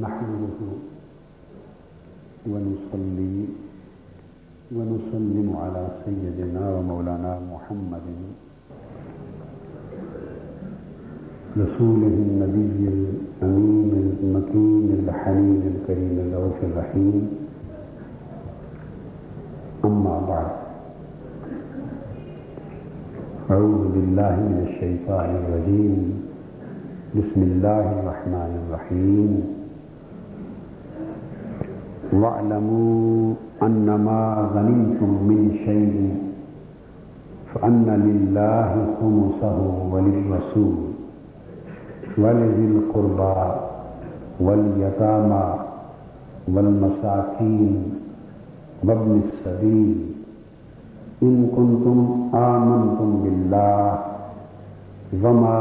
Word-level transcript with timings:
نحمده 0.00 0.58
ونصلي 2.48 3.36
ونسلم 4.72 5.48
على 5.62 5.84
سيدنا 6.04 6.64
ومولانا 6.74 7.32
محمد 7.52 8.06
رسوله 11.60 12.14
النبي 12.24 12.80
الأمين 12.88 13.92
المكين 14.22 14.88
الحنين 15.04 15.62
الكريم 15.72 16.14
الرؤوف 16.24 16.58
الرحيم. 16.64 17.16
أما 19.84 20.16
بعد، 20.28 20.52
أعوذ 23.50 23.82
بالله 23.92 24.34
من 24.40 24.58
الشيطان 24.68 25.30
الرجيم. 25.36 26.00
بسم 27.12 27.40
الله 27.42 27.84
الرحمن 28.00 28.52
الرحيم. 28.62 29.61
واعلموا 32.12 33.34
أنما 33.62 34.50
غنمتم 34.54 35.10
من 35.28 35.40
شيء 35.64 36.16
فأن 37.54 37.86
لله 38.08 38.70
خمسه 39.00 39.58
وللرسول 39.92 40.76
ولذي 42.18 42.64
القربى 42.76 43.40
واليتامى 44.40 45.44
والمساكين 46.48 47.74
وابن 48.84 49.20
السبيل 49.24 49.96
إن 51.22 51.34
كنتم 51.56 51.98
آمنتم 52.34 53.08
بالله 53.24 53.98
وما 55.24 55.58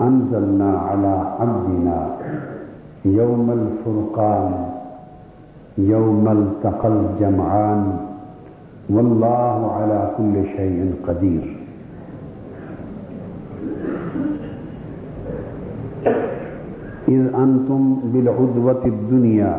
أنزلنا 0.00 0.70
على 0.78 1.14
عبدنا 1.40 1.98
يوم 3.04 3.46
الفرقان 3.50 4.73
يوم 5.78 6.28
التقى 6.28 6.88
الجمعان 6.88 7.96
والله 8.90 9.72
على 9.72 10.10
كل 10.18 10.34
شيء 10.56 10.94
قدير. 11.08 11.56
إذ 17.08 17.22
أنتم 17.34 17.96
بالعدوة 18.04 18.82
الدنيا 18.86 19.58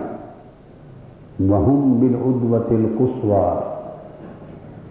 وهم 1.40 2.00
بالعدوة 2.02 2.68
القصوى 2.72 3.48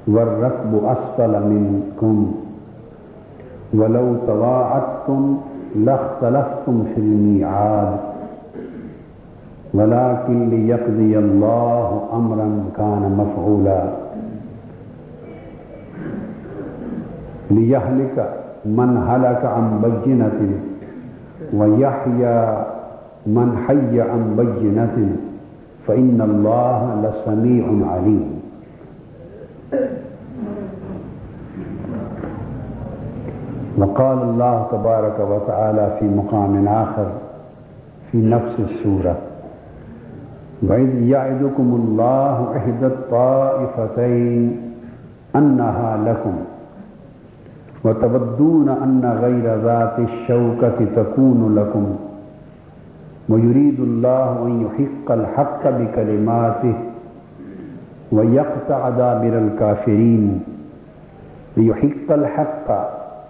والركب 0.08 0.84
أسفل 0.84 1.32
منكم 1.48 2.32
ولو 3.74 4.14
تواعدتم 4.26 5.36
لاختلفتم 5.76 6.84
في 6.94 7.00
الميعاد 7.00 7.96
ولكن 9.74 10.50
ليقضي 10.50 11.18
الله 11.18 12.08
أمرا 12.12 12.64
كان 12.76 13.02
مفعولا 13.18 13.82
ليهلك 17.50 18.16
من 18.64 18.90
هلك 19.08 19.44
عن 19.44 19.66
بينة 19.84 20.40
ويحيى 21.54 22.64
من 23.26 23.56
حي 23.66 24.00
عن 24.00 24.22
بينة 24.36 25.16
فإن 25.86 26.20
الله 26.20 26.80
لسميع 27.04 27.64
عليم 27.92 28.40
وقال 33.78 34.18
الله 34.22 34.66
تبارك 34.72 35.20
وتعالى 35.20 35.96
في 35.98 36.04
مقام 36.08 36.68
آخر 36.68 37.06
في 38.12 38.18
نفس 38.18 38.54
السورة 38.60 39.33
وإذ 40.68 41.02
يعدكم 41.02 41.68
الله 41.80 42.56
إحدى 42.56 42.86
الطائفتين 42.86 44.56
أنها 45.36 45.96
لكم 46.06 46.34
وتودون 47.84 48.68
أن 48.68 49.18
غير 49.22 49.46
ذات 49.64 49.98
الشوكة 49.98 50.78
تكون 50.96 51.54
لكم 51.54 51.96
ويريد 53.28 53.80
الله 53.80 54.46
أن 54.46 54.52
يحق 54.66 55.12
الحق 55.12 55.62
بكلماته 55.70 56.74
ويقطع 58.12 58.88
دابر 58.88 59.38
الكافرين 59.38 60.40
ليحق 61.56 62.08
الحق 62.10 62.68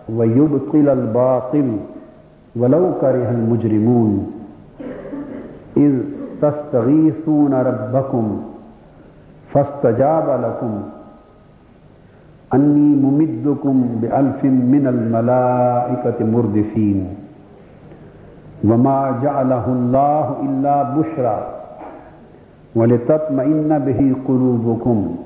ويبطل 0.09 0.89
الباطل 0.89 1.69
ولو 2.57 2.93
كره 3.01 3.31
المجرمون 3.31 4.31
إذ 5.77 5.93
تستغيثون 6.43 7.55
ربكم 7.55 8.41
فاستجاب 9.55 10.27
لكم 10.45 10.73
أني 12.55 12.91
ممدكم 13.05 13.77
بألف 14.03 14.45
من 14.45 14.85
الملائكة 14.95 16.19
مردفين 16.27 16.99
وما 18.65 19.19
جعله 19.23 19.65
الله 19.69 20.25
إلا 20.47 20.77
بشرى 20.83 21.39
ولتطمئن 22.77 23.79
به 23.87 24.01
قلوبكم 24.29 25.17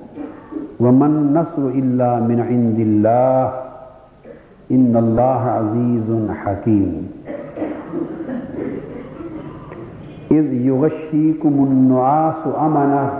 وما 0.80 1.06
النصر 1.06 1.62
إلا 1.80 2.20
من 2.20 2.38
عند 2.41 2.78
الله 2.78 3.44
إن 4.70 4.92
الله 4.97 5.41
عزيز 5.58 6.08
حكيم 6.44 7.17
إذ 10.31 10.53
يغشيكم 10.53 11.49
النعاس 11.71 12.43
أمنة. 12.61 13.11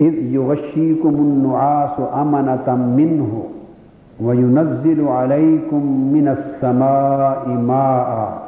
إذ 0.00 0.14
يغشيكم 0.14 1.14
النعاس 1.14 1.96
أمنة 2.14 2.76
منه 2.96 3.42
وينزل 4.20 5.08
عليكم 5.08 6.12
من 6.12 6.28
السماء 6.28 7.48
ماء. 7.48 8.42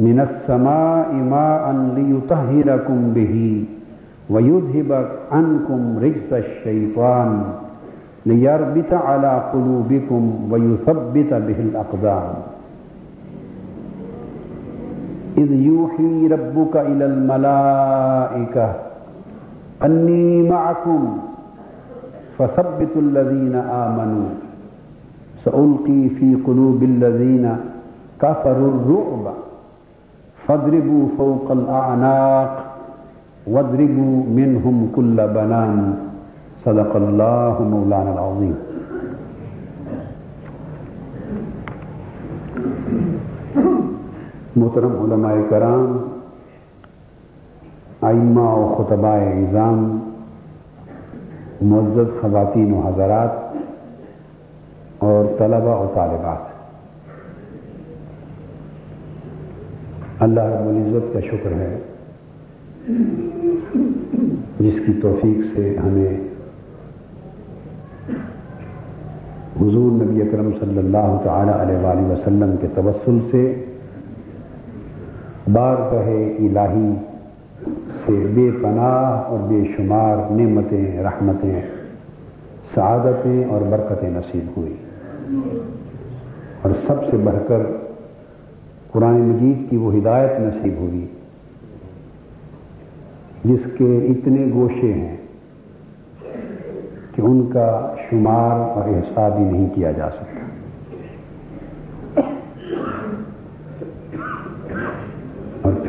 من 0.00 0.20
السماء 0.20 1.12
ماء 1.14 1.64
ليطهركم 1.96 3.12
به 3.14 3.64
ويذهب 4.30 5.08
عنكم 5.32 5.98
رجس 6.02 6.32
الشيطان 6.32 7.42
ليربط 8.26 8.92
على 8.92 9.42
قلوبكم 9.52 10.48
ويثبت 10.50 11.30
به 11.34 11.58
الأقدام. 11.60 12.53
إذ 15.38 15.50
يوحي 15.52 16.26
ربك 16.26 16.74
إلى 16.76 17.04
الملائكة 17.06 18.72
أني 19.84 20.48
معكم 20.50 21.18
فثبتوا 22.38 23.02
الذين 23.02 23.54
آمنوا 23.54 24.28
سألقي 25.44 26.08
في 26.08 26.38
قلوب 26.46 26.82
الذين 26.82 27.56
كفروا 28.20 28.70
الرعب، 28.74 29.34
فاضربوا 30.46 31.08
فوق 31.18 31.46
الأعناق 31.50 32.52
واضربوا 33.46 34.16
منهم 34.38 34.76
كل 34.96 35.16
بنان 35.16 35.94
صدق 36.64 36.96
الله 36.96 37.54
مولانا 37.62 38.12
العظيم 38.12 38.56
محترم 44.56 44.92
علماء 45.04 45.34
کرام 45.50 45.96
آئمہ 48.00 48.40
و 48.40 48.66
خطبہ 48.74 49.14
نظام، 49.34 49.78
معزز 51.62 52.10
خواتین 52.20 52.72
و 52.72 52.80
حضرات 52.80 53.32
اور 54.98 55.24
طلبہ 55.38 55.74
و 55.80 55.90
طالبات۔ 55.94 56.52
اللہ 60.22 60.40
رب 60.40 60.68
العزت 60.68 61.12
کا 61.12 61.20
شکر 61.20 61.52
ہے، 61.52 61.74
جس 64.60 64.80
کی 64.86 64.92
توفیق 65.02 65.38
سے 65.54 65.76
ہمیں 65.84 66.14
حضور 69.60 69.90
نبی 70.02 70.22
اکرم 70.22 70.50
صلی 70.60 70.78
اللہ 70.78 71.16
تعالی 71.24 71.52
علیہ 71.52 71.84
وآلہ 71.84 72.06
وسلم 72.12 72.56
کے 72.60 72.66
توسل 72.74 73.18
سے 73.30 73.42
بار 75.52 75.76
کہے 75.90 76.22
الہی 76.38 76.92
سے 78.04 78.12
بے 78.34 78.50
پناہ 78.62 79.28
اور 79.28 79.38
بے 79.38 79.62
شمار 79.76 80.30
نعمتیں، 80.30 81.02
رحمتیں، 81.02 81.60
سعادتیں 82.74 83.44
اور 83.44 83.60
برکتیں 83.60 84.10
نصیب 84.10 84.46
ہوئی 84.56 84.74
اور 86.62 86.70
سب 86.86 87.04
سے 87.10 87.16
بڑھ 87.16 87.38
کر 87.48 87.62
قرآن 88.92 89.20
مجید 89.20 89.70
کی 89.70 89.76
وہ 89.76 89.94
ہدایت 89.94 90.40
نصیب 90.40 90.78
ہوئی 90.78 91.06
جس 93.44 93.66
کے 93.78 93.98
اتنے 94.08 94.46
گوشے 94.54 94.92
ہیں 94.92 95.16
کہ 97.14 97.22
ان 97.22 97.46
کا 97.52 97.94
شمار 98.08 98.58
اور 98.58 98.88
احساب 98.88 99.38
ہی 99.38 99.44
نہیں 99.44 99.68
کیا 99.74 99.92
جا 99.92 100.10
سکتا۔ 100.10 100.43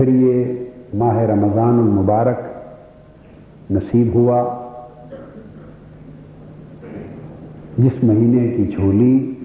پھر 0.06 0.14
یہ 0.14 0.66
ماہ 0.94 1.18
رمضان 1.18 1.80
المبارک 1.80 2.36
نصیب 3.72 4.16
ہوا۔ 4.16 4.68
جس 7.78 8.04
مہینے 8.04 8.48
کی 8.48 8.68
جھولی 8.68 9.36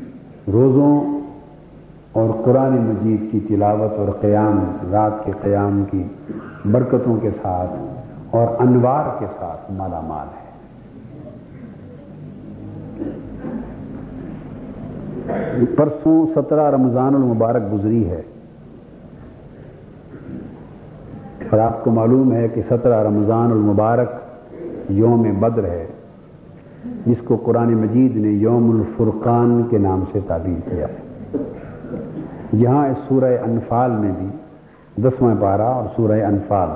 روزوں 0.53 1.21
اور 2.13 2.31
قرآن 2.45 2.73
مجید 2.73 3.33
کی 3.33 3.41
تلاوت 3.41 3.99
اور 3.99 4.09
قیام، 4.21 4.65
رات 4.93 5.25
کے 5.25 5.33
قیام 5.43 5.85
کی 5.91 6.05
برکتوں 6.65 7.17
کے 7.17 7.31
ساتھ 7.31 7.71
اور 8.31 8.49
انوار 8.59 9.05
کے 9.19 9.27
ساتھ 9.39 9.73
مالا 9.73 10.01
مال 10.01 10.27
ہے۔ 10.27 10.51
پرسوں 15.77 16.27
سترہ 16.35 16.71
رمضان 16.71 17.15
المبارک 17.15 17.63
گزری 17.73 18.11
ہے۔ 18.11 18.23
اور 21.51 21.61
آپ 21.61 21.85
کو 21.85 21.91
معلوم 21.91 22.33
ہے 22.33 22.49
کہ 22.55 22.63
سترہ 22.63 23.05
رمضان 23.05 23.51
المبارک 23.51 24.13
یوم 24.89 25.23
بدر 25.41 25.65
ہے، 25.65 25.87
جس 27.07 27.17
کو 27.25 27.37
قرآن 27.37 27.75
مجید 27.75 28.17
نے 28.17 28.29
یوم 28.29 28.71
الفرقان 28.71 29.63
کے 29.71 29.79
نام 29.79 30.05
سے 30.13 30.19
تعبیر 30.27 30.71
کیا۔ 30.71 30.87
ہے 30.89 30.95
یہاں 32.53 32.89
اس 32.89 32.97
سورہ 33.09 33.37
انفال 33.43 33.91
میں 33.91 34.13
بھی 34.19 34.27
دسواں 35.03 35.35
پارہ 35.41 35.63
اور 35.63 35.85
سورہ 35.97 36.25
انفال۔ 36.25 36.69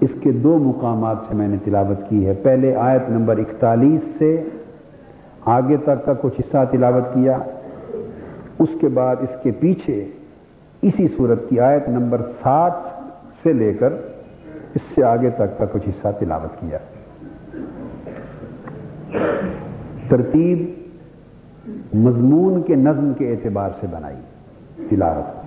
اس 0.00 0.10
کے 0.20 0.32
دو 0.32 0.58
مقامات 0.58 1.16
سے 1.28 1.34
میں 1.34 1.48
نے 1.48 1.56
تلاوت 1.64 2.10
کی 2.10 2.26
ہے۔ 2.26 2.34
پہلے 2.42 2.76
آیت 2.76 3.10
نمبر 3.10 3.36
اکتالیس 3.36 4.18
سے 4.18 4.44
آگے 5.44 5.76
تک 5.76 6.04
کا 6.04 6.12
کچھ 6.20 6.40
حصہ 6.40 6.56
تلاوت 6.70 7.14
کیا۔ 7.14 7.38
اس 8.58 8.68
کے 8.80 8.88
بعد 8.88 9.16
اس 9.20 9.36
کے 9.42 9.50
پیچھے 9.50 10.08
اسی 10.82 11.08
صورت 11.08 11.48
کی 11.48 11.60
آیت 11.60 11.88
نمبر 11.88 12.22
سات 12.42 12.72
سے 13.42 13.52
لے 13.52 13.74
کر 13.74 13.92
اس 14.74 14.82
سے 14.94 15.04
آگے 15.04 15.30
تک 15.30 15.58
کا 15.58 15.64
کچھ 15.72 15.88
حصہ 15.88 16.08
تلاوت 16.18 16.60
کیا۔ 16.60 16.78
ترتیب 20.08 20.58
مضمون 21.94 22.62
کے 22.62 22.74
نظم 22.74 23.12
کے 23.18 23.30
اعتبار 23.30 23.70
سے 23.80 23.86
بنائی 23.90 24.86
تلاوت۔ 24.90 25.40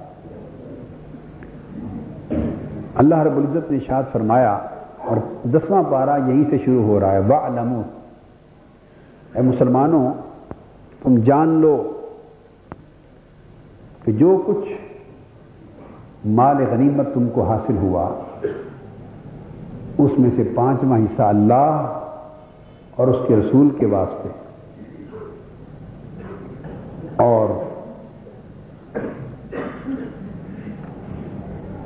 اللہ 2.95 3.15
رب 3.15 3.37
العزت 3.37 3.71
نے 3.71 3.79
شاد 3.79 4.03
فرمایا 4.11 4.53
اور 4.97 5.17
دسواں 5.47 5.83
پارہ 5.89 6.19
یہی 6.27 6.43
سے 6.49 6.57
شروع 6.57 6.83
ہو 6.83 6.99
رہا 6.99 7.11
ہے 7.11 7.19
وَعْلَمُ 7.19 7.81
اے 9.35 9.41
مسلمانوں، 9.41 10.13
تم 11.03 11.15
جان 11.17 11.49
لو 11.49 12.01
کہ 14.03 14.11
جو 14.11 14.43
کچھ 14.45 14.69
مال 16.25 16.57
غنیمت 16.71 17.13
تم 17.13 17.27
کو 17.29 17.43
حاصل 17.43 17.77
ہوا، 17.77 18.09
اس 19.97 20.11
میں 20.17 20.29
سے 20.35 20.51
پانچواں 20.55 20.99
حصہ 20.99 21.21
اللہ 21.21 21.99
اور 22.95 23.07
اس 23.07 23.17
کے 23.27 23.35
رسول 23.35 23.69
کے 23.79 23.85
واسطے۔ 23.85 24.29
اور 27.15 27.63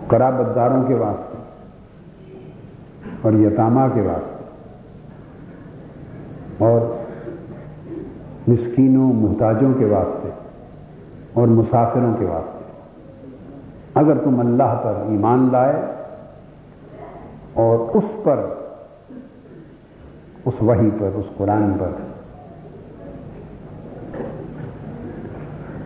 قرابت 0.07 0.55
داروں 0.55 0.83
کے 0.83 0.93
واسطے 0.93 1.37
اور 3.21 3.33
یتامہ 3.33 3.81
کے 3.93 4.01
واسطے۔ 4.01 4.43
اور 6.57 6.81
مسکینوں، 8.47 9.13
محتاجوں 9.13 9.73
کے 9.73 9.85
واسطے 9.85 10.29
اور 11.33 11.47
مسافروں 11.47 12.13
کے 12.19 12.25
واسطے۔ 12.25 12.58
اگر 13.99 14.17
تم 14.23 14.39
اللہ 14.39 14.79
پر 14.83 14.93
ایمان 15.07 15.49
لائے 15.51 15.81
اور 17.53 17.95
اس 17.95 18.03
پر، 18.23 18.39
اس 20.45 20.61
وحی 20.61 20.89
پر، 20.99 21.09
اس 21.15 21.25
قرآن 21.37 21.71
پر، 21.79 21.89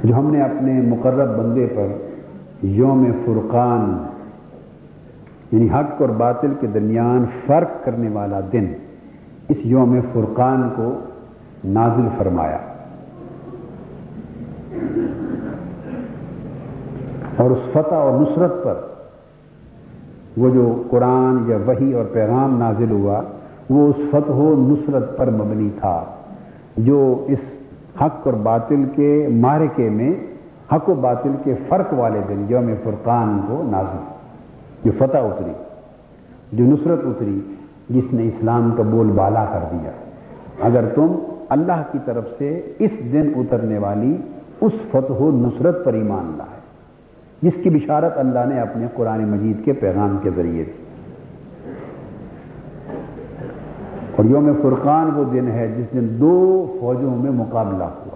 جو 0.04 0.16
ہم 0.16 0.32
نے 0.32 0.42
اپنے 0.42 0.82
مقرب 0.82 1.38
بندے 1.38 1.68
پر 1.76 1.88
یوم 2.62 3.06
فرقان 3.26 4.04
یعنی 5.52 5.70
حق 5.70 6.02
اور 6.02 6.10
باطل 6.10 6.54
کے 6.60 6.68
درمیان 6.68 7.26
فرق 7.46 7.86
کرنے 7.86 8.10
والا 8.10 8.40
دن، 8.54 8.74
اس 9.50 9.58
یوم 9.64 10.00
فرقان 10.14 10.70
کو 10.76 10.94
نازل 11.66 12.08
فرمایا۔ 12.18 12.58
اور 17.44 17.52
اس 17.52 17.72
فتح 17.72 17.96
اور 17.96 18.20
نصرت 18.20 18.64
پر 18.64 18.82
وہ 20.38 20.50
جو 20.50 20.84
قرآن 20.90 21.38
یا 21.48 21.58
وہی 21.66 21.94
اور 21.94 22.06
پیغام 22.12 22.58
نازل 22.58 22.92
ہوا، 22.92 23.22
وہ 23.70 23.88
اس 23.90 24.10
فتح 24.12 24.32
و 24.32 24.54
نصرت 24.58 25.18
پر 25.18 25.30
مبنی 25.30 25.70
تھا، 25.80 26.04
جو 26.78 27.02
اس 27.28 27.40
حق 28.02 28.28
اور 28.28 28.34
باطل 28.34 28.84
کے 28.96 29.28
مارکے 29.32 29.90
میں، 29.90 30.14
حق 30.72 30.90
و 30.90 30.94
باطل 30.94 31.36
کے 31.44 31.54
فرق 31.70 31.94
والے 31.94 32.22
دن، 32.30 32.46
یوم 32.50 32.70
فرقان 32.84 33.40
کو 33.48 33.62
نازل، 33.72 34.04
جو 34.86 34.92
فتح 34.98 35.18
اتری، 35.18 35.52
جو 36.52 36.66
نصرت 36.66 37.06
اتری، 37.06 37.40
جس 37.90 38.14
نے 38.14 38.28
اسلام 38.28 38.72
کا 38.78 38.84
بول 38.84 39.12
بالا 39.16 39.46
کر 39.46 39.64
دیا۔ 39.72 39.92
اگر 40.62 40.86
تم 40.96 41.16
اللہ 41.50 41.82
کی 41.92 42.00
طرف 42.06 42.34
سے 42.38 42.50
اس 42.80 42.92
دن 43.14 43.32
اترنے 43.36 43.78
والی 43.78 44.16
اس 44.62 44.74
فتح 44.92 45.22
و 45.22 45.32
نصرت 45.34 45.86
پر 45.86 45.94
ایمان 45.94 46.32
لائے 46.38 46.53
جس 47.44 47.54
کی 47.64 47.70
بشارت 47.70 48.18
اللہ 48.18 48.40
نے 48.48 48.60
اپنے 48.60 48.88
قرآن 48.94 49.28
مجید 49.28 49.66
کے 49.66 49.74
پیغام 49.74 50.18
کے 50.24 50.30
ذریعے 50.36 50.64
دی۔ 50.64 50.72
اور 54.16 54.26
یوم 54.26 54.50
فرقان 54.62 55.10
وہ 55.16 55.24
دن 55.34 55.48
ہے 55.48 55.68
جس 55.78 55.86
دن 55.94 56.08
دو 56.20 56.78
فوجوں 56.80 57.16
میں 57.16 57.32
مقابلہ 57.32 57.84
ہوا۔ 57.84 58.16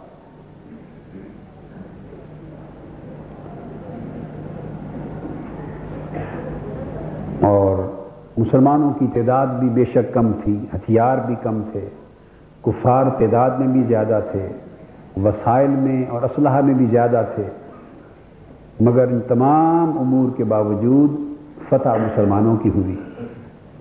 اور 7.47 7.91
مسلمانوں 8.37 8.93
کی 8.93 9.07
تعداد 9.13 9.47
بھی 9.47 9.69
بے 9.69 9.85
شک 9.85 10.13
کم 10.13 10.31
تھی، 10.43 10.65
ہتھیار 10.75 11.17
بھی 11.17 11.35
کم 11.43 11.61
تھے، 11.71 11.89
کفار 12.61 13.05
تعداد 13.19 13.49
میں 13.49 13.67
بھی 13.67 13.83
زیادہ 13.83 14.19
تھے، 14.31 14.47
وسائل 15.23 15.69
میں 15.69 16.05
اور 16.09 16.21
اسلحہ 16.21 16.61
میں 16.61 16.73
بھی 16.73 16.85
زیادہ 16.85 17.23
تھے۔ 17.35 17.43
مگر 18.79 19.07
ان 19.07 19.19
تمام 19.27 19.99
امور 19.99 20.37
کے 20.37 20.43
باوجود 20.43 21.11
فتح 21.69 21.89
مسلمانوں 21.89 22.55
کی 22.55 22.69
ہوئی۔ 22.69 22.95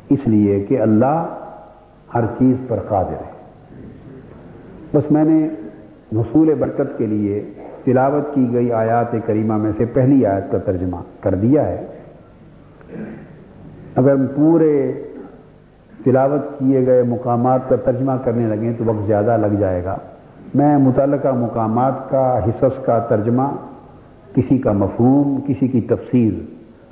اس 0.08 0.18
لیے 0.26 0.60
کہ 0.60 0.80
اللہ 0.80 1.26
ہر 2.14 2.20
چیز 2.38 2.56
پر 2.68 2.76
قادر 2.88 3.24
ہے۔ 3.26 3.32
بس 4.92 5.10
میں 5.10 5.24
نے 5.24 5.48
حصول 6.12 6.54
برکت 6.58 6.98
کے 6.98 7.06
لیے 7.06 7.50
تلاوت 7.84 8.34
کی 8.34 8.52
گئی 8.52 8.72
آیات 8.72 9.16
کریمہ 9.26 9.56
میں 9.56 9.72
سے 9.76 9.84
پہلی 9.84 10.26
آیت 10.26 10.52
کا 10.52 10.58
ترجمہ 10.58 10.96
کر 11.20 11.34
دیا 11.34 11.68
ہے۔ 11.68 11.86
اگر 13.96 14.12
ہم 14.12 14.26
پورے 14.34 14.92
تلاوت 16.04 16.58
کیے 16.58 16.86
گئے 16.86 17.02
مقامات 17.02 17.68
کا 17.68 17.76
ترجمہ 17.76 18.12
کرنے 18.24 18.56
لگیں 18.56 18.72
تو 18.78 18.84
وقت 18.84 19.06
زیادہ 19.06 19.36
لگ 19.40 19.54
جائے 19.54 19.84
گا۔ 19.84 19.96
میں 20.54 20.78
متعلقہ 20.78 21.28
مقامات 21.28 22.10
کا، 22.10 22.40
حصص 22.48 22.84
کا 22.84 22.98
ترجمہ 22.98 23.42
کسی 24.36 24.58
کا 24.58 24.72
مفہوم، 24.72 25.40
کسی 25.46 25.68
کی 25.68 25.80
تفصیل 25.80 26.46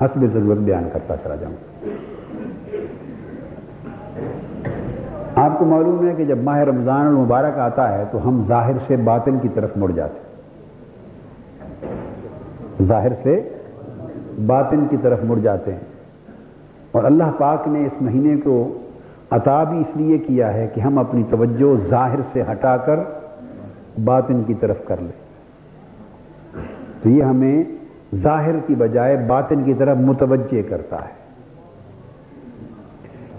حسب 0.05 0.25
ضرورت 0.33 0.59
بیان 0.59 0.89
کرتا 0.93 1.15
چلا 1.25 1.35
جاؤں۔ 1.35 1.55
آپ 5.35 5.59
کو 5.59 5.65
معلوم 5.65 6.09
ہے 6.09 6.15
کہ 6.15 6.25
جب 6.25 6.39
ماہ 6.39 6.59
رمضان 6.59 7.07
المبارک 7.07 7.59
آتا 7.59 7.99
ہے 7.99 8.05
تو 8.11 8.29
ہم 8.29 8.43
ظاہر 8.49 8.73
سے 8.87 8.97
باطن 8.97 9.39
کی 9.43 9.49
طرف 9.55 9.71
مڑ 9.77 9.91
جاتے 9.91 10.19
ظاہر 12.85 13.13
سے 13.23 13.49
باطن 14.47 14.85
کی 14.91 14.97
طرف 15.03 15.19
مڑ 15.25 15.39
جاتے 15.39 15.73
ہیں۔ 15.73 15.81
اور 16.93 17.05
اللہ 17.05 17.25
پاک 17.39 17.69
نے 17.69 17.87
اس 17.87 18.03
مہینے 18.03 18.37
کو 18.37 18.79
عطا 19.31 19.65
بھی 19.65 19.79
اس 19.79 19.97
لیے 19.97 20.19
کیا 20.19 20.55
ہے 20.55 20.69
کہ 20.75 20.81
ہم 20.81 20.99
اپنی 20.99 21.23
توجہ 21.31 21.89
ظاہر 21.89 22.19
سے 22.33 22.43
ہٹا 22.53 22.77
کر 22.77 22.99
باطن 24.05 24.43
کی 24.47 24.55
طرف 24.55 24.77
کر 24.85 24.97
لیں۔ 25.01 25.24
تو 27.05 27.11
یہ 27.11 27.23
ہمیں 27.23 27.65
ظاہر 28.15 28.59
کی 28.67 28.75
بجائے 28.75 29.17
باطن 29.27 29.65
کی 29.65 29.75
طرف 29.75 29.97
متوجہ 29.97 30.63
کرتا 30.69 30.97
ہے۔ 30.97 31.25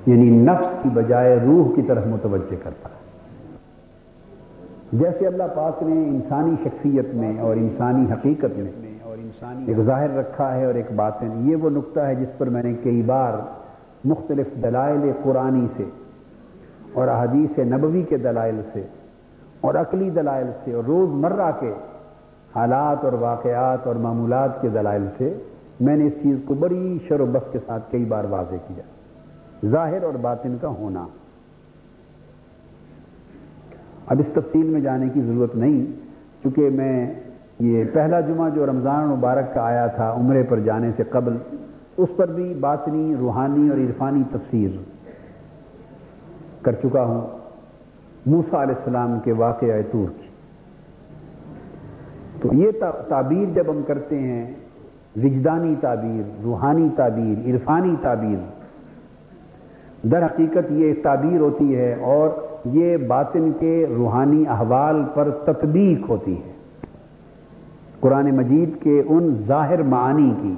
یعنی 0.06 0.30
نفس 0.30 0.76
کی 0.84 0.90
بجائے 0.94 1.40
روح 1.46 1.76
کی 1.76 1.82
طرف 1.82 2.08
متوجہ 2.08 2.56
کرتا 2.64 2.90
ہے۔ 2.90 2.96
جیسے 4.94 5.28
اللہ 5.28 5.44
پاک 5.56 5.84
نے 5.84 6.08
انسانی 6.08 6.56
شخصیت 6.64 7.16
میں 7.16 7.40
اور 7.40 7.56
انسانی 7.56 8.12
حقیقت 8.12 8.60
میں 8.60 8.94
اور 9.04 9.18
انسانی 9.18 9.64
ایک 9.68 9.78
ظاہر 9.78 10.16
رکھا 10.16 10.56
ہے 10.56 10.66
اور 10.66 10.74
ایک 10.74 10.92
باطن، 10.96 11.30
یہ 11.38 11.56
وہ 11.56 11.70
نقطہ 11.70 12.00
ہے 12.00 12.16
جس 12.16 12.38
پر 12.38 12.50
میں 12.50 12.64
نے 12.64 12.74
کئی 12.84 13.02
بار 13.02 13.34
مختلف 14.06 14.48
دلائل 14.64 15.12
قرآنی 15.24 15.68
سے 15.78 15.84
اور 16.94 17.08
احادیث 17.08 17.60
نبوی 17.60 18.02
کے 18.02 18.18
دلائل 18.18 18.62
سے 18.74 18.84
اور 19.62 19.74
عقلی 19.74 20.10
دلائل 20.10 20.48
سے 20.64 20.74
اور 20.74 20.84
روز 20.84 21.10
مرہ 21.10 21.52
کے 21.60 21.74
حالات 22.56 23.06
اور 23.06 23.14
واقعات 23.14 23.88
اور 23.88 23.96
معمولات 23.96 24.62
کے 24.62 24.70
دلائل 24.70 25.06
سے 25.18 25.34
میں 25.80 25.98
نے 25.98 26.06
اس 26.06 26.14
چیز 26.24 26.38
کو 26.46 26.54
بڑی 26.54 26.98
شر 27.08 27.20
و 27.20 27.26
بخ 27.26 27.52
کے 27.52 27.60
ساتھ 27.66 27.92
کئی 27.92 28.06
بار 28.06 28.24
واضح 28.24 28.56
کیا۔ 28.68 28.84
ظاہر 29.70 30.04
اور 30.04 30.14
باطن 30.14 30.58
کا 30.62 30.68
ہونا۔ 30.68 31.08
اب 34.08 34.20
اس 34.20 34.28
تفصیل 34.34 34.66
میں 34.66 34.82
جانے 34.82 35.10
کی 35.14 35.22
ضرورت 35.22 35.56
نہیں، 35.56 35.86
چونکہ 36.44 36.70
میں 36.70 37.14
یہ 37.60 37.84
پہلا 37.94 38.20
جمعہ 38.20 38.50
جو 38.50 38.66
رمضان 38.66 39.08
مبارک 39.08 39.54
کا 39.54 39.62
آیا 39.62 39.88
تھا 39.88 40.14
عمرے 40.14 40.44
پر 40.44 40.60
جانے 40.60 40.92
سے 40.98 41.04
قبل، 41.04 41.38
اس 41.98 42.10
پر 42.16 42.32
بھی 42.32 42.54
باطنی، 42.54 43.16
روحانی 43.20 43.70
اور 43.70 43.78
عرفانی 43.78 44.24
تفسیر 44.32 44.70
کر 46.62 46.72
چکا 46.72 47.04
ہوں۔ 47.04 47.38
موسا 48.26 48.64
علیہ 48.64 48.76
السلام 48.76 49.20
کے 49.24 49.32
واقعہ 49.32 49.82
طور 49.92 50.10
کی 50.22 50.25
تو 52.42 52.54
یہ 52.54 52.72
تعبیر 53.08 53.54
جب 53.54 53.64
ہم 53.70 53.82
کرتے 53.88 54.20
ہیں، 54.20 54.46
وجدانی 55.24 55.76
تعبیر، 55.82 56.24
روحانی 56.44 56.88
تعبیر، 56.96 57.50
عرفانی 57.50 57.96
تعبیر، 58.02 58.38
در 60.08 60.26
حقیقت 60.26 60.72
یہ 60.72 60.94
تعبیر 61.04 61.40
ہوتی 61.40 61.76
ہے 61.76 61.94
اور 61.94 62.30
یہ 62.66 62.98
باطن 62.98 63.52
کے 63.60 63.86
روحانی 63.98 64.44
احوال 64.48 65.04
پر 65.14 65.30
تطبیق 65.46 66.10
ہوتی 66.10 66.36
ہے۔ 66.36 66.52
قرآن 68.00 68.30
مجید 68.36 68.82
کے 68.84 69.02
ان 69.08 69.36
ظاہر 69.48 69.82
معانی 69.84 70.34
کی 70.42 70.54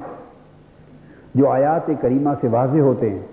جو 1.35 1.49
آیات 1.49 1.89
کریمہ 2.01 2.29
سے 2.41 2.47
واضح 2.47 2.79
ہوتے 2.79 3.09
ہیں، 3.09 3.25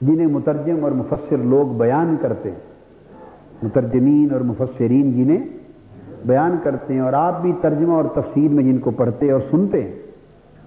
جنہیں 0.00 0.26
مترجم 0.26 0.84
اور 0.84 0.92
مفسر 0.92 1.38
لوگ 1.38 1.76
بیان 1.76 2.16
کرتے 2.20 2.50
ہیں۔ 2.50 2.58
مترجمین 3.62 4.32
اور 4.32 4.40
مفسرین 4.40 5.12
جنہیں 5.12 5.59
بیان 6.26 6.56
کرتے 6.62 6.94
ہیں 6.94 7.00
اور 7.00 7.12
آپ 7.12 7.40
بھی 7.42 7.52
ترجمہ 7.60 7.92
اور 7.92 8.04
تفسیر 8.14 8.50
میں 8.50 8.64
جن 8.64 8.78
کو 8.78 8.90
پڑھتے 8.90 9.30
اور 9.32 9.40
سنتے 9.50 9.82
ہیں، 9.82 9.92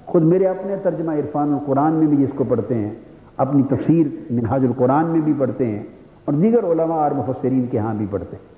خود 0.05 0.23
میرے 0.23 0.47
اپنے 0.47 0.75
ترجمہ 0.83 1.11
عرفان 1.11 1.53
القرآن 1.53 1.93
میں 1.93 2.07
بھی 2.07 2.17
جس 2.17 2.31
کو 2.35 2.43
پڑھتے 2.43 2.75
ہیں، 2.75 2.93
اپنی 3.37 3.63
تفسیر 3.69 4.07
منہاج 4.29 4.65
القرآن 4.65 5.05
میں 5.05 5.21
بھی 5.21 5.33
پڑھتے 5.37 5.67
ہیں 5.67 5.83
اور 6.25 6.33
دیگر 6.33 6.63
علماء 6.63 6.97
اور 6.97 7.11
مفسرین 7.11 7.65
کے 7.71 7.79
ہاں 7.79 7.93
بھی 7.93 8.05
پڑھتے 8.09 8.37
ہیں۔ 8.37 8.51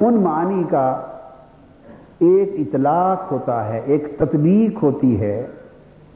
ان 0.00 0.14
معنی 0.14 0.62
کا 0.70 0.88
ایک 2.18 2.54
اطلاق 2.58 3.30
ہوتا 3.32 3.68
ہے، 3.68 3.80
ایک 3.84 4.06
تطبیق 4.18 4.82
ہوتی 4.82 5.20
ہے 5.20 5.46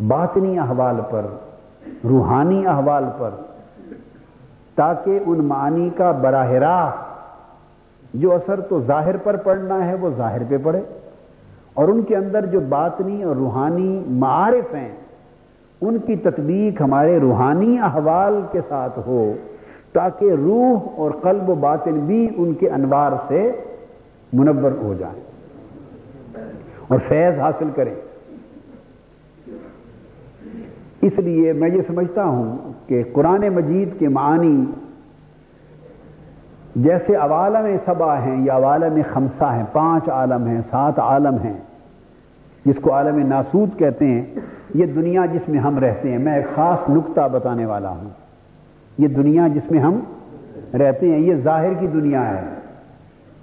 باطنی 0.08 0.58
احوال 0.58 1.00
پر، 1.10 1.26
روحانی 2.04 2.66
احوال 2.66 3.04
پر، 3.18 3.30
تاکہ 4.74 5.18
ان 5.26 5.44
معنی 5.44 5.88
کا 5.96 6.10
براہ 6.12 6.50
راست 6.50 7.10
جو 8.14 8.34
اثر 8.34 8.60
تو 8.60 8.80
ظاہر 8.80 9.16
پر 9.16 9.36
پڑنا 9.36 9.86
ہے 9.86 9.94
وہ 9.94 10.10
ظاہر 10.16 10.42
پہ 10.48 10.56
پڑے 10.62 10.80
اور 11.74 11.88
ان 11.88 12.02
کے 12.02 12.16
اندر 12.16 12.46
جو 12.46 12.60
باطنی 12.60 13.22
اور 13.22 13.36
روحانی 13.36 14.04
معارف 14.08 14.74
ہیں، 14.74 14.88
ان 15.80 15.98
کی 15.98 16.16
تطبیق 16.16 16.80
ہمارے 16.80 17.18
روحانی 17.20 17.78
احوال 17.78 18.40
کے 18.52 18.60
ساتھ 18.68 18.98
ہو 18.98 19.32
تاکہ 19.92 20.32
روح 20.32 20.80
اور 20.96 21.10
قلب 21.10 21.50
و 21.50 21.54
باطن 21.54 21.92
بھی 21.92 22.28
ان 22.36 22.54
کے 22.54 22.70
انوار 22.70 23.12
سے 23.28 23.52
منور 24.32 24.70
ہو 24.82 24.94
جائیں۔ 24.98 25.22
اور 26.88 26.98
فیض 27.08 27.38
حاصل 27.38 27.68
کریں۔ 27.74 27.94
اس 31.00 31.18
لیے 31.18 31.52
میں 31.52 31.68
یہ 31.68 31.82
سمجھتا 31.86 32.24
ہوں 32.24 32.72
کہ 32.86 33.02
قرآن 33.12 33.48
مجید 33.48 33.98
کے 33.98 34.08
معنی 34.08 34.64
جیسے 36.76 37.14
عوالم 37.14 37.76
سبا 37.84 38.18
ہیں 38.18 38.44
یا 38.44 38.56
عوالم 38.56 38.98
خمسہ 39.12 39.44
ہیں، 39.44 39.62
پانچ 39.72 40.08
عالم 40.08 40.46
ہیں، 40.46 40.60
سات 40.70 40.98
عالم 40.98 41.36
ہیں، 41.44 41.56
جس 42.64 42.76
کو 42.80 42.92
عالم 42.92 43.26
ناسود 43.26 43.78
کہتے 43.78 44.06
ہیں، 44.06 44.22
یہ 44.74 44.86
دنیا 44.86 45.26
جس 45.26 45.48
میں 45.48 45.58
ہم 45.58 45.78
رہتے 45.78 46.10
ہیں۔ 46.10 46.18
میں 46.18 46.36
ایک 46.36 46.54
خاص 46.54 46.90
نقطہ 46.90 47.28
بتانے 47.32 47.66
والا 47.66 47.88
ہوں۔ 47.88 48.08
یہ 48.98 49.08
دنیا 49.08 49.48
جس 49.48 49.70
میں 49.70 49.80
ہم 49.80 50.00
رہتے 50.78 51.12
ہیں، 51.12 51.18
یہ 51.18 51.34
ظاہر 51.34 51.74
کی 51.80 51.86
دنیا 51.86 52.28
ہے۔ 52.28 52.42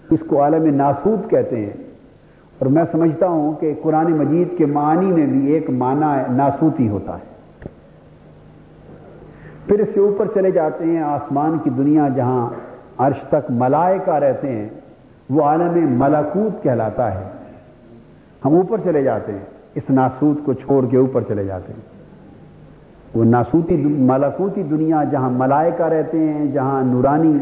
اس 0.09 0.19
کو 0.27 0.41
عالم 0.41 0.75
ناسود 0.75 1.29
کہتے 1.29 1.55
ہیں۔ 1.55 1.73
اور 2.59 2.65
میں 2.65 2.83
سمجھتا 2.91 3.27
ہوں 3.27 3.53
کہ 3.53 3.73
قرآن 3.81 4.11
مجید 4.11 4.57
کے 4.57 4.65
معنی 4.65 5.05
میں 5.05 5.25
بھی 5.25 5.47
ایک 5.47 5.69
معنی 5.69 6.33
ناسوتی 6.33 6.89
ہوتا 6.89 7.13
ہے۔ 7.13 7.29
پھر 9.65 9.79
اس 9.79 9.87
سے 9.93 9.99
اوپر 9.99 10.25
چلے 10.33 10.51
جاتے 10.51 10.85
ہیں 10.85 11.01
آسمان 11.01 11.57
کی 11.63 11.69
دنیا، 11.69 12.07
جہاں 12.15 12.49
عرش 12.99 13.23
تک 13.29 13.51
ملائکہ 13.51 14.11
رہتے 14.11 14.51
ہیں، 14.51 14.69
وہ 15.29 15.43
عالم 15.43 15.99
ملاکوت 15.99 16.63
کہلاتا 16.63 17.13
ہے۔ 17.15 17.23
ہم 18.45 18.53
اوپر 18.53 18.77
چلے 18.83 19.03
جاتے 19.03 19.31
ہیں، 19.31 19.45
اس 19.75 19.83
ناسوت 19.89 20.45
کو 20.45 20.53
چھوڑ 20.53 20.85
کے 20.85 20.97
اوپر 20.97 21.21
چلے 21.27 21.45
جاتے 21.45 21.73
ہیں۔ 21.73 21.81
وہ 23.15 23.25
ناسوتی 23.25 23.75
ملاکوتی 23.77 24.63
دنیا 24.63 25.03
جہاں 25.03 25.29
ملائکہ 25.29 25.83
رہتے 25.83 26.19
ہیں، 26.19 26.45
جہاں 26.45 26.83
نورانی 26.83 27.37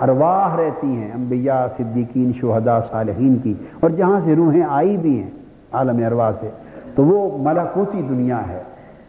ارواح 0.00 0.56
رہتی 0.56 0.86
ہیں، 0.86 1.10
انبیاء، 1.14 1.66
صدیقین، 1.76 2.32
شہداء، 2.40 2.78
صالحین 2.90 3.36
کی، 3.36 3.54
اور 3.80 3.90
جہاں 3.90 4.20
سے 4.24 4.34
روحیں 4.36 4.62
آئی 4.68 4.96
بھی 4.96 5.22
ہیں 5.22 5.30
عالم 5.72 6.04
ارواح 6.06 6.30
سے، 6.40 6.48
تو 6.94 7.04
وہ 7.04 7.38
ملاکوتی 7.38 8.02
دنیا 8.02 8.48
ہے، 8.48 8.62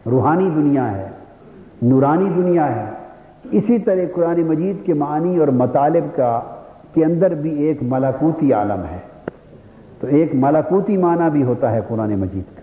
روحانی 0.06 0.50
دنیا 0.56 0.90
ہے، 0.92 1.08
نورانی 1.82 2.28
دنیا 2.36 2.76
ہے۔ 2.76 2.84
اسی 3.50 3.78
طرح 3.78 4.00
قرآن 4.14 4.40
مجید 4.40 4.86
کے 4.86 4.94
معنی 4.94 5.36
اور 5.36 5.48
مطالب 5.48 6.16
کا 6.16 6.40
کے 6.94 7.04
اندر 7.04 7.34
بھی 7.34 7.58
ایک 7.58 7.78
ملاکوتی 7.82 8.52
عالم 8.52 8.80
ہے۔ 8.90 8.98
تو 10.00 10.06
ایک 10.06 10.30
ملاکوتی 10.34 10.96
معنی 10.96 11.30
بھی 11.30 11.42
ہوتا 11.42 11.72
ہے 11.72 11.80
قرآن 11.88 12.14
مجید 12.14 12.56
کا۔ 12.56 12.62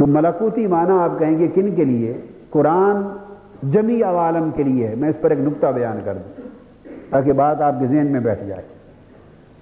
وہ 0.00 0.06
ملاکوتی 0.06 0.66
معنی 0.66 0.90
آپ 0.90 1.18
کہیں 1.18 1.38
گے 1.38 1.48
کن 1.48 1.74
کے 1.74 1.84
لیے؟ 1.84 2.20
قرآن 2.50 3.02
جمی 3.72 4.02
عوالم 4.02 4.50
کے 4.56 4.62
لیے 4.62 4.94
میں 4.98 5.08
اس 5.08 5.20
پر 5.20 5.30
ایک 5.30 5.38
نقطہ 5.38 5.66
بیان 5.66 5.98
کر 6.04 6.14
دوں 6.14 6.42
تاکہ 7.10 7.32
بات 7.32 7.60
آپ 7.60 7.74
کے 7.80 7.86
ذہن 7.86 8.06
میں 8.06 8.20
بیٹھ 8.20 8.44
جائے۔ 8.44 8.62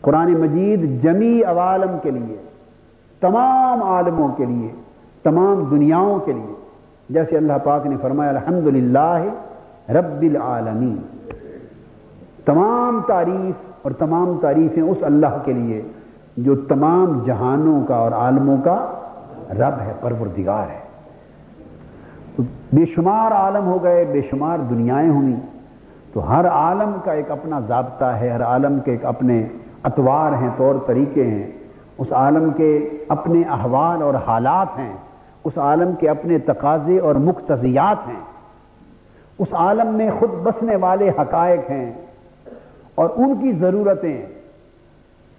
قرآن 0.00 0.33
مجید 0.33 1.03
جمی 1.03 1.43
عوالم 1.43 1.97
کے 2.03 2.11
لیے، 2.11 2.37
تمام 3.21 3.83
عالموں 3.83 4.29
کے 4.29 4.45
لیے، 4.45 4.69
تمام 5.23 5.65
دنیاؤں 5.71 6.19
کے 6.19 6.33
لیے 6.33 6.65
جیسے 7.11 7.37
اللہ 7.37 7.53
پاک 7.65 7.87
نے 7.87 7.97
فرمایا 8.03 8.31
الحمد 8.31 8.67
رب 9.91 10.23
العالمین۔ 10.23 10.97
تمام 12.45 13.01
تعریف 13.07 13.71
اور 13.83 13.93
تمام 13.93 14.39
تعریفیں 14.41 14.83
اس 14.83 14.97
اللہ 15.01 15.39
کے 15.45 15.53
لیے، 15.53 15.83
جو 16.37 16.57
تمام 16.57 17.23
جہانوں 17.27 17.85
کا 17.89 17.97
اور 17.97 18.13
عالموں 18.13 18.57
کا 18.65 18.93
رب 19.51 19.81
ہے، 19.81 19.93
پروردگار 20.01 20.67
ہے۔ 20.69 20.87
بے 22.73 22.87
شمار 22.95 23.33
عالم 23.33 23.67
ہو 23.67 23.83
گئے، 23.83 24.05
بے 24.13 24.21
شمار 24.31 24.59
دنیایں 24.59 25.11
ہوئی 25.11 25.35
تو 26.13 26.31
ہر 26.31 26.49
عالم 26.49 26.97
کا 27.05 27.13
ایک 27.13 27.31
اپنا 27.31 27.61
ضابطہ 27.61 28.05
ہے، 28.05 28.31
ہر 28.31 28.43
عالم 28.43 28.79
کے 28.85 28.91
ایک 28.91 29.05
اپنے 29.05 29.47
اتوار 29.83 30.33
ہیں، 30.33 30.51
طور 30.57 30.75
طریقے 30.87 31.27
ہیں۔ 31.27 31.47
اس 31.99 32.13
عالم 32.13 32.51
کے 32.51 32.89
اپنے 33.09 33.43
احوال 33.49 34.03
اور 34.03 34.15
حالات 34.15 34.79
ہیں۔ 34.79 34.93
اس 35.47 35.59
عالم 35.59 35.95
کے 36.00 36.09
اپنے 36.09 36.38
تقاضے 36.38 36.99
اور 36.99 37.15
مقتضیات 37.15 38.09
ہیں۔ 38.09 38.21
اس 39.38 39.49
عالم 39.53 39.95
میں 39.95 40.11
خود 40.19 40.31
بسنے 40.31 40.76
والے 40.76 41.09
حقائق 41.09 41.71
ہیں 41.71 41.93
اور 42.95 43.11
ان 43.17 43.37
کی 43.37 43.53
ضرورتیں۔ 43.53 44.26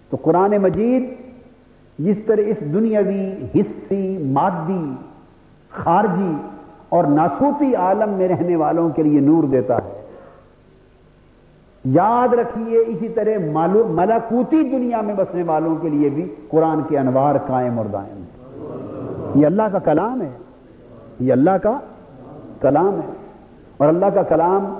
تو 0.09 0.17
قرآن 0.21 0.57
مجید 0.57 1.13
جس 1.99 2.17
طرح 2.25 2.41
اس 2.45 2.59
دنیاوی 2.59 3.33
حصی 3.55 4.17
مادی، 4.17 4.93
خارجی 5.69 6.31
اور 6.89 7.03
ناسوتی 7.03 7.75
عالم 7.75 8.09
میں 8.09 8.27
رہنے 8.27 8.55
والوں 8.55 8.89
کے 8.89 9.03
لیے 9.03 9.19
نور 9.19 9.43
دیتا 9.43 9.77
ہے۔ 9.77 10.01
یاد 11.85 12.33
رکھیے 12.33 12.77
اسی 12.77 13.09
طرح 13.09 13.37
ملکوتی 13.89 14.63
دنیا 14.63 15.01
میں 15.01 15.13
بسنے 15.13 15.43
والوں 15.43 15.75
کے 15.75 15.89
لیے 15.89 16.09
بھی 16.09 16.35
قرآن 16.49 16.79
کے 16.89 16.99
انوار 16.99 17.35
قائم 17.47 17.77
اور 17.77 17.85
دائم 17.85 18.23
یہ 19.37 19.45
اللہ 19.45 19.63
کا 19.71 19.79
کلام 19.79 20.21
ہے۔ 20.21 20.29
یہ 21.19 21.31
اللہ 21.31 21.57
کا 21.63 21.79
کلام 22.61 22.93
ہے۔ 22.93 23.11
اور 23.77 23.89
اللہ 23.89 24.05
کا 24.13 24.23
کلام 24.23 24.79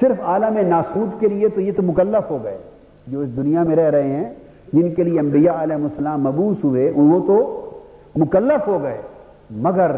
صرف 0.00 0.20
عالم 0.20 0.68
ناسود 0.68 1.20
کے 1.20 1.28
لیے 1.28 1.48
تو 1.48 1.60
یہ 1.60 1.72
تو 1.76 1.82
مکلف 1.82 2.30
ہو 2.30 2.38
گئے۔ 2.44 2.58
جو 3.06 3.20
اس 3.20 3.36
دنیا 3.36 3.62
میں 3.62 3.76
رہ 3.76 3.90
رہے 3.90 4.16
ہیں، 4.16 4.34
جن 4.72 4.94
کے 4.94 5.02
لیے 5.02 5.20
انبیاء 5.20 5.62
علیہ 5.62 5.74
السلام 5.74 6.22
مبوس 6.22 6.64
ہوئے، 6.64 6.92
وہ 6.94 7.26
تو 7.26 7.70
مکلف 8.16 8.68
ہو 8.68 8.82
گئے۔ 8.82 9.02
مگر 9.50 9.90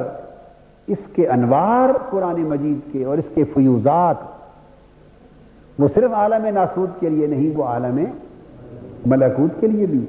اس 0.87 0.99
کے 1.13 1.29
انوار 1.29 1.91
قرآن 2.11 2.41
مجید 2.41 2.93
کے 2.93 3.05
اور 3.05 3.19
اس 3.19 3.25
کے 3.35 3.45
فیوزات، 3.45 4.17
وہ 5.79 5.89
صرف 5.95 6.13
عالم 6.13 6.47
ناسود 6.47 6.91
کے 7.01 7.09
لیے 7.09 7.27
نہیں، 7.27 7.57
وہ 7.57 7.65
عالم 7.65 8.05
ملکوت 9.07 9.61
کے 9.61 9.67
لیے 9.67 9.87
بھی۔ 9.87 10.07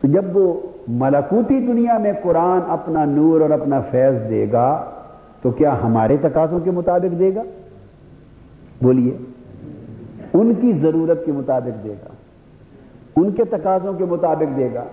تو 0.00 0.08
جب 0.08 0.36
وہ 0.36 0.60
ملکوتی 0.88 1.60
دنیا 1.60 1.98
میں 1.98 2.12
قرآن 2.22 2.58
اپنا 2.68 3.04
نور 3.04 3.40
اور 3.40 3.50
اپنا 3.50 3.80
فیض 3.80 4.30
دے 4.30 4.46
گا 4.52 4.84
تو 5.42 5.50
کیا 5.50 5.76
ہمارے 5.82 6.16
تقاضوں 6.22 6.58
کے 6.58 6.70
مطابق 6.70 7.18
دے 7.18 7.34
گا؟ 7.34 7.42
بولیے۔ 8.82 9.16
ان 10.34 10.54
کی 10.60 10.72
ضرورت 10.72 11.26
کے 11.26 11.32
مطابق 11.32 11.84
دے 11.84 11.88
گا۔ 11.88 12.08
ان 13.16 13.30
کے 13.30 13.44
تقاضوں 13.44 13.92
کے 13.92 14.04
مطابق 14.04 14.56
دے 14.56 14.68
گا۔ 14.74 14.84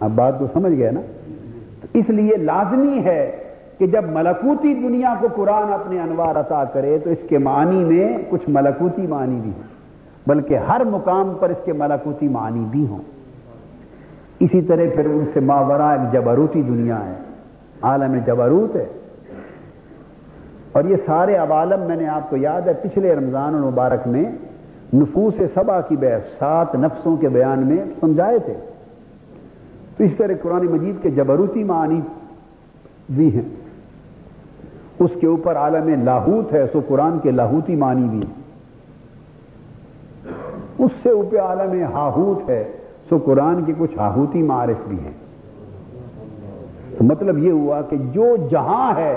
اب 0.00 0.10
بات 0.14 0.38
کو 0.38 0.46
سمجھ 0.52 0.72
گئے 0.72 0.90
نا؟ 0.90 1.00
اس 1.94 2.10
لیے 2.10 2.36
لازمی 2.36 2.98
ہے 3.04 3.36
کہ 3.78 3.86
جب 3.86 4.04
ملکوتی 4.12 4.74
دنیا 4.74 5.14
کو 5.20 5.26
قرآن 5.36 5.72
اپنے 5.72 6.00
انوار 6.00 6.40
عطا 6.40 6.64
کرے 6.64 6.98
تو 7.04 7.10
اس 7.10 7.18
کے 7.28 7.38
معنی 7.38 7.84
میں 7.84 8.18
کچھ 8.30 8.48
ملکوتی 8.48 9.06
معنی 9.06 9.40
بھی 9.42 9.50
ہوں، 9.50 9.62
بلکہ 10.26 10.56
ہر 10.56 10.84
مقام 10.84 11.34
پر 11.40 11.48
اس 11.48 11.56
کے 11.64 11.72
ملکوتی 11.72 12.28
معنی 12.28 12.64
بھی 12.70 12.86
ہوں۔ 12.86 13.02
اسی 14.40 14.62
طرح 14.62 14.82
پھر 14.94 15.06
ان 15.06 15.24
سے 15.32 15.40
ماورا 15.40 15.90
ایک 15.90 16.12
جبروتی 16.12 16.62
دنیا 16.62 17.06
ہے، 17.06 17.14
عالم 17.82 18.18
جبروت 18.26 18.76
ہے۔ 18.76 18.86
اور 20.72 20.84
یہ 20.84 20.96
سارے 21.06 21.36
عوالم 21.36 21.80
میں 21.80 21.96
نے 21.96 22.06
آپ 22.06 22.30
کو 22.30 22.36
یاد 22.36 22.60
ہے، 22.60 22.72
پچھلے 22.82 23.14
رمضان 23.14 23.54
المبارک 23.54 24.08
میں 24.08 24.24
نفوس 24.94 25.34
سبا 25.54 25.80
کی 25.80 25.96
بحث، 25.96 26.38
سات 26.38 26.74
نفسوں 26.74 27.16
کے 27.16 27.28
بیان 27.28 27.66
میں 27.66 27.76
سمجھائے 28.00 28.38
تھے۔ 28.38 28.54
تو 29.96 30.04
اس 30.04 30.14
طرح 30.16 30.32
قرآن 30.42 30.66
مجید 30.66 31.02
کے 31.02 31.10
جبروتی 31.10 31.64
معنی 31.64 32.00
بھی 33.10 33.34
ہیں۔ 33.34 33.60
اس 34.98 35.10
کے 35.20 35.26
اوپر 35.26 35.56
عالم 35.56 36.04
لاہوت 36.04 36.52
ہے 36.52 36.66
سو 36.72 36.80
قرآن 36.88 37.18
کے 37.18 37.30
لاہوتی 37.30 37.76
معنی 37.76 38.08
بھی 38.08 38.20
اس 40.78 40.90
سے 41.02 41.10
اوپر 41.10 41.38
عالم 41.38 41.82
ہاہوت 41.82 42.50
ہے۔ 42.50 42.64
سو 43.10 43.18
قرآن 43.24 43.64
کے 43.64 43.72
کچھ 43.78 43.98
ہاہوتی 43.98 44.42
معارف 44.42 44.88
بھی 44.88 44.98
ہیں۔ 45.00 45.12
تو 46.98 47.04
مطلب 47.04 47.38
یہ 47.38 47.50
ہوا 47.50 47.82
کہ 47.82 47.96
جو 47.96 48.36
جہاں 48.50 48.96
ہے، 48.96 49.16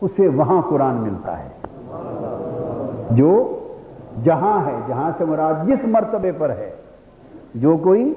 اسے 0.00 0.28
وہاں 0.28 0.62
قرآن 0.70 0.94
ملتا 0.94 1.38
ہے۔ 1.38 1.48
جو 3.10 3.58
جہاں 4.24 4.66
ہے، 4.66 4.72
جہاں 4.86 5.10
سے 5.18 5.24
مراد 5.24 5.66
جس 5.66 5.78
مرتبے 5.84 6.32
پر 6.32 6.50
ہے۔ 6.50 6.70
جو 7.54 7.76
کوئی 7.76 8.14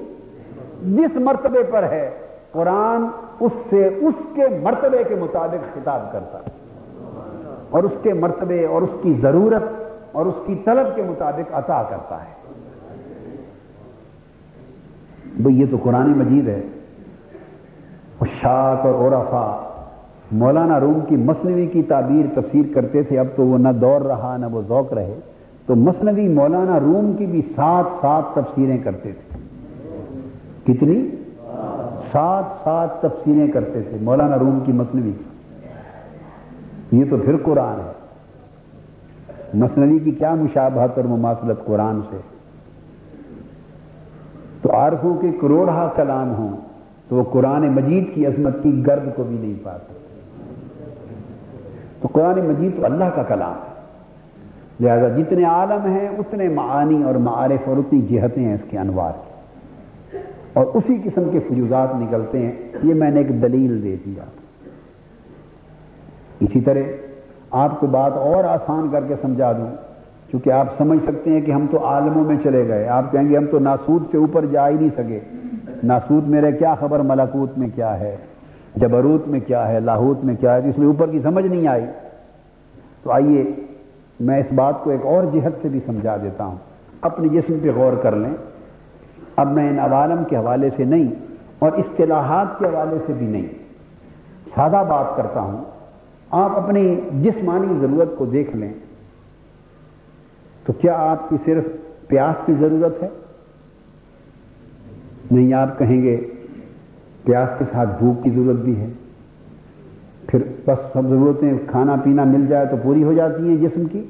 جس 0.82 1.16
مرتبے 1.16 1.62
پر 1.62 1.82
ہے، 1.82 2.10
قرآن 2.52 3.06
اس 3.40 3.52
سے 3.70 3.86
اس 3.86 4.14
کے 4.34 4.42
مرتبے 4.62 5.04
کے 5.08 5.14
مطابق 5.14 5.74
خطاب 5.74 6.12
کرتا۔ 6.12 6.38
ہے 6.38 6.50
اور 7.70 7.82
اس 7.82 7.92
کے 8.02 8.12
مرتبے 8.12 8.66
اور 8.66 8.82
اس 8.82 8.96
کی 9.02 9.14
ضرورت 9.14 9.82
اور 10.12 10.26
اس 10.26 10.34
کی 10.46 10.54
طلب 10.54 10.96
کے 10.96 11.02
مطابق 11.02 11.54
عطا 11.54 11.82
کرتا 11.82 12.16
ہے۔ 12.16 12.35
بھئی 15.36 15.60
یہ 15.60 15.66
تو 15.70 15.76
قرآن 15.82 16.10
مجید 16.10 16.48
ہے۔ 16.48 16.62
شاک 18.40 18.86
اور 18.86 18.94
عرفا۔ 18.94 19.62
مولانا 20.32 20.80
روم 20.80 20.98
کی 21.08 21.16
مصنوی 21.16 21.66
کی 21.66 21.82
تعبیر 21.82 22.40
تفسیر 22.40 22.74
کرتے 22.74 23.02
تھے، 23.02 23.18
اب 23.18 23.26
تو 23.36 23.46
وہ 23.46 23.58
نہ 23.58 23.68
دور 23.80 24.00
رہا، 24.00 24.36
نہ 24.36 24.46
وہ 24.46 24.62
ذوق 24.68 24.92
رہے۔ 24.92 25.14
تو 25.66 25.76
مصنوی 25.76 26.28
مولانا 26.28 26.80
روم 26.80 27.12
کی 27.18 27.26
بھی 27.26 27.42
سات 27.54 27.84
سات 28.00 28.34
تفسیریں 28.34 28.78
کرتے 28.78 29.12
تھے۔ 29.12 29.38
کتنی؟ 30.64 31.08
سات 32.12 32.44
سات 32.64 33.02
تفسیریں 33.02 33.52
کرتے 33.52 33.82
تھے 33.82 33.96
مولانا 34.00 34.38
روم 34.38 34.60
کی 34.66 34.72
مصنوی 34.72 35.12
یہ 36.92 37.04
تو 37.10 37.16
پھر 37.16 37.36
قرآن 37.42 37.80
ہے۔ 37.80 37.92
مصنوی 39.54 39.98
کی 39.98 40.10
کیا 40.10 40.34
مشابہت 40.34 40.98
اور 40.98 41.04
مماثلت 41.04 41.66
قرآن 41.66 42.00
سے؟ 42.10 42.35
تو 44.66 44.76
عارفوں 44.76 45.16
کے 45.16 45.28
کروڑہ 45.40 45.90
کلام 45.96 46.34
ہوں 46.34 46.56
تو 47.08 47.16
وہ 47.16 47.24
قرآن 47.32 47.68
مجید 47.68 48.14
کی 48.14 48.26
عظمت 48.26 48.62
کی 48.62 48.86
گرد 48.86 49.16
کو 49.16 49.22
بھی 49.22 49.36
نہیں 49.36 49.54
پاتے۔ 49.64 49.92
تو 52.00 52.08
قرآن 52.12 52.46
مجید 52.46 52.76
تو 52.76 52.84
اللہ 52.84 53.04
کا 53.14 53.22
کلام 53.22 53.52
ہے۔ 53.52 53.80
لہذا 54.80 55.08
جتنے 55.08 55.44
عالم 55.44 55.90
ہیں، 55.90 56.08
اتنے 56.08 56.48
معانی 56.48 57.02
اور 57.02 57.14
معارف 57.14 57.68
اور 57.68 57.76
اتنی 57.76 58.02
جہتیں 58.02 58.44
ہیں 58.44 58.54
اس 58.54 58.64
کے 58.70 58.78
انوار 58.78 59.12
کی۔ 59.12 60.18
اور 60.52 60.66
اسی 60.74 60.98
قسم 61.04 61.22
کے 61.32 61.40
فیوزات 61.48 61.88
نکلتے 61.94 62.38
ہیں۔ 62.38 62.52
یہ 62.82 62.94
میں 62.94 63.10
نے 63.10 63.18
ایک 63.18 63.42
دلیل 63.42 63.82
دے 63.82 63.96
دیا 64.06 64.24
اسی 66.40 66.60
طرح 66.60 66.80
آپ 67.50 67.80
کو 67.80 67.86
بات 67.86 68.12
اور 68.12 68.44
آسان 68.44 68.88
کر 68.92 69.04
کے 69.08 69.14
سمجھا 69.22 69.52
دوں۔ 69.52 69.85
چونکہ 70.32 70.50
آپ 70.50 70.66
سمجھ 70.78 70.98
سکتے 71.02 71.30
ہیں 71.30 71.40
کہ 71.40 71.52
ہم 71.52 71.66
تو 71.70 71.86
عالموں 71.86 72.24
میں 72.24 72.36
چلے 72.42 72.68
گئے۔ 72.68 72.88
آپ 72.88 73.12
کہیں 73.12 73.28
گے 73.28 73.36
ہم 73.36 73.46
تو 73.46 73.58
ناسود 73.58 74.02
سے 74.10 74.16
اوپر 74.16 74.44
جا 74.44 74.68
ہی 74.68 74.74
نہیں 74.74 74.90
سکے۔ 74.96 75.20
ناسود 75.84 76.28
میرے 76.28 76.52
کیا 76.52 76.74
خبر 76.74 77.00
ملاکوت 77.00 77.58
میں 77.58 77.68
کیا 77.74 78.00
ہے؟ 78.00 78.16
جبروت 78.76 79.28
میں 79.28 79.40
کیا 79.46 79.68
ہے؟ 79.68 79.80
لاہوت 79.80 80.24
میں 80.24 80.34
کیا 80.40 80.56
ہے؟ 80.56 80.68
اس 80.68 80.78
میں 80.78 80.86
اوپر 80.86 81.10
کی 81.10 81.20
سمجھ 81.20 81.46
نہیں 81.46 81.68
آئی۔ 81.68 81.84
تو 83.02 83.12
آئیے، 83.12 83.44
میں 84.20 84.38
اس 84.38 84.52
بات 84.54 84.84
کو 84.84 84.90
ایک 84.90 85.06
اور 85.06 85.24
جہت 85.32 85.52
سے 85.62 85.68
بھی 85.68 85.80
سمجھا 85.86 86.16
دیتا 86.16 86.44
ہوں۔ 86.44 86.56
اپنے 87.00 87.28
جسم 87.28 87.54
پہ 87.62 87.68
غور 87.76 87.92
کر 88.02 88.16
لیں۔ 88.16 88.36
اب 89.36 89.52
میں 89.52 89.70
ان 89.70 89.78
عوالم 89.78 90.24
کے 90.24 90.36
حوالے 90.36 90.70
سے 90.70 90.84
نہیں 90.84 91.08
اور 91.58 91.72
اصطلاحات 91.72 92.58
کے 92.58 92.64
حوالے 92.64 92.96
سے 93.06 93.12
بھی 93.12 93.26
نہیں۔ 93.26 93.46
سادہ 94.54 94.84
بات 94.88 95.16
کرتا 95.16 95.40
ہوں۔ 95.40 95.64
آپ 96.30 96.50
اپنی 96.56 97.00
جسمانی 97.12 97.74
ضرورت 97.80 98.18
کو 98.18 98.24
دیکھ 98.24 98.56
لیں۔ 98.56 98.72
تو 100.66 100.72
کیا 100.72 100.94
آپ 100.96 101.28
کی 101.28 101.36
صرف 101.44 101.64
پیاس 102.08 102.46
کی 102.46 102.52
ضرورت 102.52 103.02
ہے؟ 103.02 103.08
نہیں، 105.30 105.52
آپ 105.52 105.78
کہیں 105.78 106.02
گے 106.02 106.16
پیاس 107.24 107.50
کے 107.58 107.64
ساتھ 107.72 107.88
بھوک 107.98 108.24
کی 108.24 108.30
ضرورت 108.30 108.56
بھی 108.56 108.76
ہے۔ 108.76 108.88
پھر 110.26 110.38
بس 110.64 110.78
سب 110.92 111.02
ضرورتیں 111.08 111.52
کھانا 111.66 111.96
پینا 111.96 112.24
مل 112.24 112.46
جائے 112.46 112.66
تو 112.66 112.76
پوری 112.82 113.02
ہو 113.02 113.12
جاتی 113.12 113.48
ہیں 113.48 113.56
جسم 113.56 113.84
کی؟ 113.84 114.02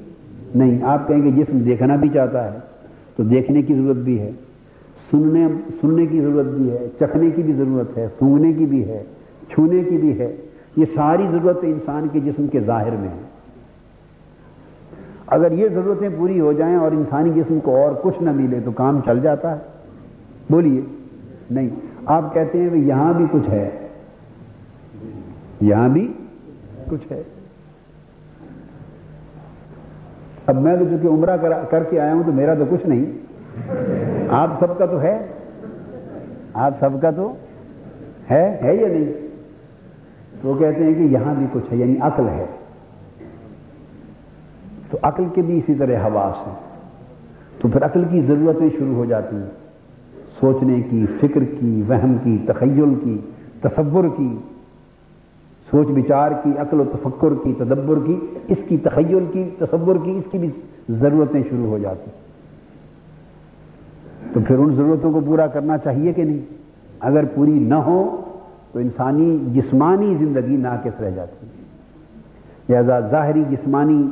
نہیں، 0.55 0.83
آپ 0.83 1.07
کہیں 1.07 1.23
گے 1.23 1.31
جسم 1.31 1.59
دیکھنا 1.59 1.95
بھی 1.95 2.09
چاہتا 2.09 2.53
ہے 2.53 2.59
تو 3.15 3.23
دیکھنے 3.23 3.61
کی 3.61 3.75
ضرورت 3.75 3.97
بھی 3.97 4.19
ہے۔ 4.19 4.31
سننے 5.11 5.47
سننے 5.81 6.05
کی 6.05 6.21
ضرورت 6.21 6.45
بھی 6.45 6.71
ہے، 6.71 6.87
چکھنے 6.99 7.31
کی 7.31 7.43
بھی 7.43 7.53
ضرورت 7.53 7.97
ہے، 7.97 8.07
سونگنے 8.19 8.53
کی 8.53 8.65
بھی 8.65 8.85
ہے، 8.85 9.03
چھونے 9.49 9.83
کی 9.89 9.97
بھی 9.97 10.19
ہے۔ 10.19 10.35
یہ 10.75 10.85
ساری 10.95 11.23
ضرورتیں 11.31 11.73
انسان 11.73 12.07
کے 12.11 12.19
جسم 12.19 12.47
کے 12.47 12.59
ظاہر 12.59 12.91
میں 12.91 13.09
ہیں۔ 13.09 13.26
اگر 15.27 15.51
یہ 15.51 15.69
ضرورتیں 15.69 16.09
پوری 16.17 16.39
ہو 16.39 16.53
جائیں 16.53 16.75
اور 16.75 16.91
انسانی 16.91 17.31
جسم 17.35 17.59
کو 17.59 17.75
اور 17.75 17.91
کچھ 18.01 18.23
نہ 18.23 18.31
ملے 18.31 18.59
تو 18.65 18.71
کام 18.71 18.99
چل 19.05 19.19
جاتا 19.19 19.51
ہے۔ 19.51 19.59
بولیے۔ 20.49 20.81
نہیں۔ 21.51 21.69
آپ 22.05 22.33
کہتے 22.33 22.57
ہیں 22.57 22.69
یہاں 22.75 23.13
بھی 23.13 23.25
کچھ 23.31 23.49
ہے۔ 23.49 23.69
یہاں 25.61 25.89
بھی 25.89 26.13
کچھ 26.89 27.11
ہے۔ 27.11 27.23
اب 30.45 30.55
میں 30.55 30.77
تو 30.77 30.85
چونکہ 30.85 31.07
عمرہ 31.07 31.37
کر 31.69 31.83
کے 31.83 31.99
آیا 31.99 32.13
ہوں 32.13 32.23
تو 32.25 32.31
میرا 32.31 32.53
تو 32.53 32.65
کچھ 32.69 32.87
نہیں۔ 32.87 33.05
آپ 34.29 34.49
سب 34.59 34.77
کا 34.77 34.85
تو 34.85 35.01
ہے۔ 35.01 35.27
آپ 36.53 36.73
سب 36.79 37.01
کا 37.01 37.11
تو 37.11 37.33
ہے 38.31 38.57
ہے 38.63 38.75
یا 38.75 38.87
نہیں؟ 38.87 39.27
تو 40.41 40.53
کہتے 40.53 40.83
ہیں 40.83 40.93
کہ 40.93 41.01
یہاں 41.01 41.35
بھی 41.37 41.45
کچھ 41.51 41.71
ہے 41.71 41.77
یعنی 41.77 41.95
عقل 42.01 42.27
ہے۔ 42.27 42.45
تو 44.91 44.97
عقل 45.01 45.23
کے 45.33 45.41
بھی 45.41 45.57
اسی 45.57 45.73
طرح 45.73 45.95
حواس 45.95 46.47
ہیں۔ 46.47 46.55
تو 47.61 47.67
پھر 47.67 47.85
عقل 47.85 48.03
کی 48.11 48.21
ضرورتیں 48.21 48.69
شروع 48.77 48.95
ہو 48.95 49.05
جاتی 49.05 49.35
ہیں۔ 49.35 49.49
سوچنے 50.39 50.81
کی، 50.89 51.05
فکر 51.21 51.43
کی، 51.59 51.83
وہم 51.87 52.17
کی، 52.23 52.37
تخیل 52.45 52.93
کی، 53.03 53.17
تصور 53.61 54.03
کی۔ 54.17 54.37
سوچ 55.71 55.87
بچار 55.87 56.31
کی، 56.43 56.51
عقل 56.57 56.79
و 56.79 56.83
تفکر 56.83 57.33
کی، 57.43 57.53
تدبر 57.57 57.95
کی، 58.05 58.19
اس 58.47 58.57
کی 58.67 58.77
تخیل 58.77 59.25
کی، 59.33 59.49
تصور 59.59 59.95
کی، 60.03 60.11
اس 60.11 60.23
کی 60.31 60.37
بھی 60.37 60.49
ضرورتیں 60.89 61.41
شروع 61.49 61.65
ہو 61.65 61.77
جاتی 61.77 62.11
تو 64.33 64.39
پھر 64.47 64.57
ان 64.57 64.73
ضرورتوں 64.73 65.11
کو 65.11 65.21
پورا 65.25 65.47
کرنا 65.47 65.77
چاہیے 65.77 66.13
کہ 66.13 66.23
نہیں؟ 66.23 66.39
اگر 66.99 67.23
پوری 67.35 67.51
نہ 67.51 67.75
ہو 67.75 68.21
تو 68.71 68.79
انسانی 68.79 69.37
جسمانی 69.53 70.15
زندگی 70.15 70.55
ناقص 70.55 71.01
رہ 71.01 71.11
جاتی 71.11 71.47
لہذا 72.69 72.99
ظاہری 72.99 73.43
جسمانی 73.49 74.07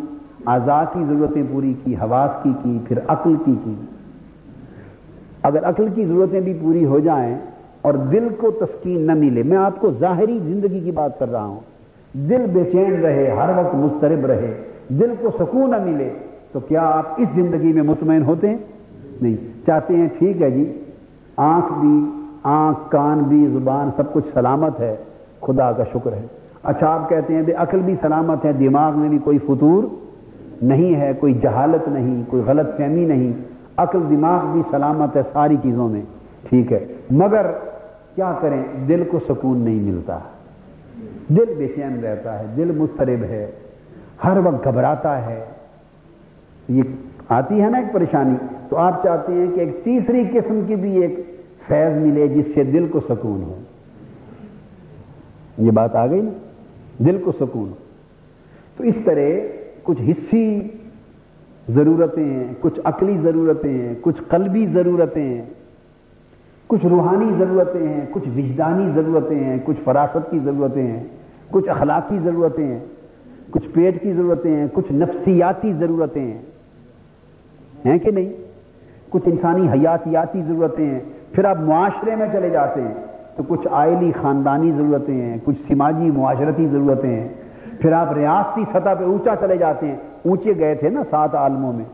آزاد 0.45 0.85
کی 0.93 1.03
ضرورتیں 1.09 1.43
پوری 1.51 1.73
کی، 1.83 1.95
حواس 1.95 2.43
کی 2.43 2.51
کی، 2.63 2.79
پھر 2.87 2.99
عقل 3.07 3.35
کی 3.45 3.55
کی۔ 3.63 3.73
اگر 5.43 5.63
عقل 5.63 5.87
کی 5.95 6.05
ضرورتیں 6.05 6.41
بھی 6.41 6.53
پوری 6.61 6.85
ہو 6.85 6.99
جائیں 6.99 7.35
اور 7.81 7.93
دل 7.93 8.27
کو 8.37 8.51
تسکین 8.51 9.01
نہ 9.01 9.13
ملے، 9.13 9.43
میں 9.43 9.57
آپ 9.57 9.79
کو 9.79 9.91
ظاہری 9.99 10.39
زندگی 10.45 10.79
کی 10.79 10.91
بات 10.91 11.19
کر 11.19 11.31
رہا 11.31 11.45
ہوں۔ 11.45 11.59
دل 12.13 12.45
بے 12.53 12.63
چین 12.71 13.01
رہے، 13.01 13.31
ہر 13.31 13.49
وقت 13.57 13.75
مسترب 13.75 14.25
رہے، 14.25 14.61
دل 14.89 15.13
کو 15.21 15.29
سکون 15.39 15.69
نہ 15.69 15.75
ملے، 15.85 16.09
تو 16.51 16.59
کیا 16.59 16.81
آپ 16.81 17.03
اس 17.17 17.29
زندگی 17.35 17.73
میں 17.73 17.83
مطمئن 17.83 18.23
ہوتے؟ 18.23 18.49
ہیں 18.49 18.57
نہیں۔ 19.21 19.35
چاہتے 19.65 19.95
ہیں 19.95 20.07
ٹھیک 20.19 20.41
ہے 20.41 20.51
جی 20.51 20.83
آنکھ 21.37 21.73
بھی، 21.79 22.05
آنکھ، 22.43 22.79
کان 22.91 23.19
بھی، 23.19 23.47
زبان 23.47 23.89
سب 23.95 24.13
کچھ 24.13 24.25
سلامت 24.33 24.79
ہے، 24.79 24.95
خدا 25.41 25.71
کا 25.71 25.83
شکر 25.93 26.13
ہے۔ 26.13 26.25
اچھا 26.63 26.87
آپ 26.87 27.09
کہتے 27.09 27.35
ہیں 27.35 27.43
عقل 27.57 27.79
بھی 27.79 27.95
سلامت 28.01 28.45
ہے، 28.45 28.53
دماغ 28.53 28.99
میں 28.99 29.09
بھی 29.09 29.17
کوئی 29.17 29.37
فطور؟ 29.37 30.04
نہیں 30.61 30.95
ہے، 30.95 31.11
کوئی 31.19 31.33
جہالت 31.33 31.87
نہیں، 31.87 32.23
کوئی 32.27 32.43
غلط 32.45 32.77
فہمی 32.77 33.05
نہیں، 33.05 33.33
عقل، 33.77 33.99
دماغ 34.09 34.45
بھی 34.53 34.61
سلامت 34.71 35.17
ہے 35.17 35.21
ساری 35.33 35.55
چیزوں 35.63 35.89
میں، 35.89 36.01
ٹھیک 36.49 36.73
ہے۔ 36.73 36.85
مگر 37.11 37.45
کیا 38.15 38.35
کریں، 38.41 38.63
دل 38.87 39.03
کو 39.07 39.19
سکون 39.19 39.57
نہیں 39.57 39.79
ملتا۔ 39.79 40.19
دل 41.29 41.53
بے 41.57 41.67
چین 41.75 41.99
رہتا 41.99 42.39
ہے، 42.39 42.45
دل 42.57 42.71
مسترب 42.77 43.23
ہے، 43.23 43.51
ہر 44.23 44.37
وقت 44.43 44.63
گھبراتا 44.63 45.25
ہے۔ 45.25 45.45
یہ 46.69 46.83
آتی 47.29 47.61
ہے 47.61 47.69
نا 47.69 47.77
ایک 47.77 47.93
پریشانی، 47.93 48.35
تو 48.69 48.77
آپ 48.77 49.03
چاہتے 49.03 49.33
ہیں 49.33 49.47
کہ 49.55 49.59
ایک 49.59 49.83
تیسری 49.83 50.23
قسم 50.33 50.61
کی 50.67 50.75
بھی 50.75 51.01
ایک 51.01 51.43
فیض 51.67 51.97
ملے 51.97 52.27
جس 52.27 52.53
سے 52.53 52.63
دل 52.63 52.87
کو 52.91 52.99
سکون 52.99 53.43
ہو۔ 53.43 53.59
یہ 55.57 55.71
بات 55.71 55.95
آ 55.95 56.07
گئی 56.07 56.21
نا، 56.21 56.29
دل 56.99 57.17
کو 57.25 57.31
سکون۔ 57.31 57.69
ہو 57.69 57.75
تو 58.77 58.83
اس 58.83 58.95
طرح 59.05 59.29
کچھ 59.85 60.01
حصی 60.09 60.61
ضرورتیں 61.69 62.25
ہیں، 62.25 62.53
کچھ 62.59 62.79
عقلی 62.83 63.17
ضرورتیں 63.17 63.73
ہیں، 63.73 63.95
کچھ 64.01 64.21
قلبی 64.27 64.65
ضرورتیں 64.65 65.23
ہیں، 65.23 65.45
کچھ 66.67 66.85
روحانی 66.85 67.33
ضرورتیں 67.37 67.89
ہیں، 67.89 68.05
کچھ 68.11 68.27
وجدانی 68.37 68.91
ضرورتیں 68.95 69.43
ہیں، 69.43 69.57
کچھ 69.65 69.77
فراست 69.83 70.31
کی 70.31 70.39
ضرورتیں 70.39 70.87
ہیں، 70.87 71.03
کچھ 71.51 71.69
اخلاقی 71.69 72.19
ضرورتیں 72.23 72.67
ہیں، 72.67 72.79
کچھ 73.51 73.69
پیٹ 73.69 74.03
کی 74.03 74.13
ضرورتیں 74.13 74.55
ہیں، 74.55 74.67
کچھ 74.73 74.91
نفسیاتی 74.91 75.73
ضرورتیں 75.73 76.25
ہیں۔ 76.25 76.41
ہیں 77.85 77.99
کہ 77.99 78.11
نہیں؟ 78.11 78.29
کچھ 79.09 79.23
انسانی 79.25 79.69
حیاتیاتی 79.69 80.41
ضرورتیں 80.47 80.89
ہیں۔ 80.89 80.99
پھر 81.31 81.45
آپ 81.45 81.57
معاشرے 81.57 82.15
میں 82.15 82.27
چلے 82.33 82.49
جاتے 82.49 82.81
ہیں 82.81 82.93
تو 83.35 83.43
کچھ 83.47 83.67
آئلی 83.71 84.11
خاندانی 84.21 84.71
ضرورتیں 84.71 85.21
ہیں، 85.21 85.37
کچھ 85.43 85.57
سماجی 85.67 86.11
معاشرتی 86.11 86.67
ضرورتیں 86.67 87.09
ہیں۔ 87.09 87.27
پھر 87.79 87.91
آپ 87.91 88.13
ریاستی 88.13 88.63
سطح 88.71 88.93
پہ 88.99 89.03
اونچا 89.03 89.35
چلے 89.39 89.57
جاتے 89.57 89.87
ہیں۔ 89.87 89.95
اونچے 90.25 90.53
گئے 90.59 90.75
تھے 90.75 90.89
نا 90.89 91.01
سات 91.09 91.35
عالموں 91.35 91.73
میں۔ 91.73 91.85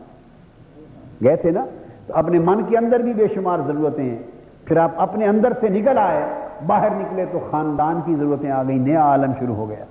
گئے 1.24 1.36
تھے 1.36 1.50
نا؟ 1.50 1.64
تو 2.06 2.14
اپنے 2.16 2.38
من 2.38 2.62
کے 2.62 2.78
اندر 2.78 3.00
بھی 3.00 3.12
بے 3.12 3.26
شمار 3.34 3.58
ضرورتیں 3.66 4.04
ہیں۔ 4.04 4.18
پھر 4.64 4.76
آپ 4.76 4.90
اپنے 4.96 5.26
اندر 5.26 5.52
سے 5.60 5.68
نکل 5.68 5.98
آئے، 5.98 6.22
باہر 6.66 6.90
نکلے 6.90 7.24
تو 7.32 7.48
خاندان 7.50 8.00
کی 8.04 8.14
ضرورتیں 8.14 8.50
آ 8.50 8.62
گئی 8.62 8.78
نیا 8.78 9.02
عالم 9.02 9.32
شروع 9.38 9.54
ہو 9.54 9.68
گیا۔ 9.68 9.84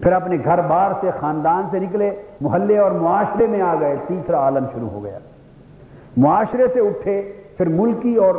پھر 0.00 0.12
اپنے 0.12 0.36
گھر 0.44 0.60
بار 0.60 0.90
سے 1.00 1.10
خاندان 1.20 1.62
سے 1.70 1.78
نکلے، 1.78 2.10
محلے 2.40 2.78
اور 2.78 2.90
معاشرے 2.90 3.46
میں 3.46 3.60
آ 3.60 3.74
گئے، 3.80 3.96
تیسرا 4.06 4.38
عالم 4.38 4.64
شروع 4.74 4.88
ہو 4.88 5.02
گیا۔ 5.02 5.18
معاشرے 6.16 6.68
سے 6.72 6.80
اٹھے، 6.80 7.32
پھر 7.56 7.68
ملکی 7.68 8.14
اور 8.14 8.34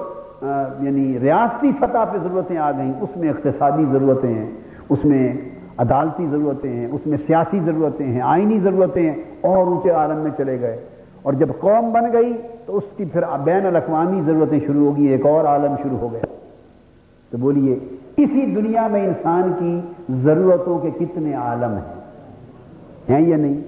یعنی 0.79 1.19
ریاستی 1.19 1.71
سطح 1.71 2.05
پہ 2.11 2.17
ضرورتیں 2.23 2.57
آ 2.57 2.71
گئیں۔ 2.71 2.93
اس 3.01 3.17
میں 3.17 3.29
اقتصادی 3.29 3.85
ضرورتیں 3.91 4.33
ہیں، 4.33 4.51
اس 4.89 5.05
میں 5.05 5.33
عدالتی 5.79 6.27
ضرورتیں 6.31 6.73
ہیں، 6.73 6.87
اس 6.91 7.07
میں 7.07 7.17
سیاسی 7.27 7.59
ضرورتیں 7.65 8.07
ہیں، 8.07 8.21
آئینی 8.21 8.59
ضرورتیں 8.59 9.11
ہیں، 9.11 9.15
اور 9.41 9.57
اونچے 9.57 9.89
عالم 9.89 10.17
میں 10.17 10.31
چلے 10.37 10.61
گئے۔ 10.61 10.77
اور 11.21 11.33
جب 11.33 11.49
قوم 11.59 11.91
بن 11.91 12.13
گئی 12.13 12.37
تو 12.65 12.77
اس 12.77 12.83
کی 12.97 13.05
پھر 13.05 13.21
بین 13.43 13.65
الاقوامی 13.65 14.21
ضرورتیں 14.21 14.59
شروع 14.59 14.85
ہوگی 14.85 15.07
ایک 15.07 15.25
اور 15.25 15.45
عالم 15.45 15.75
شروع 15.83 15.97
ہو 15.97 16.13
گیا 16.13 16.25
تو 17.29 17.37
بولیے، 17.37 17.79
اسی 18.17 18.55
دنیا 18.55 18.87
میں 18.87 19.07
انسان 19.07 19.51
کی 19.59 19.81
ضرورتوں 20.09 20.79
کے 20.79 20.89
کتنے 20.99 21.33
عالم 21.33 21.71
ہیں؟ 21.71 21.99
ہیں 23.09 23.27
یا 23.27 23.37
نہیں؟ 23.37 23.61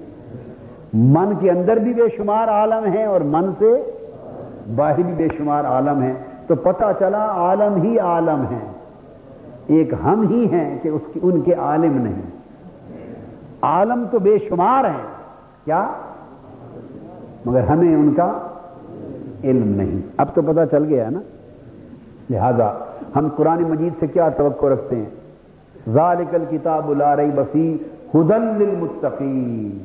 من 0.94 1.32
کے 1.40 1.50
اندر 1.50 1.76
بھی 1.76 1.94
بے 1.94 2.02
شمار 2.16 2.48
عالم 2.48 2.92
ہیں 2.92 3.04
اور 3.04 3.20
من 3.20 3.50
سے 3.58 3.82
باہر 4.76 5.02
بھی 5.02 5.14
بے 5.16 5.28
شمار 5.36 5.64
عالم 5.64 6.02
ہیں۔ 6.02 6.14
تو 6.46 6.54
پتہ 6.54 6.84
چلا 6.98 7.26
عالم 7.26 7.82
ہی 7.82 7.98
عالم 7.98 8.44
ہیں۔ 8.50 8.81
ایک 9.66 9.92
ہم 10.04 10.26
ہی 10.30 10.46
ہیں 10.52 10.78
کہ 10.82 10.88
اس 10.88 11.02
کی 11.12 11.20
ان 11.22 11.40
کے 11.40 11.54
عالم 11.54 12.02
نہیں۔ 12.02 12.22
عالم 13.62 14.04
تو 14.10 14.18
بے 14.18 14.38
شمار 14.38 14.84
ہیں۔ 14.84 15.06
کیا؟ 15.64 15.88
مگر 17.44 17.60
ہمیں 17.60 17.96
ان 17.96 18.14
کا 18.14 18.38
علم 19.44 19.68
نہیں۔ 19.68 19.98
اب 20.16 20.26
تو 20.34 20.42
پتہ 20.42 20.60
چل 20.70 20.84
گیا 20.84 21.10
نا۔ 21.10 21.20
لہذا 22.30 22.72
ہم 23.16 23.28
قرآن 23.36 23.62
مجید 23.62 23.92
سے 24.00 24.06
کیا 24.06 24.28
توقع 24.28 24.66
رکھتے 24.66 24.96
ہیں؟ 24.96 25.10
ذالک 25.92 26.34
الکتاب 26.34 26.92
لا 26.92 27.16
ریب 27.16 27.34
بفی 27.34 27.76
ہدن 28.14 28.42
للمتقین۔ 28.42 29.78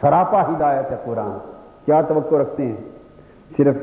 سراپا 0.00 0.42
ہدایت 0.42 0.90
ہے 0.90 0.96
قرآن۔ 1.04 1.38
کیا 1.84 2.02
توقع 2.02 2.34
رکھتے 2.34 2.66
ہیں؟ 2.66 2.76
صرف 3.56 3.74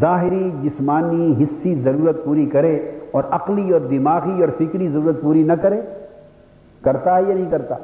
ظاہری 0.00 0.50
جسمانی 0.62 1.34
حصی 1.42 1.74
ضرورت 1.74 2.24
پوری 2.24 2.46
کرے 2.46 2.98
اور 3.12 3.22
عقلی 3.30 3.72
اور 3.72 3.80
دماغی 3.80 4.40
اور 4.40 4.48
فکری 4.58 4.88
ضرورت 4.88 5.22
پوری 5.22 5.42
نہ 5.42 5.52
کرے 5.62 5.80
کرتا 6.82 7.16
ہے 7.16 7.22
یا 7.28 7.34
نہیں 7.34 7.50
کرتا 7.50 7.74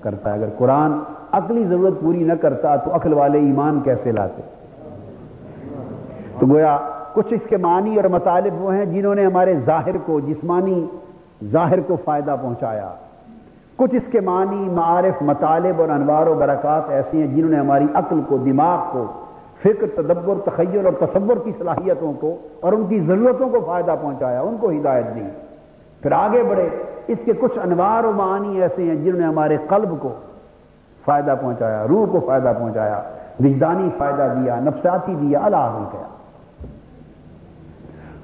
کرتا 0.00 0.30
ہے۔ 0.30 0.38
اگر 0.38 0.48
قرآن 0.58 0.92
عقلی 1.32 1.64
ضرورت 1.64 2.00
پوری 2.00 2.24
نہ 2.24 2.32
کرتا 2.32 2.76
تو 2.76 2.94
عقل 2.94 3.12
والے 3.12 3.38
ایمان 3.38 3.80
کیسے 3.80 4.12
لاتے؟ 4.12 4.42
تو 6.38 6.46
گویا 6.46 6.78
کچھ 7.12 7.26
اس 7.30 7.40
کے 7.48 7.56
معنی 7.56 7.96
اور 7.96 8.04
مطالب 8.04 8.62
وہ 8.62 8.74
ہیں 8.74 8.84
جنہوں 8.84 9.14
نے 9.14 9.26
ہمارے 9.26 9.54
ظاہر 9.54 9.96
کو، 10.06 10.20
جسمانی 10.20 10.86
ظاہر 11.44 11.80
کو 11.80 11.96
فائدہ 12.04 12.36
پہنچایا۔ 12.42 12.90
کچھ 13.76 13.94
اس 13.94 14.02
کے 14.10 14.20
معنی، 14.20 14.68
معارف، 14.68 15.22
مطالب 15.22 15.80
اور 15.80 15.88
انوار 15.88 16.26
و 16.26 16.34
برکات 16.34 16.82
ایسی 16.88 17.20
ہیں 17.20 17.36
جنہوں 17.36 17.50
نے 17.50 17.56
ہماری 17.56 17.86
عقل 17.94 18.20
کو، 18.28 18.36
دماغ 18.36 18.78
کو 18.92 19.06
فکر، 19.62 19.86
تدبر، 19.94 20.34
تخیل 20.44 20.86
اور 20.86 21.06
تصور 21.06 21.36
کی 21.44 21.52
صلاحیتوں 21.58 22.12
کو 22.12 22.36
اور 22.60 22.72
ان 22.72 22.86
کی 22.86 23.00
ضرورتوں 23.00 23.48
کو 23.48 23.60
فائدہ 23.66 23.94
پہنچایا، 24.00 24.40
ان 24.40 24.56
کو 24.60 24.70
ہدایت 24.70 25.04
دی۔ 25.14 25.24
پھر 26.02 26.12
آگے 26.12 26.42
بڑھے، 26.42 26.68
اس 27.06 27.18
کے 27.24 27.32
کچھ 27.40 27.58
انوار 27.58 28.04
و 28.04 28.12
معانی 28.12 28.62
ایسے 28.62 28.84
ہیں 28.84 28.94
جنہوں 28.94 29.20
نے 29.20 29.26
ہمارے 29.26 29.56
قلب 29.68 29.88
کو 30.00 30.12
فائدہ 31.04 31.34
پہنچایا، 31.40 31.86
روح 31.88 32.06
کو 32.06 32.20
فائدہ 32.26 32.52
پہنچایا، 32.58 33.02
وجدانی 33.40 33.88
فائدہ 33.98 34.34
دیا 34.36 34.60
نفساتی 34.60 35.14
دیا 35.20 35.40
اللہ 35.44 35.84
کیا۔ 35.92 36.06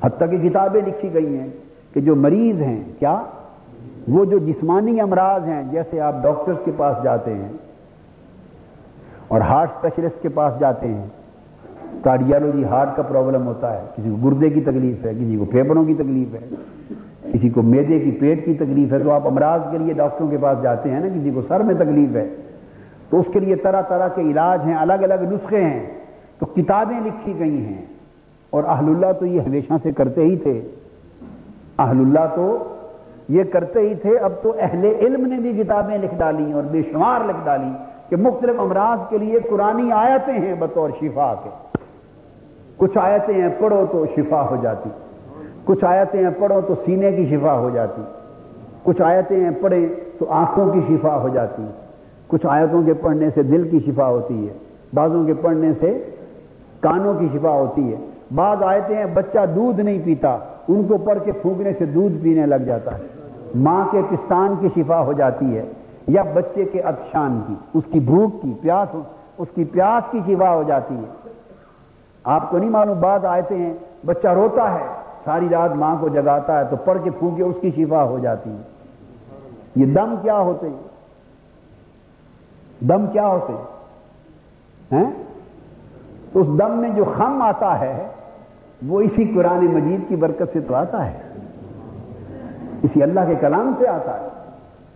حتیٰ 0.04 0.30
کہ 0.30 0.48
کتابیں 0.48 0.82
لکھی 0.86 1.14
گئی 1.14 1.38
ہیں 1.38 1.48
کہ 1.94 2.00
جو 2.00 2.16
مریض 2.16 2.62
ہیں، 2.62 2.84
کیا؟ 2.98 3.22
وہ 4.08 4.24
جو 4.24 4.38
جسمانی 4.38 5.00
امراض 5.00 5.44
ہیں، 5.44 5.62
جیسے 5.70 6.00
آپ 6.00 6.14
ڈاکٹرز 6.22 6.56
کے 6.64 6.70
پاس 6.76 6.96
جاتے 7.02 7.34
ہیں 7.34 7.52
اور 9.28 9.40
ہارٹ 9.40 9.70
اسپیشلسٹ 9.74 10.22
کے 10.22 10.28
پاس 10.28 10.60
جاتے 10.60 10.88
ہیں 10.88 11.06
کارڈیالوجی 12.04 12.64
ہارٹ 12.64 12.88
کا 12.96 13.02
پرابلم 13.02 13.46
ہوتا 13.46 13.74
ہے۔ 13.74 13.82
کسی 13.96 14.10
کو 14.10 14.30
گردے 14.30 14.50
کی 14.50 14.60
تکلیف 14.60 15.06
ہے، 15.06 15.12
کسی 15.14 15.36
کو 15.36 15.44
پھیپڑوں 15.44 15.84
کی 15.84 15.94
تکلیف 15.94 16.34
ہے، 16.34 16.48
کسی 17.32 17.48
کو 17.48 17.62
میدے 17.62 18.00
کی 18.00 18.10
پیٹ 18.10 18.44
کی 18.44 18.54
تکلیف 18.54 18.92
ہے۔ 18.92 18.98
تو 18.98 19.12
آپ 19.12 19.26
امراض 19.26 19.60
کے 19.70 19.78
لیے 19.78 19.92
ڈاکٹروں 19.92 20.28
کے 20.28 20.36
پاس 20.40 20.62
جاتے 20.62 20.90
ہیں 20.90 21.00
نا، 21.00 21.08
کسی 21.08 21.30
کو 21.34 21.42
سر 21.48 21.60
میں 21.60 21.74
تکلیف 21.74 22.16
ہے۔ 22.16 22.28
تو 23.10 23.20
اس 23.20 23.26
کے 23.32 23.40
لیے 23.40 23.54
طرح 23.54 23.82
طرح 23.82 24.08
کے 24.08 24.22
علاج 24.22 24.60
ہیں، 24.66 24.74
الگ 24.74 24.92
الگ 24.92 25.14
نسخے 25.20 25.64
ہیں۔ 25.64 25.86
تو 26.38 26.46
کتابیں 26.46 27.00
لکھی 27.04 27.38
گئی 27.38 27.66
ہیں۔ 27.66 27.84
اور 28.50 28.64
اہل 28.64 28.84
اللہ 28.84 29.12
تو 29.18 29.26
یہ 29.26 29.40
ہمیشہ 29.40 29.72
سے 29.82 29.92
کرتے 29.92 30.22
ہی 30.22 30.36
تھے۔ 30.36 30.62
اہل 31.78 32.00
اللہ 32.00 32.26
تو 32.34 32.74
یہ 33.28 33.44
کرتے 33.44 33.80
ہی 33.80 33.94
تھے۔ 33.94 34.18
اب 34.18 34.32
تو 34.42 34.52
اہل 34.58 34.84
علم 34.84 35.26
نے 35.26 35.36
بھی 35.36 35.62
کتابیں 35.62 35.98
لکھ 35.98 36.14
ڈالی 36.18 36.52
اور 36.52 36.62
بے 36.70 36.82
شمار 36.92 37.20
لکھ 37.28 37.44
ڈالی 37.44 37.70
کہ 38.08 38.16
مختلف 38.16 38.60
امراض 38.60 39.10
کے 39.10 39.18
لیے 39.18 39.38
قرآن 39.50 39.92
آیتیں 39.92 40.34
ہیں 40.34 40.54
بطور 40.58 40.90
شفا 41.00 41.34
کے۔ 41.44 41.73
کچھ 42.76 42.98
آیتیں 42.98 43.34
ہیں 43.34 43.48
پڑھو 43.58 43.86
تو 43.92 44.06
شفا 44.16 44.46
ہو 44.50 44.56
جاتی۔ 44.62 44.90
کچھ 45.64 45.84
آیتیں 45.84 46.22
ہیں 46.22 46.30
پڑھو 46.38 46.60
تو 46.60 46.74
سینے 46.84 47.12
کی 47.12 47.26
شفا 47.26 47.58
ہو 47.58 47.70
جاتی۔ 47.74 48.02
کچھ 48.82 49.02
آیتیں 49.02 49.40
ہیں 49.40 49.50
پڑھیں 49.60 49.86
تو 50.18 50.26
آنکھوں 50.28 50.72
کی 50.72 50.80
شفا 50.88 51.20
ہو 51.20 51.28
جاتی۔ 51.28 51.62
کچھ 52.26 52.46
آیتوں 52.46 52.82
کے 52.82 52.94
پڑھنے 52.94 53.30
سے 53.30 53.42
دل 53.42 53.68
کی 53.68 53.80
شفا 53.80 54.08
ہوتی 54.08 54.48
ہے۔ 54.48 54.52
بعضوں 54.94 55.24
کے 55.24 55.34
پڑھنے 55.34 55.72
سے 55.72 56.04
کانوں 56.80 57.14
کی 57.14 57.28
شفا 57.32 57.50
ہوتی 57.50 57.92
ہے۔ 57.92 57.96
بعض 58.34 58.62
آیتیں 58.62 58.96
ہیں 58.96 59.14
بچہ 59.14 59.38
دودھ 59.54 59.80
نہیں 59.80 59.98
پیتا، 60.04 60.38
ان 60.68 60.82
کو 60.88 60.96
پڑھ 60.98 61.18
کے 61.24 61.32
پھونکنے 61.32 61.72
سے 61.78 61.84
دودھ 61.84 62.14
پینے 62.22 62.46
لگ 62.46 62.54
جاتا 62.54 62.98
ہے۔ 62.98 63.02
ماں 63.54 63.84
کے 63.90 64.00
پستان 64.10 64.54
کی 64.60 64.68
شفا 64.76 65.00
ہو 65.00 65.12
جاتی 65.12 65.56
ہے 65.56 65.64
یا 66.08 66.22
بچے 66.34 66.64
کے 66.64 66.80
اتشان 66.80 67.40
کی، 67.46 67.54
اس 67.74 67.84
کی 67.92 68.00
بھوک 68.00 68.42
کی، 68.42 68.52
پیاس، 68.60 68.96
اس 69.38 69.48
کی 69.54 69.64
پیاس 69.64 70.10
کی 70.10 70.20
شفا 70.26 70.54
ہو 70.54 70.62
جاتی 70.66 70.94
ہے۔ 70.94 71.23
آپ 72.24 72.50
کو 72.50 72.58
نہیں 72.58 72.70
معلوم، 72.70 73.00
بعض 73.00 73.24
آیتیں 73.24 73.58
ہیں، 73.58 73.74
بچہ 74.06 74.28
روتا 74.28 74.74
ہے، 74.74 74.86
ساری 75.24 75.48
رات 75.48 75.70
ماں 75.70 75.96
کو 76.00 76.08
جگاتا 76.08 76.58
ہے 76.58 76.64
تو 76.70 76.76
پڑھ 76.76 76.98
کے 77.04 77.10
پھونکے 77.10 77.42
اس 77.42 77.56
کی 77.60 77.70
شفا 77.76 78.02
ہو 78.02 78.18
جاتی 78.18 78.50
ہے۔ 78.50 78.62
یہ 79.76 79.86
دم 79.86 80.14
کیا 80.22 80.38
ہوتے 80.38 80.68
ہیں؟ 80.68 80.82
دم 82.80 83.06
کیا 83.06 83.26
ہوتے 83.26 83.52
ہیں؟ 83.52 85.10
تو 86.32 86.40
اس 86.40 86.46
دم 86.46 86.78
میں 86.78 86.90
جو 86.90 87.04
خم 87.16 87.42
آتا 87.42 87.80
ہے، 87.80 88.06
وہ 88.86 89.00
اسی 89.00 89.32
قرآن 89.34 89.66
مجید 89.66 90.00
کی 90.08 90.16
برکت 90.16 90.52
سے 90.52 90.60
تو 90.60 90.74
آتا 90.74 91.06
ہے۔ 91.06 91.20
اسی 92.82 93.02
اللہ 93.02 93.20
کے 93.26 93.34
کلام 93.34 93.72
سے 93.78 93.88
آتا 93.88 94.20
ہے۔ 94.20 94.28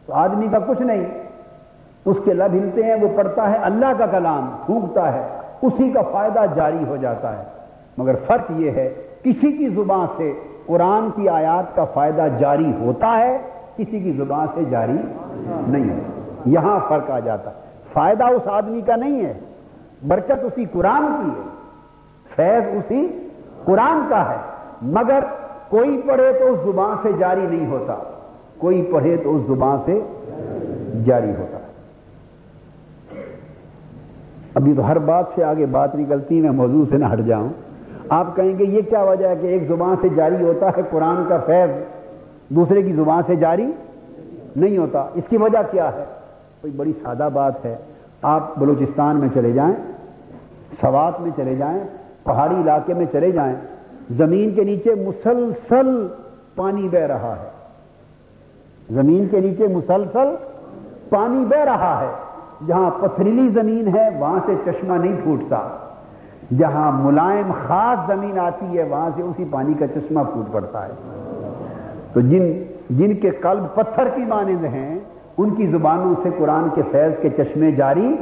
تو 0.07 0.13
آدمی 0.13 0.47
کا 0.51 0.59
کچھ 0.59 0.83
نہیں، 0.83 1.05
اس 2.05 2.17
کے 2.25 2.33
لب 2.33 2.53
ہلتے 2.53 2.83
ہیں، 2.83 2.95
وہ 2.95 3.09
پڑھتا 3.17 3.51
ہے 3.51 3.57
اللہ 3.57 3.87
کا 3.99 4.07
کلام، 4.07 4.57
پھونکتا 4.67 5.13
ہے۔ 5.13 5.29
اسی 5.63 5.91
کا 5.91 6.03
فائدہ 6.03 6.43
جاری 6.55 6.85
ہو 6.89 6.97
جاتا 6.97 7.39
ہے۔ 7.39 7.45
مگر 7.99 8.15
فرق 8.27 8.51
یہ 8.57 8.71
ہے، 8.71 8.95
کسی 9.23 9.53
کی 9.53 9.69
زبان 9.69 10.07
سے 10.17 10.33
قرآن 10.67 11.09
کی 11.17 11.29
آیات 11.29 11.77
کا 11.77 11.85
فائدہ 11.85 12.27
جاری 12.39 12.73
ہوتا 12.81 13.19
ہے، 13.19 13.39
کسی 13.77 14.01
کی 14.01 14.13
زبان 14.13 14.47
سے 14.55 14.65
جاری 14.71 14.99
نہیں 15.69 15.91
ہوتا۔ 15.91 16.21
یہاں 16.47 16.81
فرق 16.89 17.11
آ 17.11 17.19
جاتا۔ 17.19 17.51
ہے 17.51 17.55
فائدہ 17.93 18.25
اس 18.25 18.49
آدمی 18.49 18.81
کا 18.81 18.97
نہیں 18.97 19.25
ہے، 19.25 19.35
برکت 20.09 20.45
اسی 20.45 20.65
قرآن 20.73 21.07
کی 21.07 21.41
ہے۔ 21.41 21.49
فیض 22.37 22.77
اسی 22.77 23.29
قرآن 23.65 24.01
کا 24.09 24.31
ہے۔ 24.31 24.37
مگر 24.83 25.21
کوئی 25.69 26.01
پڑھے 26.07 26.33
تو 26.33 26.53
اس 26.53 26.61
زبان 26.65 26.97
سے 27.03 27.09
جاری 27.19 27.47
نہیں 27.51 27.71
ہوتا۔ 27.71 27.95
کوئی 28.59 28.91
پڑھے 28.93 29.17
تو 29.17 29.37
اس 29.37 29.43
زبان 29.47 29.79
سے 29.85 30.01
جاری 31.07 31.31
ہوتا 31.31 31.59
ہے 31.59 31.69
ابھی 34.59 34.73
تو 34.77 34.87
ہر 34.87 34.99
بات 34.99 35.25
سے 35.35 35.45
آگے 35.45 35.67
بات 35.67 35.95
نکلتی 35.95 36.41
میں 36.41 36.51
موضوع 36.51 36.85
سے 36.91 36.97
نہ 36.97 37.05
ہٹ 37.13 37.19
جاؤں۔ 37.19 37.49
آپ 38.09 38.37
کہیں 38.37 38.59
گے، 38.59 38.65
یہ 38.65 38.81
کیا 38.89 39.03
وجہ 39.03 39.29
ہے 39.29 39.35
کہ 39.41 39.47
ایک 39.47 39.69
زبان 39.69 39.97
سے 40.01 40.09
جاری 40.09 40.45
ہوتا 40.45 40.67
ہے 40.67 40.83
قرآن 40.91 41.17
کا 41.29 41.39
فیض، 41.47 41.71
دوسرے 42.49 42.83
کی 42.83 42.93
زبان 42.93 43.23
سے 43.27 43.37
جاری 43.37 43.73
نہیں 44.57 44.79
ہوتا؟ 44.79 45.07
اس 45.15 45.25
کی 45.29 45.37
وجہ 45.37 45.59
کیا 45.71 45.93
ہے؟ 45.93 46.05
کوئی 46.61 46.73
بڑی 46.77 46.93
سادہ 47.03 47.29
بات 47.35 47.65
ہے۔ 47.65 47.77
آپ 48.23 48.59
بلوچستان 48.59 49.17
میں 49.17 49.29
چلے 49.35 49.53
جائیں، 49.53 49.75
سوات 50.81 51.21
میں 51.21 51.31
چلے 51.37 51.55
جائیں، 51.55 51.81
پہاڑی 52.25 52.55
علاقے 52.63 52.95
میں 52.95 53.07
چلے 53.13 53.31
جائیں، 53.31 53.55
زمین 54.11 54.55
کے 54.55 54.65
نیچے 54.65 54.95
مسلسل 54.95 56.07
پانی 56.55 56.89
بہ 56.89 56.99
رہا 56.99 57.37
ہے۔ 57.43 57.49
زمین 58.95 59.29
کے 59.31 59.41
نیچے 59.41 59.67
مسلسل 59.67 60.35
پانی 61.09 61.45
بہ 61.45 61.57
رہا 61.57 62.01
ہے۔ 62.01 62.28
جہاں 62.67 62.91
پتھریلی 63.01 63.49
زمین 63.49 63.89
ہے، 63.89 64.09
وہاں 64.19 64.39
سے 64.47 64.55
چشمہ 64.65 64.95
نہیں 64.95 65.17
پھوٹتا 65.23 65.69
جہاں 66.59 66.93
ملائم 66.93 67.53
خاص 67.67 68.07
زمین 68.07 68.39
آتی 68.39 68.79
ہے، 68.79 68.83
وہاں 68.83 69.11
سے 69.17 69.23
اسی 69.23 69.45
پانی 69.51 69.75
کا 69.75 69.87
چشمہ 69.87 70.21
پھوٹ 70.33 70.53
پڑتا 70.53 70.87
ہے۔ 70.87 70.93
تو 72.13 72.21
جن 72.21 72.63
جن 72.91 73.15
کے 73.15 73.31
قلب 73.31 73.75
پتھر 73.75 74.09
کی 74.09 74.25
مانند 74.25 74.65
ہیں، 74.65 74.99
ان 75.39 75.51
کی 75.51 75.67
زبانوں 75.67 76.15
سے 76.23 76.29
قرآن 76.39 76.69
کے 76.75 76.83
فیض 76.91 77.19
کے 77.19 77.29
چشمے 77.31 77.71
جاری 77.71 78.17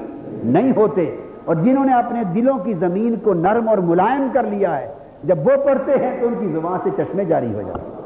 نہیں 0.45 0.73
ہوتے۔ 0.77 1.17
اور 1.45 1.55
جنہوں 1.55 1.85
نے 1.85 1.95
اپنے 1.95 2.25
دلوں 2.25 2.59
کی 2.59 2.75
زمین 2.75 3.17
کو 3.17 3.35
نرم 3.35 3.69
اور 3.69 3.79
ملائم 3.79 4.29
کر 4.33 4.43
لیا 4.43 4.79
ہے، 4.79 4.89
جب 5.25 5.39
وہ 5.39 5.65
پڑھتے 5.65 5.93
ہیں 5.93 6.21
تو 6.21 6.27
ان 6.27 6.35
کی 6.41 6.47
زبان 6.47 6.79
سے 6.83 6.91
چشمے 6.97 7.25
جاری 7.25 7.55
ہو 7.55 7.63
جاتے 7.63 8.06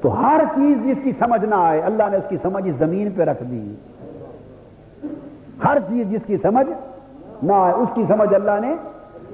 تو 0.00 0.20
ہر 0.20 0.40
چیز 0.54 0.84
جس 0.84 0.98
کی 1.04 1.12
سمجھ 1.18 1.44
نہ 1.44 1.54
آئے، 1.54 1.80
اللہ 1.80 2.02
نے 2.10 2.16
اس 2.16 2.24
کی 2.28 2.36
سمجھ 2.42 2.68
اس 2.68 2.74
زمین 2.78 3.10
پہ 3.16 3.22
رکھ 3.22 3.42
دی۔ 3.42 3.74
ہر 5.64 5.78
چیز 5.88 6.10
جس 6.10 6.20
کی 6.26 6.36
سمجھ 6.36 6.70
نہ 7.42 7.52
آئے، 7.52 7.72
اس 7.72 7.88
کی 7.94 8.04
سمجھ 8.08 8.34
اللہ 8.34 8.60
نے 8.60 8.74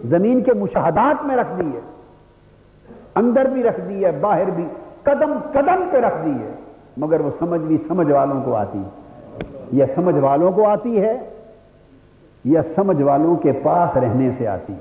زمین 0.09 0.43
کے 0.43 0.53
مشاہدات 0.55 1.27
میں 1.27 1.37
رکھ 1.37 1.61
دی 1.61 1.71
ہے۔ 1.75 1.81
اندر 3.15 3.45
بھی 3.45 3.63
رکھ 3.63 3.81
دی 3.89 4.05
ہے، 4.05 4.11
باہر 4.11 4.51
بھی، 4.57 4.67
قدم 5.03 5.33
قدم 5.53 5.85
پہ 5.91 5.97
رکھ 5.97 6.25
دی 6.25 6.31
ہے۔ 6.31 6.53
مگر 6.97 7.21
وہ 7.21 7.31
سمجھ 7.39 7.61
بھی 7.61 7.79
سمجھ 7.89 8.11
والوں 8.11 8.43
کو 8.43 8.57
آتی۔ 8.57 8.79
ہے 8.79 8.89
یا 9.73 9.87
سمجھ 9.95 10.17
والوں 10.17 10.53
کو 10.53 10.69
آتی 10.69 11.01
ہے 11.01 11.19
یا 12.45 12.63
سمجھ 12.75 13.03
والوں 13.03 13.37
کے 13.37 13.53
پاس 13.53 13.97
رہنے 13.97 14.31
سے 14.39 14.49
آتی۔ 14.49 14.75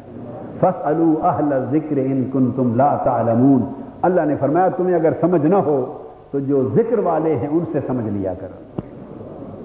فس 0.59 0.81
اہل 1.23 1.65
ذکر 1.71 1.97
ان 1.97 2.29
کن 2.33 2.51
تم 2.51 2.75
لا 2.75 2.95
تعلمون۔ 2.95 3.84
اللہ 4.05 4.21
نے 4.21 4.35
فرمایا، 4.35 4.69
تمہیں 4.69 4.95
اگر 4.95 5.13
سمجھ 5.21 5.45
نہ 5.45 5.55
ہو 5.55 6.03
تو 6.31 6.39
جو 6.39 6.69
ذکر 6.69 6.99
والے 6.99 7.35
ہیں 7.35 7.47
ان 7.47 7.63
سے 7.71 7.79
سمجھ 7.87 8.05
لیا 8.05 8.33
کر. 8.39 8.47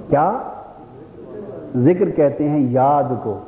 کیا؟ 0.09 0.39
ذکر 1.77 2.11
کہتے 2.11 2.49
ہیں 2.49 2.73
یاد 2.73 3.05
کو۔ 3.23 3.39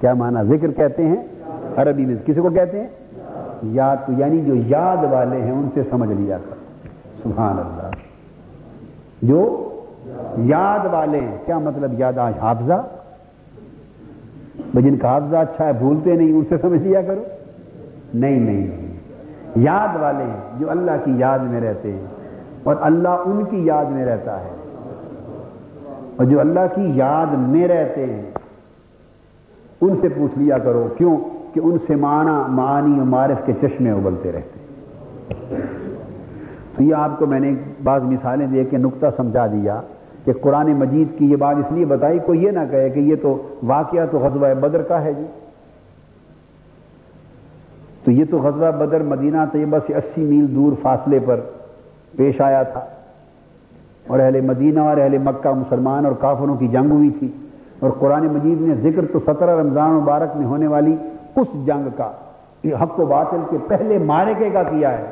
کیا 0.00 0.14
مانا 0.14 0.42
ذکر 0.42 0.70
کہتے 0.70 1.06
ہیں؟ 1.06 1.16
عربی 1.76 2.06
میں 2.06 2.14
کسی 2.26 2.40
کو 2.40 2.50
کہتے 2.50 2.80
ہیں؟ 2.80 2.88
یاد 3.62 3.96
کو 4.06 4.12
یعنی 4.18 4.44
جو 4.44 4.54
یاد 4.54 5.12
والے 5.12 5.42
ہیں 5.42 5.52
ان 5.52 5.68
سے 5.74 5.82
سمجھ 5.90 6.12
لیا 6.12 6.38
کر۔ 6.38 6.54
سبحان 7.22 7.58
اللہ۔ 7.58 7.90
جو 9.22 9.68
یاد 10.38 10.78
والے 10.92 11.20
ہیں، 11.20 11.38
کیا 11.46 11.58
مطلب 11.58 12.00
یاد 12.00 12.18
آج 12.18 12.34
حافظہ؟ 12.40 12.86
جن 14.74 14.96
کا 14.96 15.08
حافظہ 15.08 15.36
اچھا 15.36 15.66
ہے، 15.66 15.72
بھولتے 15.72 16.14
نہیں، 16.14 16.32
ان 16.32 16.44
سے 16.48 16.58
سمجھ 16.58 16.82
لیا 16.82 17.02
کرو۔ 17.02 17.22
نہیں 18.14 18.40
نہیں 18.40 18.66
نہیں۔ 18.66 18.89
یاد 19.56 19.96
والے 20.00 20.24
ہیں 20.24 20.58
جو 20.58 20.70
اللہ 20.70 21.04
کی 21.04 21.12
یاد 21.16 21.38
میں 21.38 21.60
رہتے 21.60 21.92
ہیں 21.92 22.06
اور 22.62 22.76
اللہ 22.80 23.22
ان 23.26 23.44
کی 23.44 23.64
یاد 23.66 23.84
میں 23.84 24.04
رہتا 24.06 24.38
ہے 24.40 24.50
اور 26.16 26.26
جو 26.26 26.40
اللہ 26.40 26.66
کی 26.74 26.90
یاد 26.94 27.34
میں 27.48 27.68
رہتے 27.68 28.06
ہیں 28.06 28.30
ان 29.80 29.96
سے 29.96 30.08
پوچھ 30.08 30.38
لیا 30.38 30.58
کرو 30.58 30.88
کیوں 30.98 31.16
کہ 31.54 31.60
ان 31.60 31.78
سے 31.86 31.96
معنی 31.96 32.52
معانی 32.54 33.00
و 33.00 33.04
معرف 33.04 33.46
کے 33.46 33.52
چشمے 33.60 33.90
ابلتے 33.90 34.32
رہتے 34.32 34.58
تو 36.76 36.82
یہ 36.82 36.94
آپ 36.94 37.18
کو 37.18 37.26
میں 37.26 37.40
نے 37.40 37.52
بعض 37.82 38.02
مثالیں 38.02 38.46
دے 38.46 38.64
کے 38.64 38.78
نقطہ 38.78 39.06
سمجھا 39.16 39.46
دیا 39.46 39.80
کہ 40.24 40.32
قرآن 40.32 40.72
مجید 40.72 41.18
کی 41.18 41.30
یہ 41.30 41.36
بات 41.36 41.56
اس 41.56 41.72
لیے 41.72 41.84
بتائی، 41.84 42.18
کوئی 42.18 42.44
یہ 42.44 42.50
نہ 42.50 42.60
کہے 42.70 42.90
کہ 42.90 43.00
یہ 43.00 43.16
تو 43.22 43.36
واقعہ 43.62 44.06
تو 44.06 44.18
غزوہ 44.18 44.54
بدر 44.54 44.82
کا 44.82 45.02
ہے 45.04 45.12
جی۔ 45.12 45.26
تو 48.04 48.10
یہ 48.10 48.24
تو 48.30 48.38
غزوہ 48.38 48.70
بدر 48.70 49.00
مدینہ 49.00 49.36
طیبہ 49.52 49.78
سے 49.86 49.94
اسی 49.94 50.20
میل 50.20 50.54
دور 50.54 50.72
فاصلے 50.82 51.18
پر 51.24 51.40
پیش 52.16 52.40
آیا 52.40 52.62
تھا۔ 52.62 52.80
اور 54.06 54.20
اہل 54.20 54.40
مدینہ 54.40 54.80
اور 54.80 54.96
اہل 54.96 55.18
مکہ 55.18 55.50
مسلمان 55.50 56.06
اور 56.06 56.12
کافروں 56.20 56.56
کی 56.56 56.68
جنگ 56.68 56.90
ہوئی 56.90 57.10
تھی۔ 57.10 57.28
اور 57.80 57.90
قرآن 57.90 58.26
مجید 58.26 58.60
نے 58.60 58.74
ذکر 58.74 59.04
تو 59.12 59.18
سترہ 59.20 59.60
رمضان 59.60 59.90
مبارک 59.90 60.36
میں 60.36 60.46
ہونے 60.46 60.66
والی 60.66 60.96
اس 61.36 61.66
جنگ 61.66 61.88
کا 61.96 62.10
حق 62.82 63.00
و 63.00 63.06
باطل 63.06 63.36
کے 63.50 63.56
پہلے 63.68 63.98
مارکے 63.98 64.50
کا 64.50 64.62
کیا 64.62 64.98
ہے۔ 64.98 65.04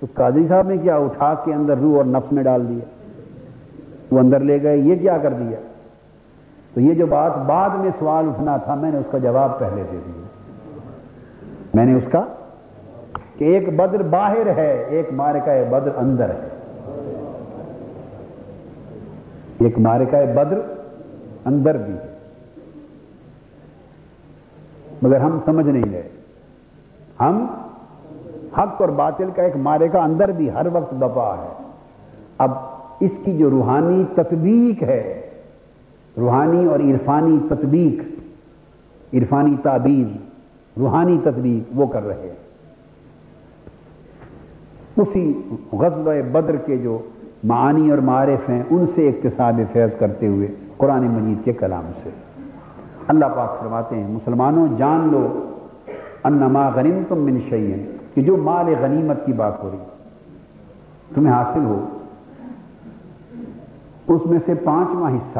تو 0.00 0.06
قاضی 0.14 0.46
صاحب 0.48 0.68
نے 0.68 0.76
کیا، 0.76 0.96
اٹھا 0.96 1.34
کے 1.44 1.54
اندر 1.54 1.78
روح 1.78 1.96
اور 1.96 2.04
نفس 2.04 2.32
میں 2.32 2.42
ڈال 2.42 2.68
دیا۔ 2.68 2.84
وہ 4.10 4.18
اندر 4.18 4.40
لے 4.40 4.62
گئے، 4.62 4.76
یہ 4.76 4.96
کیا 4.96 5.18
کر 5.18 5.32
دیا؟ 5.32 5.56
تو 6.74 6.80
یہ 6.80 6.94
جو 6.94 7.06
بات 7.06 7.38
بعد 7.46 7.70
میں 7.70 7.90
سوال 7.98 8.28
اٹھنا 8.28 8.56
تھا، 8.56 8.74
میں 8.74 8.90
نے 8.90 8.98
اس 8.98 9.06
کا 9.10 9.18
جواب 9.18 9.58
پہلے 9.58 9.82
دے 9.92 9.98
دیا۔ 10.06 10.27
میں 11.78 11.86
نے 11.86 11.94
اس 11.94 12.02
کا 12.12 12.24
کہ 13.38 13.44
ایک 13.44 13.76
بدر 13.76 14.02
باہر 14.02 14.46
ہے، 14.56 14.84
ایک 14.88 15.12
مارکا 15.12 15.52
بدر 15.70 15.88
اندر 15.96 16.28
ہے۔ 16.28 16.48
ایک 19.58 19.78
مارکا 19.78 20.18
بدر 20.34 20.58
اندر 21.44 21.76
بھی 21.76 21.92
ہے۔ 21.92 22.18
مگر 25.02 25.20
ہم 25.20 25.38
سمجھ 25.44 25.66
نہیں 25.66 25.92
گئے 25.92 26.08
ہم 27.20 27.46
حق 28.58 28.80
اور 28.80 28.88
باطل 28.88 29.28
کا 29.36 29.42
ایک 29.42 29.56
مارے 29.56 29.88
کا 29.88 30.04
اندر 30.04 30.28
بھی 30.28 30.50
ہر 30.50 30.66
وقت 30.72 30.94
بپا 30.94 31.34
ہے۔ 31.34 31.62
اب 32.38 32.50
اس 33.00 33.12
کی 33.24 33.38
جو 33.38 33.50
روحانی 33.50 34.04
تطبیق 34.14 34.82
ہے، 34.82 35.30
روحانی 36.18 36.64
اور 36.64 36.80
عرفانی 36.80 37.38
تطبیق، 37.48 38.02
عرفانی 39.14 39.56
تعبیر 39.62 40.27
روحانی 40.78 41.18
تطبیق 41.22 41.72
وہ 41.74 41.86
کر 41.86 42.06
رہے 42.06 42.20
ہیں۔ 42.22 42.48
اسی 44.96 45.42
غزب 45.72 46.10
بدر 46.32 46.56
کے 46.56 46.76
جو 46.76 46.98
معانی 47.44 47.90
اور 47.90 47.98
معارف 47.98 48.50
ہیں، 48.50 48.62
ان 48.70 48.86
سے 48.94 49.08
اقتصاد 49.08 49.52
فیض 49.72 49.90
کرتے 49.98 50.26
ہوئے 50.26 50.48
قرآن 50.76 51.06
مجید 51.06 51.44
کے 51.44 51.52
کلام 51.52 51.90
سے۔ 52.02 52.10
اللہ 53.08 53.24
پاک 53.36 53.60
فرماتے 53.60 53.96
ہیں، 53.96 54.08
مسلمانوں، 54.08 54.66
جان 54.76 55.08
لو 55.12 55.44
انما 56.24 56.68
غنیم 56.68 57.02
تم 57.08 57.18
من 57.18 57.38
شعین 57.48 57.96
کہ 58.14 58.22
جو 58.22 58.36
مال 58.36 58.74
غنیمت 58.80 59.26
کی 59.26 59.32
بات 59.32 59.62
ہو 59.62 59.70
رہی 59.72 59.78
تمہیں 61.14 61.34
حاصل 61.34 61.60
ہو۔ 61.60 61.84
اس 64.08 64.26
میں 64.26 64.38
سے 64.44 64.54
پانچواں 64.54 65.10
حصہ 65.10 65.38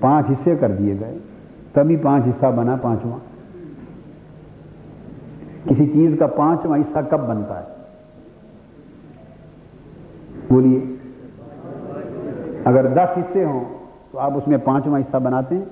پانچ 0.00 0.26
حصے 0.30 0.56
کر 0.56 0.70
دیے 0.70 0.94
گئے، 1.00 1.18
تبھی 1.72 1.96
پانچ 1.96 2.24
حصہ 2.26 2.46
بنا 2.56 2.76
پانچواں۔ 2.82 3.18
کسی 5.68 5.86
چیز 5.86 6.16
کا 6.18 6.26
پانچواں 6.26 6.78
حصہ 6.78 6.98
کب 7.10 7.20
بنتا 7.20 7.60
ہے؟ 7.60 7.64
بولیے۔ 10.50 10.80
اگر 12.64 12.86
دس 12.86 13.18
حصے 13.18 13.44
ہوں 13.44 13.64
تو 14.12 14.18
آپ 14.18 14.32
اس 14.34 14.48
میں 14.48 14.58
پانچواں 14.64 15.00
حصہ 15.00 15.16
بناتے 15.16 15.56
ہیں۔ 15.56 15.64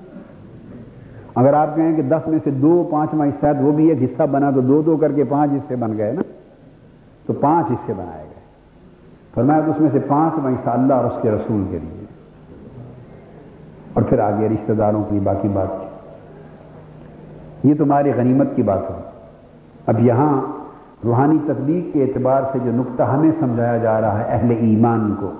اگر 1.35 1.53
آپ 1.53 1.75
کہیں 1.75 1.95
کہ 1.95 2.01
دس 2.01 2.27
میں 2.27 2.39
سے 2.43 2.51
دو 2.51 2.87
پانچواں 2.91 3.27
حصہ 3.27 3.45
وہ 3.59 3.71
بھی 3.71 3.89
ایک 3.89 4.03
حصہ 4.03 4.23
بنا 4.31 4.51
تو 4.51 4.61
دو 4.61 4.81
دو 4.81 4.97
کر 4.97 5.11
کے 5.11 5.23
پانچ 5.23 5.51
حصے 5.53 5.75
بن 5.75 5.97
گئے 5.97 6.11
نا۔ 6.11 6.21
تو 7.25 7.33
پانچ 7.33 7.71
حصے 7.71 7.93
بنائے 7.93 8.23
گئے۔ 8.23 8.41
فرمایا 9.33 9.61
تو 9.61 9.71
اس 9.71 9.79
میں 9.79 9.89
سے 9.91 9.99
پانچواں 9.99 10.51
حصہ 10.51 10.69
اللہ 10.69 10.93
اور 10.93 11.05
اس 11.05 11.19
کے 11.21 11.31
رسول 11.31 11.63
کے 11.71 11.79
لیے۔ 11.79 12.05
اور 13.93 14.03
پھر 14.03 14.19
آگے 14.19 14.49
رشتہ 14.49 14.73
داروں 14.73 15.03
کی 15.09 15.19
باقی 15.19 15.47
بات۔ 15.47 15.67
کی 17.61 17.69
یہ 17.69 17.73
تمہاری 17.73 18.11
غنیمت 18.15 18.47
کی 18.55 18.63
بات 18.63 18.89
ہے 18.89 19.06
اب 19.87 19.99
یہاں 19.99 20.31
روحانی 21.03 21.37
تطبیق 21.45 21.93
کے 21.93 22.03
اعتبار 22.03 22.43
سے 22.51 22.59
جو 22.65 22.71
نقطہ 22.71 23.03
ہمیں 23.03 23.31
سمجھایا 23.39 23.77
جا 23.77 23.99
رہا 24.01 24.19
ہے 24.19 24.23
اہل 24.29 24.51
ایمان 24.59 25.13
کو، 25.19 25.31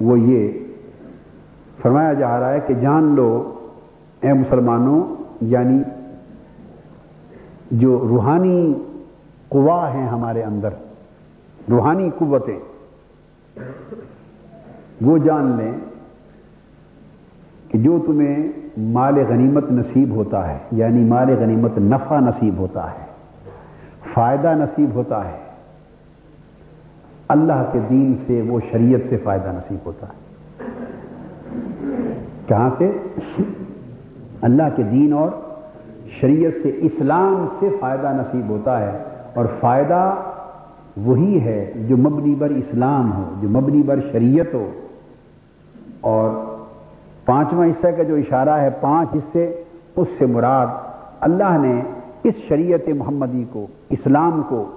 وہ 0.00 0.18
یہ 0.20 0.48
فرمایا 1.82 2.12
جا 2.12 2.38
رہا 2.40 2.52
ہے 2.52 2.60
کہ 2.66 2.74
جان 2.74 3.04
لو 3.16 3.28
اے 4.20 4.32
مسلمانوں 4.32 5.04
یعنی 5.46 5.78
جو 7.70 7.98
روحانی 8.08 8.74
قوا 9.48 9.92
ہیں 9.94 10.06
ہمارے 10.08 10.42
اندر، 10.42 10.70
روحانی 11.70 12.10
قوتیں، 12.18 12.58
وہ 15.00 15.18
جان 15.18 15.54
لیں 15.56 15.72
کہ 17.68 17.78
جو 17.78 17.98
تمہیں 18.06 18.36
مال 18.92 19.24
غنیمت 19.28 19.72
نصیب 19.72 20.14
ہوتا 20.14 20.48
ہے 20.48 20.58
یعنی 20.72 21.04
مال 21.04 21.34
غنیمت 21.40 21.78
نفع 21.78 22.20
نصیب 22.20 22.58
ہوتا 22.58 22.90
ہے۔ 22.90 23.04
فائدہ 24.16 24.54
نصیب 24.54 24.90
ہوتا 24.94 25.28
ہے۔ 25.28 25.38
اللہ 27.28 27.68
کے 27.72 27.78
دین 27.90 28.14
سے 28.26 28.42
وہ 28.48 28.60
شریعت 28.70 29.08
سے 29.08 29.16
فائدہ 29.16 29.48
نصیب 29.48 29.78
ہوتا 29.86 30.06
ہے۔ 30.06 30.42
کہاں 32.46 32.70
سے؟ 32.78 32.92
اللہ 34.42 34.62
کے 34.76 34.82
دین 34.82 35.12
اور 35.12 35.28
شریعت 36.20 36.52
سے 36.62 36.70
اسلام 36.76 37.46
سے 37.58 37.68
فائدہ 37.80 38.12
نصیب 38.12 38.50
ہوتا 38.50 38.80
ہے۔ 38.80 39.02
اور 39.34 39.44
فائدہ 39.60 40.14
وہی 40.96 41.40
ہے 41.40 41.72
جو 41.88 41.96
مبنی 41.96 42.34
بر 42.34 42.50
اسلام 42.50 43.12
ہو، 43.12 43.34
جو 43.42 43.48
مبنی 43.48 43.82
بر 43.82 43.98
شریعت 44.12 44.54
ہو۔ 44.54 44.70
اور 46.00 46.30
پانچواں 47.24 47.66
حصہ 47.66 47.86
کا 47.96 48.02
جو 48.02 48.14
اشارہ 48.14 48.50
ہے، 48.50 48.70
پانچ 48.80 49.08
حصے، 49.14 49.62
اس 49.96 50.08
سے 50.18 50.26
مراد 50.26 50.66
اللہ 51.20 51.58
نے 51.58 51.82
اس 52.26 52.34
شریعت 52.48 52.88
محمدی 52.88 53.44
کو، 53.52 53.66
اسلام 53.90 54.42
کو 54.48 54.70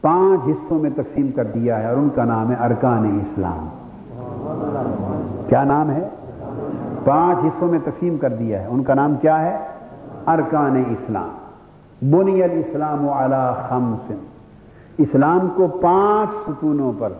پانچ 0.00 0.40
حصوں 0.48 0.78
میں 0.78 0.90
تقسیم 0.96 1.28
کر 1.34 1.44
دیا 1.44 1.82
ہے 1.82 1.88
اور 1.88 1.96
ان 1.96 2.08
کا 2.14 2.24
نام 2.24 2.50
ہے 2.50 2.56
ارکان 2.60 3.20
اسلام۔ 3.22 3.68
کیا 5.48 5.64
نام 5.64 5.90
ہے؟ 5.90 6.08
پانچ 7.04 7.38
حصوں 7.44 7.68
میں 7.68 7.78
تقسیم 7.84 8.16
کر 8.16 8.34
دیا 8.34 8.62
ہے۔ 8.62 8.66
ان 8.66 8.82
کا 8.82 8.94
نام 8.94 9.14
کیا 9.20 9.42
ہے؟ 9.42 9.58
ارکان 10.26 10.82
اسلام۔ 10.90 11.28
بنی 12.10 12.42
الاسلام 12.42 13.08
علی 13.08 13.68
خمس۔ 13.68 14.12
اسلام 14.98 15.48
کو 15.54 15.66
پانچ 15.66 16.50
ستونوں 16.50 16.92
پر 16.98 17.12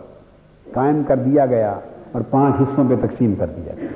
قائم 0.73 1.01
کر 1.07 1.15
دیا 1.15 1.45
گیا 1.45 1.73
اور 2.11 2.21
پانچ 2.29 2.55
حصوں 2.61 2.83
پہ 2.89 3.07
تقسیم 3.07 3.33
کر 3.39 3.47
دیا 3.57 3.73
گیا۔ 3.77 3.87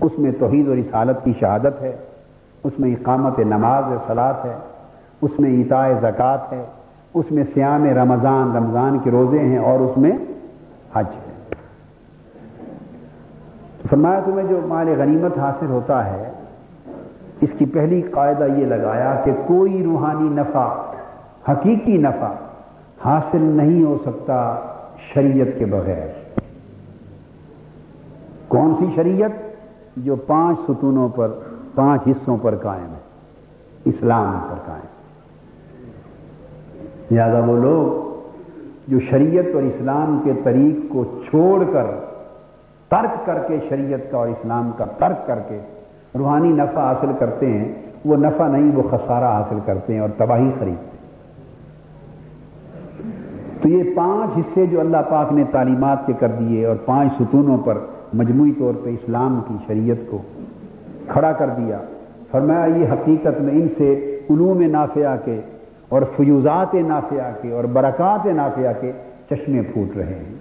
اس 0.00 0.18
میں 0.18 0.32
توحید 0.38 0.68
اور 0.68 0.76
رسالت 0.76 1.24
کی 1.24 1.32
شہادت 1.40 1.82
ہے۔ 1.82 1.96
اس 2.66 2.72
میں 2.78 2.92
اقامت 2.92 3.38
نماز 3.38 3.84
سلاد 4.06 4.34
ہے، 4.44 4.54
اس 5.22 5.30
میں 5.38 5.62
اطاع 5.62 5.92
زکوٰۃ 6.00 6.52
ہے، 6.52 6.64
اس 7.14 7.24
میں 7.30 7.44
سیام 7.54 7.84
رمضان 7.84 8.56
رمضان 8.56 8.98
کے 8.98 9.10
روزے 9.10 9.38
ہیں 9.38 9.58
اور 9.58 9.78
اس 9.78 9.96
میں 9.96 10.12
حج 10.94 11.04
ہے۔ 11.16 11.54
فرمایا 13.90 14.20
تمہیں 14.24 14.46
جو 14.48 14.60
مال 14.68 14.88
غنیمت 14.98 15.38
حاصل 15.38 15.66
ہوتا 15.66 16.04
ہے، 16.04 16.30
اس 17.40 17.50
کی 17.58 17.66
پہلی 17.66 18.02
قاعدہ 18.02 18.44
یہ 18.56 18.66
لگایا 18.66 19.20
کہ 19.24 19.32
کوئی 19.46 19.82
روحانی 19.84 20.28
نفع، 20.28 20.68
حقیقی 21.48 21.96
نفع 21.96 22.32
حاصل 23.04 23.42
نہیں 23.42 23.84
ہو 23.84 23.98
سکتا 24.02 24.60
شریعت 25.14 25.58
کے 25.58 25.64
بغیر۔ 25.64 26.40
کون 28.48 28.74
سی 28.78 28.86
شریعت؟ 28.94 29.30
جو 29.96 30.16
پانچ 30.16 30.58
ستونوں 30.68 31.08
پر 31.08 31.28
پانچ 31.76 32.02
حصوں 32.06 32.36
پر 32.42 32.54
قائم 32.56 32.92
ہے، 32.92 32.98
اسلام 33.84 34.38
پر 34.50 34.56
قائم۔ 34.66 34.84
لہذا 37.10 37.40
وہ 37.46 37.56
لوگ 37.56 38.90
جو 38.90 39.00
شریعت 39.00 39.54
اور 39.54 39.62
اسلام 39.62 40.20
کے 40.24 40.32
طریق 40.44 40.92
کو 40.92 41.04
چھوڑ 41.30 41.64
کر 41.72 41.86
ترک 42.88 43.26
کر 43.26 43.38
کے 43.48 43.58
شریعت 43.68 44.10
کا 44.10 44.18
اور 44.18 44.28
اسلام 44.28 44.70
کا 44.76 44.84
ترک 44.84 45.26
کر 45.26 45.38
کے 45.48 45.58
روحانی 46.18 46.48
نفع 46.48 46.80
حاصل 46.80 47.10
کرتے 47.18 47.52
ہیں، 47.52 47.72
وہ 48.04 48.16
نفع 48.16 48.48
نہیں، 48.48 48.76
وہ 48.76 48.82
خسارہ 48.82 49.24
حاصل 49.24 49.58
کرتے 49.64 49.92
ہیں 49.92 50.00
اور 50.00 50.08
تباہی 50.16 50.50
خریدتے 50.58 50.90
ہیں۔ 50.90 50.96
تو 53.62 53.68
یہ 53.68 53.82
پانچ 53.96 54.38
حصے 54.38 54.66
جو 54.66 54.80
اللہ 54.80 54.96
پاک 55.08 55.32
نے 55.32 55.44
تعلیمات 55.50 56.06
کے 56.06 56.12
کر 56.18 56.28
دیے 56.28 56.66
اور 56.66 56.76
پانچ 56.84 57.12
ستونوں 57.12 57.58
پر 57.58 57.78
مجموعی 58.14 58.52
طور 58.52 58.74
پہ 58.84 58.90
اسلام 58.90 59.40
کی 59.48 59.54
شریعت 59.66 60.10
کو 60.10 60.22
کھڑا 61.08 61.32
کر 61.32 61.46
دیا۔ 61.56 61.80
فرمایا، 62.30 62.64
یہ 62.64 62.86
حقیقت 62.92 63.40
میں 63.40 63.52
ان 63.52 63.68
سے 63.68 64.20
علوم 64.30 64.62
نافیہ 64.62 65.16
کے 65.24 65.40
اور 65.88 66.02
فیوزات 66.16 66.74
نافیہ 66.74 67.42
کے 67.42 67.50
اور 67.50 67.64
برکات 67.64 68.26
نافیہ 68.26 68.68
کے 68.80 68.92
چشمے 69.30 69.62
پھوٹ 69.62 69.96
رہے 69.96 70.14
ہیں۔ 70.14 70.34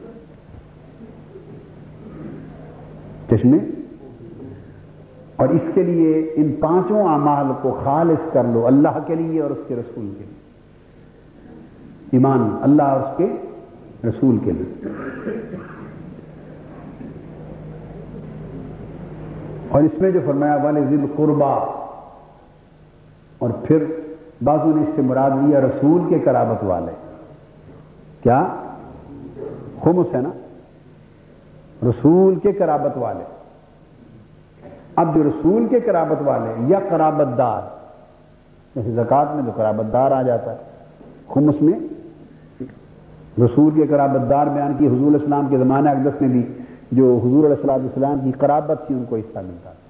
چشمے؟ 3.30 3.58
اور 5.36 5.50
اس 5.50 5.62
کے 5.74 5.84
لیے 5.84 6.32
ان 6.36 6.52
پانچوں 6.60 7.08
اعمال 7.08 7.46
کو 7.62 7.80
خالص 7.84 8.34
کر 8.34 8.44
لو، 8.44 8.68
اللہ 8.68 9.00
کے 9.08 9.16
لیے 9.16 9.42
اور 9.42 9.52
اس 9.52 9.62
کے 9.68 9.76
رسول 9.76 10.10
کے 10.18 10.24
لیے۔ 10.24 10.36
ایمان، 12.12 12.58
اللہ 12.62 12.84
اور 12.84 13.00
اس 13.00 13.18
کے 13.18 13.36
رسول 14.08 14.38
کے 14.38 14.52
لیے۔ 14.52 14.88
اور 19.76 19.84
اس 19.84 19.92
میں 20.02 20.12
جو 20.12 20.20
فرمایا 20.26 20.56
والے 20.56 20.82
ذل 20.90 21.06
قربا 21.16 21.54
اور 23.38 23.50
پھر 23.50 23.84
بازو 24.44 24.76
نے 24.76 24.82
اس 24.82 24.88
سے 24.96 25.02
مراد 25.02 25.32
لیا 25.42 25.62
رسول 25.62 26.02
کے 26.10 26.20
کرابت 26.20 26.64
والے۔ 26.64 26.92
کیا؟ 28.24 28.48
خمس 29.84 30.16
ہے 30.16 30.22
نا؟ 30.22 30.30
رسول 31.90 32.36
کے 32.36 32.52
کرابت 32.52 32.98
والے۔ 32.98 33.24
اب 34.96 35.16
جو 35.16 35.24
رسول 35.24 35.68
کے 35.68 35.80
کرابت 35.80 36.22
والے 36.26 36.54
یا 36.68 36.80
کرابت 36.90 37.38
دار 37.38 37.62
جیسے 38.76 38.92
زکوٰۃ 38.92 39.36
میں 39.36 39.44
جو 39.46 39.52
کرابت 39.56 39.94
دار 39.94 40.12
آ 40.12 40.22
جاتا 40.22 40.52
ہے۔ 40.52 40.58
خمس 41.30 41.62
میں 41.62 41.80
رسول 43.42 43.74
کے 43.74 43.88
کرابت 43.88 44.30
دار 44.30 44.48
بیان 44.48 44.74
کی، 44.78 44.88
حضور 44.88 45.14
السلام 45.14 45.48
کے 45.48 45.58
زمانہ 45.58 45.90
اقدس 45.90 46.22
میں 46.22 46.30
بھی۔ 46.30 46.54
جو 46.96 47.20
حضور 47.24 47.46
علیہ 47.46 47.56
السلام 47.56 47.82
السلام 47.84 48.20
کی 48.24 48.32
قرابت 48.32 48.88
تھی، 48.88 48.96
ان 48.96 49.04
کو 49.10 49.16
حصہ 49.16 49.40
ملتا 49.40 49.70
تھا۔ 49.70 49.84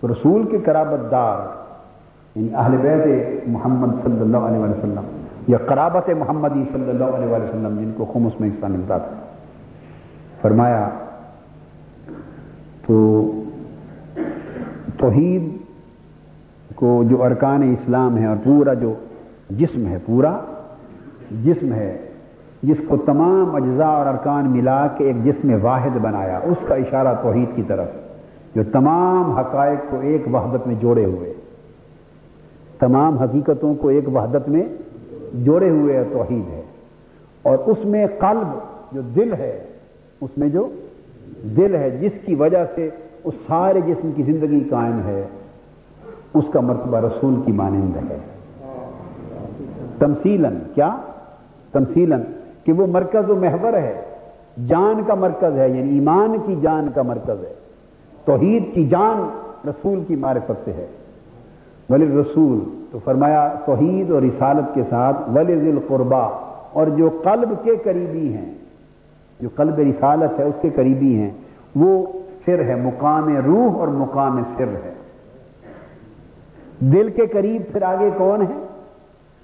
تو 0.00 0.08
رسول 0.08 0.46
کے 0.46 0.58
کرابت 0.58 1.10
دار 1.10 1.38
یعنی 2.34 2.54
اہل 2.54 2.76
بیت 2.76 3.48
محمد 3.48 4.02
صلی 4.02 4.20
اللہ 4.20 4.36
علیہ 4.36 4.58
وسلم، 4.58 5.06
یا 5.48 5.58
قرابت 5.58 6.08
محمدی 6.18 6.62
صلی 6.72 6.90
اللہ 6.90 7.04
علیہ 7.04 7.28
وسلم، 7.28 7.78
جن 7.80 7.90
کو 7.96 8.04
خمس 8.12 8.40
میں 8.40 8.48
حصہ 8.48 8.66
ملتا 8.66 8.98
تھا۔ 8.98 9.14
فرمایا، 10.40 10.88
تو 12.86 13.30
توحید 14.98 15.42
کو 16.74 17.02
جو 17.08 17.22
ارکان 17.22 17.62
اسلام 17.62 18.16
ہے 18.18 18.26
اور 18.26 18.36
پورا 18.44 18.74
جو 18.74 18.94
جسم 19.50 19.86
ہے، 19.86 19.98
پورا 20.06 20.38
جسم 21.44 21.72
ہے 21.72 22.08
جس 22.62 22.76
کو 22.88 22.96
تمام 22.96 23.54
اجزاء 23.54 23.90
اور 23.90 24.06
ارکان 24.06 24.50
ملا 24.50 24.86
کے 24.86 25.04
ایک 25.04 25.24
جسم 25.24 25.52
واحد 25.62 25.96
بنایا، 26.02 26.40
اس 26.42 26.56
کا 26.68 26.74
اشارہ 26.74 27.14
توحید 27.22 27.56
کی 27.56 27.62
طرف، 27.66 27.86
جو 28.54 28.62
تمام 28.72 29.32
حقائق 29.32 29.90
کو 29.90 29.96
ایک 30.00 30.34
وحدت 30.34 30.66
میں 30.66 30.74
جوڑے 30.80 31.04
ہوئے۔ 31.04 31.32
تمام 32.78 33.18
حقیقتوں 33.18 33.74
کو 33.74 33.88
ایک 33.88 34.08
وحدت 34.08 34.48
میں 34.48 34.62
جوڑے 35.34 35.70
ہوئے 35.70 36.04
توحید 36.12 36.52
ہے۔ 36.52 36.62
اور 37.42 37.58
اس 37.66 37.84
میں 37.84 38.06
قلب 38.18 38.48
جو 38.92 39.00
دل 39.00 39.32
ہے، 39.32 39.62
اس 40.20 40.30
میں 40.36 40.48
جو 40.48 40.68
دل 41.56 41.74
ہے، 41.74 41.90
جس 41.90 42.12
کی 42.26 42.34
وجہ 42.34 42.64
سے 42.74 42.90
اس 43.24 43.34
سارے 43.46 43.80
جسم 43.80 44.10
کی 44.16 44.22
زندگی 44.22 44.60
قائم 44.70 45.00
ہے، 45.04 45.26
اس 46.34 46.44
کا 46.52 46.60
مرتبہ 46.60 46.98
رسول 46.98 47.34
کی 47.46 47.52
مانند 47.52 48.10
ہے۔ 48.10 48.18
تمثیلاً، 49.98 50.54
کیا؟ 50.74 50.96
تمثیلاً 51.72 52.22
کہ 52.64 52.72
وہ 52.72 52.86
مرکز 52.86 53.30
و 53.30 53.36
محور 53.36 53.72
ہے، 53.72 54.00
جان 54.68 55.02
کا 55.06 55.14
مرکز 55.14 55.58
ہے 55.58 55.68
یعنی 55.68 55.94
ایمان 55.94 56.36
کی 56.46 56.56
جان 56.62 56.88
کا 56.94 57.02
مرکز 57.02 57.44
ہے۔ 57.44 57.54
توحید 58.24 58.74
کی 58.74 58.88
جان 58.88 59.28
رسول 59.68 60.04
کی 60.08 60.16
معرفت 60.16 60.64
سے 60.64 60.72
ہے۔ 60.72 60.86
ولی 61.90 62.06
رسول 62.06 62.60
تو 62.90 62.98
فرمایا 63.04 63.54
توحید 63.64 64.10
اور 64.10 64.22
رسالت 64.22 64.74
کے 64.74 64.82
ساتھ 64.90 65.16
ولی 65.34 65.70
القربا 65.70 66.28
اور 66.72 66.86
جو 66.86 67.20
قلب 67.22 67.48
کے 67.62 67.76
قریبی 67.84 68.32
ہیں، 68.32 68.54
جو 69.40 69.48
قلب 69.56 69.78
رسالت 69.78 70.38
ہے، 70.38 70.44
اس 70.44 70.54
کے 70.60 70.70
قریبی 70.74 71.16
ہیں، 71.16 71.30
وہ 71.76 72.06
سر 72.44 72.64
ہے، 72.64 72.74
مقام 72.74 73.36
روح 73.46 73.78
اور 73.78 73.88
مقام 73.88 74.42
سر 74.56 74.68
ہے۔ 74.68 74.92
دل 76.80 77.10
کے 77.10 77.26
قریب 77.26 77.62
پھر 77.72 77.82
آگے 77.82 78.10
کون 78.16 78.42
ہے؟ 78.42 78.66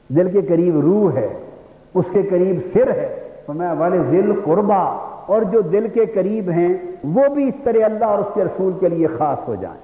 دل 0.09 0.31
کے 0.31 0.41
قریب 0.41 0.81
روح 0.81 1.13
ہے۔ 1.13 1.48
اس 1.95 2.05
کے 2.13 2.23
قریب 2.23 2.61
سر 2.73 2.91
ہے، 2.91 3.21
تو 3.47 3.53
میں 3.53 3.75
والے 3.79 3.99
دل 3.99 4.33
قربا، 4.45 5.05
اور 5.27 5.43
جو 5.43 5.61
دل 5.61 5.89
کے 5.89 6.07
قریب 6.07 6.51
ہیں، 6.51 6.75
وہ 7.05 7.35
بھی 7.35 7.49
اس 7.49 7.55
طرح 7.65 7.85
اللہ 7.85 8.05
اور 8.05 8.19
اس 8.19 8.27
کے 8.35 8.45
رسول 8.45 8.73
کے 8.81 8.89
لیے 8.89 9.07
خاص 9.19 9.49
ہو 9.49 9.55
جائیں۔ 9.55 9.81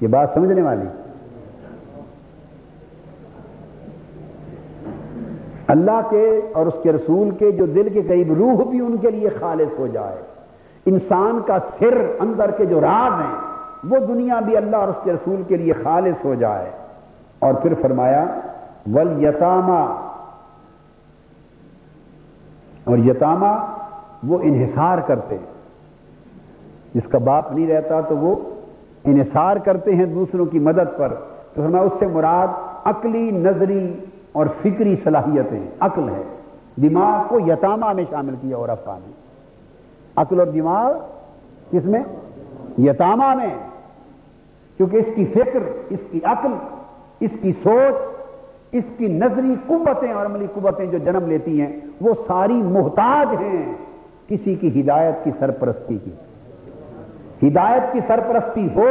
یہ 0.00 0.08
بات 0.08 0.28
سمجھنے 0.34 0.62
والی۔ 0.62 0.86
اللہ 5.66 6.00
کے 6.10 6.40
اور 6.52 6.66
اس 6.66 6.74
کے 6.82 6.92
رسول 6.92 7.30
کے 7.30 7.50
جو 7.50 7.66
دل 7.66 7.88
کے 7.92 8.02
قریب 8.02 8.32
روح 8.32 8.70
بھی 8.70 8.80
ان 8.80 8.96
کے 8.96 9.10
لیے 9.10 9.28
خالص 9.28 9.78
ہو 9.78 9.86
جائے۔ 9.86 10.16
انسان 10.86 11.40
کا 11.46 11.58
سر 11.58 12.10
اندر 12.20 12.50
کے 12.50 12.64
جو 12.64 12.80
راز 12.80 13.20
ہیں، 13.20 13.36
وہ 13.84 14.06
دنیا 14.06 14.40
بھی 14.40 14.56
اللہ 14.56 14.76
اور 14.76 14.88
اس 14.88 15.04
کے 15.04 15.12
رسول 15.12 15.42
کے 15.48 15.56
لیے 15.56 15.72
خالص 15.72 16.24
ہو 16.24 16.34
جائے۔ 16.34 16.70
اور 17.38 17.54
پھر 17.54 17.74
فرمایا 17.82 18.24
ول 18.94 19.24
یتامہ 19.24 20.09
اور 22.84 22.98
یتامہ 22.98 23.74
وہ 24.26 24.38
انحصار 24.42 24.98
کرتے 24.98 25.36
جس 26.94 27.06
کا 27.06 27.18
باپ 27.18 27.52
نہیں 27.52 27.66
رہتا 27.66 28.00
تو 28.00 28.16
وہ 28.16 28.36
انحصار 29.04 29.56
کرتے 29.56 29.94
ہیں 29.94 30.06
دوسروں 30.06 30.46
کی 30.46 30.58
مدد 30.58 30.98
پر۔ 30.98 31.14
تو 31.54 31.66
ہمیں 31.66 31.80
اس 31.80 31.92
سے 31.98 32.06
مراد 32.06 32.48
عقلی، 32.84 33.30
نظری 33.30 33.94
اور 34.32 34.46
فکری 34.62 34.96
صلاحیتیں 34.96 35.60
عقل 35.80 36.08
ہے 36.08 36.22
دماغ 36.76 37.22
کو 37.28 37.38
یتامہ 37.40 37.92
میں 37.92 38.04
شامل 38.10 38.34
کیا 38.40 38.56
اور 38.56 38.68
افا 38.68 38.98
نے۔ 39.06 39.12
عقل 40.16 40.38
اور 40.38 40.46
دماغ 40.46 40.92
کس 41.70 41.84
میں؟ 41.84 42.02
یتامہ 42.78 43.34
میں۔ 43.34 43.56
کیونکہ 44.76 44.96
اس 44.96 45.06
کی 45.14 45.24
فکر، 45.24 45.62
اس 45.90 45.98
کی 46.10 46.20
عقل، 46.24 46.52
اس 47.20 47.30
کی 47.40 47.52
سوچ 47.52 48.19
اس 48.72 48.84
کی 48.98 49.08
نظری 49.08 49.54
قوتیں 49.66 50.12
اور 50.12 50.26
عملی 50.26 50.46
قوتیں 50.54 50.86
جو 50.86 50.98
جنم 50.98 51.26
لیتی 51.26 51.60
ہیں، 51.60 51.80
وہ 52.00 52.14
ساری 52.26 52.52
محتاج 52.52 53.42
ہیں 53.42 53.72
کسی 54.28 54.54
کی 54.54 54.80
ہدایت 54.80 55.24
کی 55.24 55.30
سرپرستی 55.38 55.98
کی۔ 56.04 56.10
ہدایت 57.48 57.92
کی 57.92 58.00
سرپرستی 58.06 58.68
ہو 58.74 58.88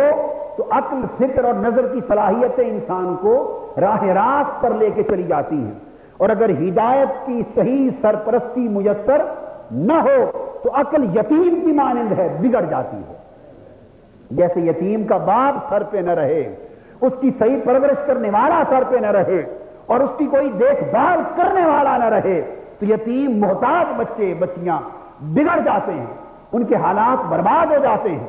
تو 0.57 0.65
عقل، 0.69 1.01
فکر 1.17 1.43
اور 1.43 1.53
نظر 1.53 1.87
کی 1.87 1.99
صلاحیتیں 2.07 2.69
انسان 2.69 3.15
کو 3.21 3.65
راہ 3.81 4.03
راست 4.03 4.61
پر 4.61 4.71
لے 4.71 4.89
کے 4.95 5.03
چلی 5.03 5.23
جاتی 5.23 5.57
ہیں۔ 5.57 5.71
اور 6.17 6.29
اگر 6.29 6.49
ہدایت 6.49 7.25
کی 7.25 7.43
صحیح 7.55 7.89
سرپرستی 8.01 8.67
میسر 8.67 9.21
نہ 9.71 9.93
ہو 9.93 10.47
تو 10.63 10.69
عقل 10.73 11.03
یتیم 11.03 11.59
کی 11.65 11.71
مانند 11.71 12.19
ہے، 12.19 12.37
بگڑ 12.41 12.61
جاتی 12.69 12.97
ہے۔ 12.97 13.13
جیسے 14.31 14.59
یتیم 14.59 15.03
کا 15.03 15.17
باپ 15.17 15.69
سر 15.69 15.83
پہ 15.83 15.97
نہ 15.97 16.11
رہے، 16.11 16.55
اس 17.01 17.13
کی 17.21 17.31
صحیح 17.39 17.57
پرورش 17.63 17.97
کرنے 18.05 18.29
والا 18.29 18.63
سر 18.69 18.83
پہ 18.89 18.97
نہ 18.97 19.07
رہے 19.07 19.45
اور 19.89 19.99
اس 19.99 20.09
کی 20.17 20.25
کوئی 20.25 20.49
دیکھ 20.49 20.83
بھال 20.83 21.21
کرنے 21.35 21.65
والا 21.65 21.97
نہ 21.97 22.05
رہے 22.05 22.55
تو 22.79 22.85
یتیم 22.85 23.39
محتاج 23.39 23.85
بچے، 23.97 24.33
بچیاں 24.39 24.79
بگڑ 25.21 25.59
جاتے 25.59 25.91
ہیں، 25.91 26.05
ان 26.53 26.63
کے 26.63 26.75
حالات 26.75 27.25
برباد 27.29 27.71
ہو 27.71 27.77
جاتے 27.83 28.09
ہیں، 28.09 28.27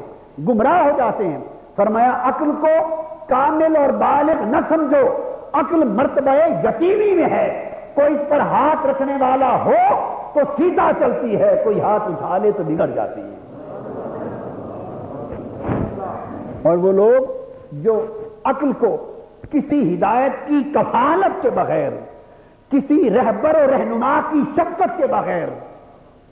گمراہ 0.48 0.84
ہو 0.84 0.90
جاتے 0.96 1.28
ہیں۔ 1.28 1.38
فرمایا، 1.76 2.12
عقل 2.22 2.50
کو 2.61 3.02
کامل 3.28 3.76
اور 3.76 3.88
بالغ 3.88 4.42
نہ 4.42 4.56
سمجھو، 4.68 5.32
عقل 5.52 5.88
مرتبہ 5.88 6.30
یتیمی 6.34 7.14
میں 7.14 7.30
ہے۔ 7.30 7.70
کوئی 7.94 8.14
اس 8.14 8.28
پر 8.28 8.40
ہاتھ 8.40 8.86
رکھنے 8.86 9.12
والا 9.20 9.64
ہو 9.64 9.72
تو 10.34 10.40
سیدھا 10.56 10.90
چلتی 10.98 11.40
ہے، 11.40 11.61
کوئی 11.64 11.80
ہاتھ 11.80 12.02
اٹھا 12.06 12.38
لے 12.38 12.50
تو 12.50 12.62
بگڑ 12.62 12.86
جاتی 12.86 13.20
ہے۔ 13.20 13.36
اور 16.62 16.76
وہ 16.76 16.92
لوگ 16.92 17.32
جو 17.72 18.06
عقل 18.44 18.72
کو 18.72 18.96
کسی 19.51 19.95
ہدایت 19.95 20.49
کی 20.49 20.62
کفالت 20.74 21.43
کے 21.43 21.51
بغیر، 21.51 21.93
کسی 22.70 23.11
رہبر 23.11 23.55
و 23.55 23.70
رہنما 23.70 24.20
کی 24.30 24.43
شفقت 24.55 24.99
کے 24.99 25.07
بغیر، 25.07 25.49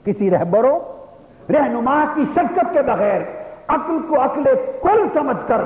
کسی 0.05 0.31
رہبر 0.31 0.63
و 0.63 0.79
رہنما 1.49 2.05
کی 2.15 2.23
شفقت 2.33 2.73
کے 2.73 2.81
بغیر، 2.81 3.21
عقل 3.67 3.97
کو 4.07 4.23
عقل 4.23 4.43
کل 4.81 5.07
سمجھ 5.13 5.47
کر 5.47 5.61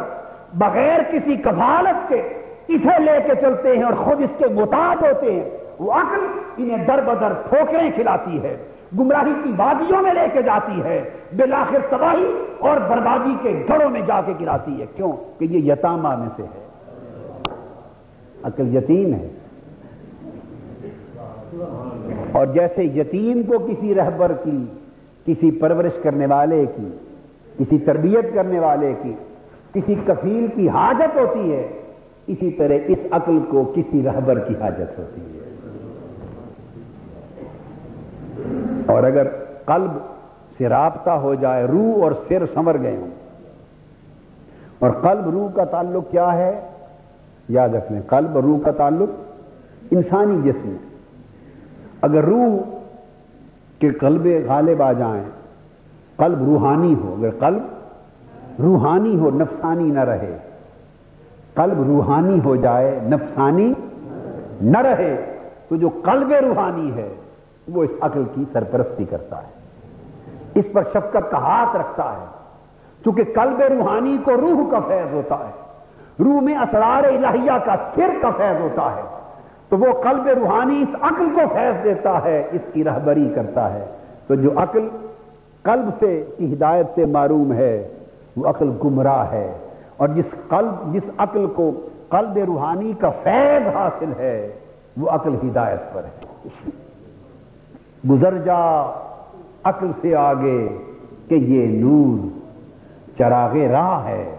بغیر 0.54 1.00
کسی 1.12 1.36
کفالت 1.36 2.10
کے 2.10 2.22
اسے 2.68 3.00
لے 3.00 3.22
کے 3.26 3.36
چلتے 3.42 3.76
ہیں 3.78 3.84
اور 3.84 3.94
خود 3.94 4.22
اس 4.22 4.30
کے 4.38 4.46
محتاج 4.48 5.06
ہوتے 5.06 5.32
ہیں۔ 5.32 5.50
وہ 5.80 5.94
عقل 5.94 6.28
انہیں 6.58 6.78
در 6.78 7.02
بدر 7.02 7.34
ٹھوکریں 7.50 7.92
کھلاتی 7.96 8.44
ہے، 8.44 8.58
گمراہی 9.00 9.34
کی 9.44 9.54
وادیوں 9.58 10.02
میں 10.02 10.14
لے 10.14 10.28
کے 10.34 10.42
جاتی 10.42 10.84
ہے 10.84 11.10
بلاخر 11.34 11.78
تباہی 11.90 12.46
اور 12.60 12.78
بربادی 12.78 13.36
کے 13.42 13.64
گھروں 13.68 13.90
میں 13.90 14.02
جا 14.02 14.22
کے 14.26 14.34
گراتی 14.42 14.82
ہے۔ 14.82 14.86
کیوں؟ 14.96 15.12
کہ 15.40 15.46
یہ 15.46 15.72
یتامہ 15.72 16.16
میں 16.16 16.30
سے 16.36 16.44
ہے۔ 16.44 16.73
عقل 18.44 18.78
یتیم 18.78 19.14
ہے۔ 19.14 19.28
اور 22.32 22.46
جیسے 22.46 22.84
یتیم 22.84 23.44
کو 23.44 23.60
کسی 23.60 23.96
رہبر 23.96 24.32
کی، 24.44 24.66
کسی 25.26 25.52
پرورش 25.52 26.04
کرنے 26.04 26.26
والے 26.26 26.66
کی، 26.76 26.88
کسی 27.60 27.80
تربیت 27.80 28.34
کرنے 28.34 28.60
والے 28.60 28.94
کی، 29.02 29.14
کسی 29.74 29.96
کفیل 30.06 30.48
کی 30.56 30.70
حاجت 30.70 31.18
ہوتی 31.18 31.52
ہے، 31.52 31.68
اسی 32.28 32.52
طرح 32.52 32.74
اس 32.88 33.00
عقل 33.12 33.40
کو 33.50 33.74
کسی 33.76 34.04
رہبر 34.04 34.40
کی 34.40 34.54
حاجت 34.62 35.00
ہوتی 35.00 35.22
ہے۔ 35.22 35.44
اور 38.86 39.04
اگر 39.04 39.28
قلب 39.66 39.92
سے 40.58 40.70
رابطہ 40.70 41.10
ہو 41.10 41.36
جائے، 41.36 41.66
روح 41.66 42.04
اور 42.04 42.12
سر 42.28 42.44
سمر 42.54 42.78
گئے 42.82 42.96
ہوں۔ 42.96 43.10
اور 44.80 44.92
قلب، 44.92 45.30
روح 45.30 45.50
کا 45.56 45.64
تعلق 45.64 46.12
کیا 46.12 46.34
ہے؟ 46.34 46.60
یاد 47.50 47.70
رکھ 47.70 47.92
لیں 47.92 48.02
قلب 48.02 48.38
روح 48.38 48.60
کا 48.66 48.72
تعلق 48.72 49.10
انسانی 49.92 50.42
جسم 50.44 50.76
اگر 52.02 52.24
روح 52.24 52.78
کے 53.80 53.90
قلب 53.90 54.28
غالب 54.48 54.82
آ 54.82 54.94
جائیں، 54.94 55.24
قلب 56.18 56.44
روحانی 56.44 56.96
ہو، 56.96 57.16
اگر 57.20 57.30
قلب 57.40 57.62
روحانی 58.60 59.20
ہو، 59.20 59.30
نفسانی 59.30 59.84
نہ 59.84 60.00
رہے، 60.00 60.38
قلب 61.54 61.82
روحانی 61.82 62.40
ہو 62.46 62.56
جائے، 62.56 63.00
نفسانی 63.04 63.74
نہ 64.62 64.78
رہے، 64.78 65.38
تو 65.68 65.76
جو 65.76 65.90
قلب 65.90 66.32
روحانی 66.32 66.92
ہے، 66.94 67.14
وہ 67.68 67.84
اس 67.84 67.92
عقل 68.02 68.24
کی 68.34 68.44
سرپرستی 68.52 69.06
کرتا 69.06 69.38
ہے۔ 69.38 69.52
اس 70.56 70.66
پر 70.72 70.84
شفقت 70.84 71.32
کا 71.32 71.38
ہاتھ 71.38 71.76
رکھتا 71.76 72.14
ہے، 72.14 72.26
چونکہ 73.06 73.24
قلب 73.24 73.62
روحانی 73.62 74.18
کو 74.26 74.32
روح 74.32 74.72
کا 74.72 74.80
فیض 74.80 75.14
ہوتا 75.14 75.36
ہے۔ 75.36 75.63
روح 76.20 76.40
میں 76.40 76.58
اسرار 76.58 77.04
الہیہ 77.04 77.52
کا 77.66 77.76
سر 77.96 78.10
کا 78.22 78.30
فیض 78.38 78.62
ہوتا 78.62 78.96
ہے، 78.96 79.02
تو 79.70 79.78
وہ 79.78 80.04
قلب 80.04 80.28
روحانی 80.28 80.82
اس 80.82 80.96
عقل 81.02 81.28
کو 81.36 81.42
فیض 81.54 81.84
دیتا 81.84 82.24
ہے، 82.24 82.44
اس 82.52 82.62
کی 82.74 82.84
رہبری 82.84 83.32
کرتا 83.36 83.74
ہے۔ 83.74 83.86
تو 84.28 84.36
جو 84.36 84.52
عقل 84.56 84.90
قلب 85.64 85.90
سے، 86.00 86.24
کی 86.38 86.54
ہدایت 86.54 86.88
سے 86.96 87.06
معروم 87.06 87.54
ہے، 87.54 87.88
وہ 88.38 88.50
عقل 88.50 88.72
گمراہ 88.84 89.32
ہے۔ 89.32 89.58
اور 89.98 90.10
جس 90.10 90.32
قلب، 90.50 90.94
جس 90.94 91.10
عقل 91.18 91.48
کو 91.56 91.72
قلب 92.10 92.38
روحانی 92.38 92.94
کا 93.00 93.10
فیض 93.10 93.76
حاصل 93.76 94.12
ہے، 94.18 94.50
وہ 94.98 95.10
عقل 95.10 95.36
ہدایت 95.36 95.94
پر 95.94 96.02
ہے۔ 96.04 96.26
گزر 98.10 98.38
جا 98.38 99.00
عقل 99.64 99.92
سے 100.02 100.16
آگے 100.16 100.68
کہ 101.28 101.36
یہ 101.36 101.84
نور 101.84 102.28
چراغ 103.18 103.56
راہ 103.56 104.06
ہے۔ 104.06 104.36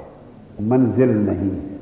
منزل 0.61 1.09
نہیں۔ 1.09 1.75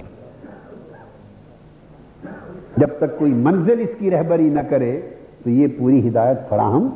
جب 2.76 2.88
تک 2.98 3.18
کوئی 3.18 3.32
منزل 3.32 3.80
اس 3.80 3.90
کی 3.98 4.10
رہبری 4.10 4.50
نہ 4.50 4.60
کرے، 4.60 5.00
تو 5.44 5.50
یہ 5.50 5.66
پوری 5.78 6.08
ہدایت 6.08 6.38
فراہم 6.48 6.88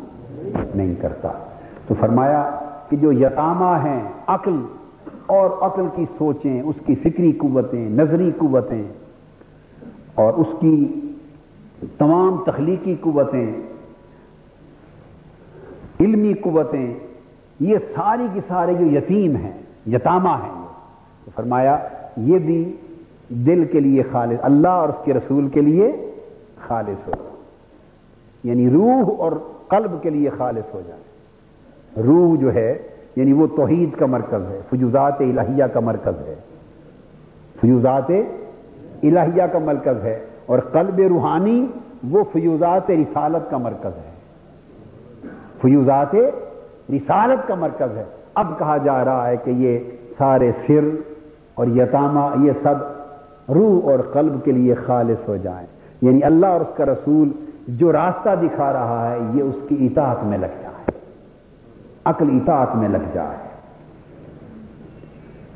نہیں 0.74 0.95
کرتا۔ 1.01 1.29
تو 1.89 1.95
فرمایا 1.95 2.61
کہ 2.89 2.97
جو 2.97 3.12
یتامہ 3.12 3.85
ہیں، 3.85 4.03
عقل 4.27 4.62
اور 5.27 5.51
عقل 5.61 5.83
کی 5.95 6.05
سوچیں، 6.18 6.62
اس 6.62 6.77
کی 6.87 6.95
فکری 6.95 7.33
قوتیں، 7.33 7.91
نظری 7.91 8.31
قوتیں، 8.39 8.83
اور 10.14 10.33
اس 10.33 10.47
کی 10.61 11.01
تمام 11.99 12.37
تخلیقی 12.47 12.97
قوتیں، 13.01 13.55
علمی 16.01 16.33
قوتیں، 16.33 16.95
یہ 17.61 17.79
ساری 17.95 18.27
کی 18.33 18.41
سارے 18.47 18.74
جو 18.74 18.87
یتیم 18.87 19.37
ہیں، 19.37 19.53
یتامہ 19.87 20.29
ہیں۔ 20.29 20.66
تو 21.27 21.31
فرمایا، 21.35 21.89
یہ 22.16 22.39
بھی 22.39 22.77
دل 23.29 23.64
کے 23.64 23.81
لیے 23.81 24.03
خالص، 24.12 24.39
اللہ 24.43 24.68
اور 24.68 24.89
اس 24.89 25.05
کے 25.05 25.14
رسول 25.14 25.49
کے 25.49 25.61
لیے 25.61 26.11
خالص 26.66 27.09
ہو۔ 27.09 27.29
یعنی 28.45 28.70
روح 28.70 29.16
اور 29.18 29.33
قلب 29.68 30.03
کے 30.03 30.11
لیے 30.11 30.31
خالص 30.31 30.74
ہو 30.74 30.81
جائے۔ 30.87 31.01
روح 32.03 32.39
جو 32.39 32.55
ہے 32.55 32.79
یعنی 33.16 33.33
وہ 33.33 33.47
توحید 33.57 33.99
کا 33.99 34.07
مرکز 34.07 34.51
ہے، 34.51 34.61
فجوزات 34.70 35.20
الہیہ 35.20 35.64
کا 35.64 35.81
مرکز 35.81 36.20
ہے۔ 36.27 36.35
فیوزات 37.61 38.11
الہیہ 39.03 39.43
کا 39.53 39.59
مرکز 39.59 40.05
ہے 40.05 40.27
اور 40.47 40.59
قلب 40.59 41.01
روحانی 41.01 41.66
وہ 42.11 42.24
فیوزات 42.33 42.91
رسالت 42.91 43.51
کا 43.51 43.59
مرکز 43.59 43.99
ہے۔ 43.99 44.11
فیوزات 45.62 46.14
رسالت 46.91 47.49
کا 47.49 47.55
مرکز 47.55 47.97
ہے۔ 47.97 48.05
اب 48.35 48.59
کہا 48.59 48.77
جا 48.77 49.05
رہا 49.05 49.29
ہے 49.29 49.37
کہ 49.37 49.51
یہ 49.51 49.79
سارے 50.18 50.53
سر 50.53 50.85
اور 51.57 51.66
یتامہ 51.66 52.44
یہ 52.46 52.52
سب 52.62 52.74
روح 53.52 53.90
اور 53.90 53.98
قلب 54.12 54.44
کے 54.44 54.52
لیے 54.52 54.74
خالص 54.74 55.28
ہو 55.28 55.36
جائیں۔ 55.36 55.66
یعنی 56.00 56.22
اللہ 56.22 56.46
اور 56.46 56.61
اس 56.61 56.76
کا 56.76 56.84
رسول 56.84 57.30
جو 57.68 57.92
راستہ 57.92 58.28
دکھا 58.42 58.72
رہا 58.72 59.11
ہے، 59.11 59.18
یہ 59.34 59.42
اس 59.42 59.54
کی 59.68 59.86
اطاعت 59.86 60.24
میں 60.24 60.38
لگ 60.38 60.46
جائے۔ 60.46 60.90
عقل 62.04 62.28
اطاعت 62.30 62.76
میں 62.76 62.88
لگ 62.88 63.11
جائے۔ 63.12 63.36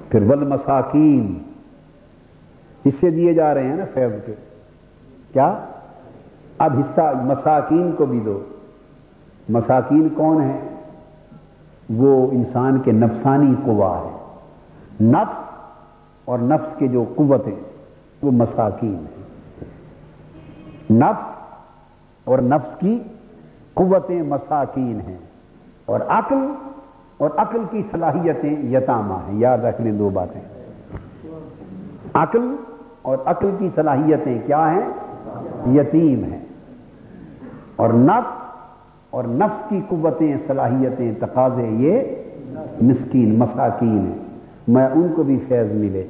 پھر 0.08 0.22
ول 0.22 0.46
مساکین 0.46 1.38
حصے 2.86 3.10
دیے 3.10 3.34
جا 3.34 3.54
رہے 3.54 3.68
ہیں 3.68 3.76
نا 3.76 3.84
فیض 3.94 4.12
کے۔ 4.26 4.34
کیا؟ 5.32 5.54
اب 6.58 6.72
حصہ 6.78 7.12
مساکین 7.22 7.92
کو 7.92 8.06
بھی 8.06 8.20
دو۔ 8.20 8.40
مساکین 9.48 10.08
کون 10.08 10.42
ہے 10.42 10.58
وہ 11.90 12.30
انسان 12.32 12.78
کے 12.78 12.92
نفسانی 12.92 13.54
قوا 13.64 13.98
ہے 13.98 14.16
نفس 15.04 15.39
اور 16.24 16.38
نفس 16.38 16.78
کے 16.78 16.88
جو 16.88 17.04
قوتیں 17.16 17.54
وہ 18.22 18.30
مساکین 18.30 18.94
ہیں۔ 18.94 19.20
نفس 20.90 21.24
اور 22.24 22.38
نفس 22.38 22.76
کی 22.76 22.98
قوتیں 23.74 24.22
مساکین 24.22 25.00
ہیں۔ 25.00 25.18
اور 25.86 26.00
عقل 26.08 26.54
اور 27.18 27.30
عقل 27.36 27.58
کی 27.70 27.82
صلاحیتیں 27.90 28.62
یتامہ 28.62 29.14
ہیں۔ 29.14 29.38
یاد 29.38 29.58
رکھ 29.58 29.80
لیں 29.80 29.92
دو 29.92 30.08
باتیں۔ 30.08 30.40
عقل 32.14 32.56
اور 33.02 33.18
عقل 33.24 33.50
کی 33.58 33.68
صلاحیتیں 33.74 34.38
کیا 34.46 34.72
ہیں؟ 34.72 34.88
یتیم 35.74 36.24
ہیں۔ 36.24 36.40
اور 37.76 37.90
نفس 37.92 38.32
اور 39.10 39.24
نفس 39.24 39.62
کی 39.68 39.80
قوتیں، 39.88 40.36
صلاحیتیں، 40.46 41.12
تقاضے، 41.20 41.66
یہ 41.68 42.00
مسکین، 42.82 43.38
مساکین 43.38 44.12
ہیں۔ 44.12 44.29
میں 44.70 44.86
ان 44.86 45.06
کو 45.16 45.22
بھی 45.22 45.38
فیض 45.48 45.72
ملے 45.72 46.06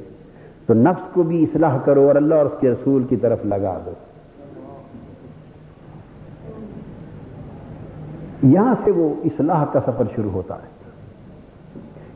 تو 0.65 0.73
نفس 0.73 1.07
کو 1.13 1.23
بھی 1.23 1.43
اصلاح 1.43 1.77
کرو 1.85 2.07
اور 2.07 2.15
اللہ 2.15 2.35
اور 2.35 2.45
اس 2.45 2.59
کے 2.59 2.71
رسول 2.71 3.03
کی 3.03 3.15
طرف 3.15 3.45
لگا 3.45 3.79
دو۔ 3.85 3.91
یہاں 8.43 8.75
سے 8.83 8.91
وہ 8.91 9.13
اصلاح 9.25 9.65
کا 9.65 9.79
سفر 9.81 10.03
شروع 10.15 10.31
ہوتا 10.31 10.55
ہے 10.55 10.69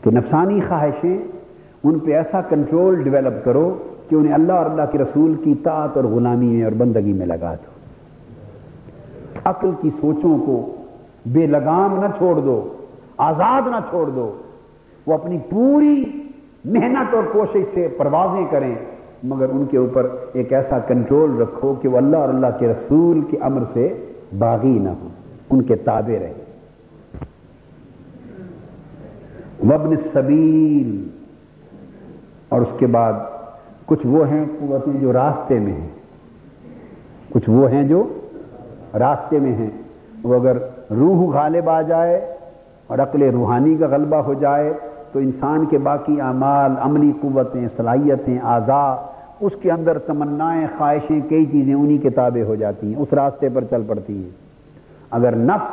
کہ 0.03 0.11
نفسانی 0.11 0.61
خواہشیں 0.67 1.17
ان 1.83 1.99
پہ 1.99 2.11
ایسا 2.11 2.41
کنٹرول 2.41 3.03
ڈیولپ 3.03 3.45
کرو 3.45 3.77
کہ 4.09 4.15
انہیں 4.15 4.33
اللہ 4.33 4.53
اور 4.53 4.65
اللہ 4.65 4.81
کے 4.91 4.97
رسول 4.97 5.33
کی 5.43 5.53
طاعت 5.63 5.89
اور 5.95 6.03
غلامی 6.03 6.45
میں 6.45 6.63
اور 6.63 6.71
بندگی 6.71 7.13
میں 7.13 7.25
لگا 7.25 7.55
دو۔ 7.55 7.69
عقل 9.43 9.69
کی 9.81 9.89
سوچوں 10.01 10.37
کو 10.45 10.75
بے 11.25 11.47
لگام 11.47 11.95
نہ 11.95 12.07
چھوڑ 12.17 12.39
دو، 12.39 12.73
آزاد 13.17 13.61
نہ 13.67 13.75
چھوڑ 13.89 14.09
دو، 14.09 14.33
وہ 15.05 15.13
اپنی 15.13 15.37
پوری 15.49 16.03
محنت 16.65 17.13
اور 17.13 17.23
کوشش 17.31 17.63
سے 17.73 17.87
پروازیں 17.97 18.45
کریں، 18.51 18.75
مگر 19.23 19.45
ان 19.49 19.65
کے 19.65 19.77
اوپر 19.77 20.07
ایک 20.33 20.53
ایسا 20.53 20.79
کنٹرول 20.79 21.41
رکھو 21.41 21.75
کہ 21.81 21.87
وہ 21.87 21.97
اللہ 21.97 22.17
اور 22.17 22.29
اللہ 22.29 22.47
کے 22.59 22.67
رسول 22.67 23.21
کے 23.21 23.37
امر 23.41 23.63
سے 23.73 24.05
باغی 24.37 24.79
نہ 24.79 24.89
ہو، 24.89 25.07
ان 25.49 25.63
کے 25.63 25.75
تابع 25.75 26.19
رہے۔ 26.19 26.33
وبن 29.63 29.95
سبیل، 30.13 31.09
اور 32.49 32.61
اس 32.61 32.79
کے 32.79 32.87
بعد 32.87 33.13
کچھ 33.85 34.07
وہ 34.07 34.27
ہیں 34.27 34.45
قوتیں 34.59 35.01
جو 35.01 35.13
راستے 35.13 35.59
میں 35.59 35.73
ہیں۔ 35.73 35.89
کچھ 37.29 37.49
وہ 37.49 37.71
ہیں 37.71 37.83
جو 37.83 38.07
راستے 38.99 39.39
میں 39.39 39.53
ہیں۔ 39.53 39.69
وہ 40.23 40.35
اگر 40.35 40.57
روح 40.91 41.33
غالب 41.33 41.69
آ 41.69 41.81
جائے 41.81 42.35
اور 42.87 42.99
عقل 42.99 43.21
روحانی 43.21 43.75
کا 43.75 43.87
غلبہ 43.87 44.17
ہو 44.17 44.33
جائے 44.33 44.73
تو 45.15 45.21
انسان 45.21 45.65
کے 45.65 45.77
باقی 45.77 46.21
اعمال، 46.21 46.71
عملی 46.81 47.11
قوتیں، 47.21 47.67
صلاحیتیں، 47.77 48.39
اعضاء، 48.43 48.95
اس 49.41 49.51
کے 49.61 49.71
اندر 49.71 49.97
تمنائیں، 49.97 50.67
خواہشیں، 50.77 51.19
کئی 51.29 51.45
چیزیں 51.45 51.73
انہی 51.73 51.97
کے 51.97 52.09
تابع 52.09 52.43
ہو 52.43 52.55
جاتی 52.55 52.93
ہیں، 52.93 53.01
اس 53.01 53.13
راستے 53.13 53.49
پر 53.53 53.63
چل 53.69 53.81
پڑتی 53.87 54.23
ہیں۔ 54.23 54.29
اگر 55.11 55.35
نفس 55.35 55.69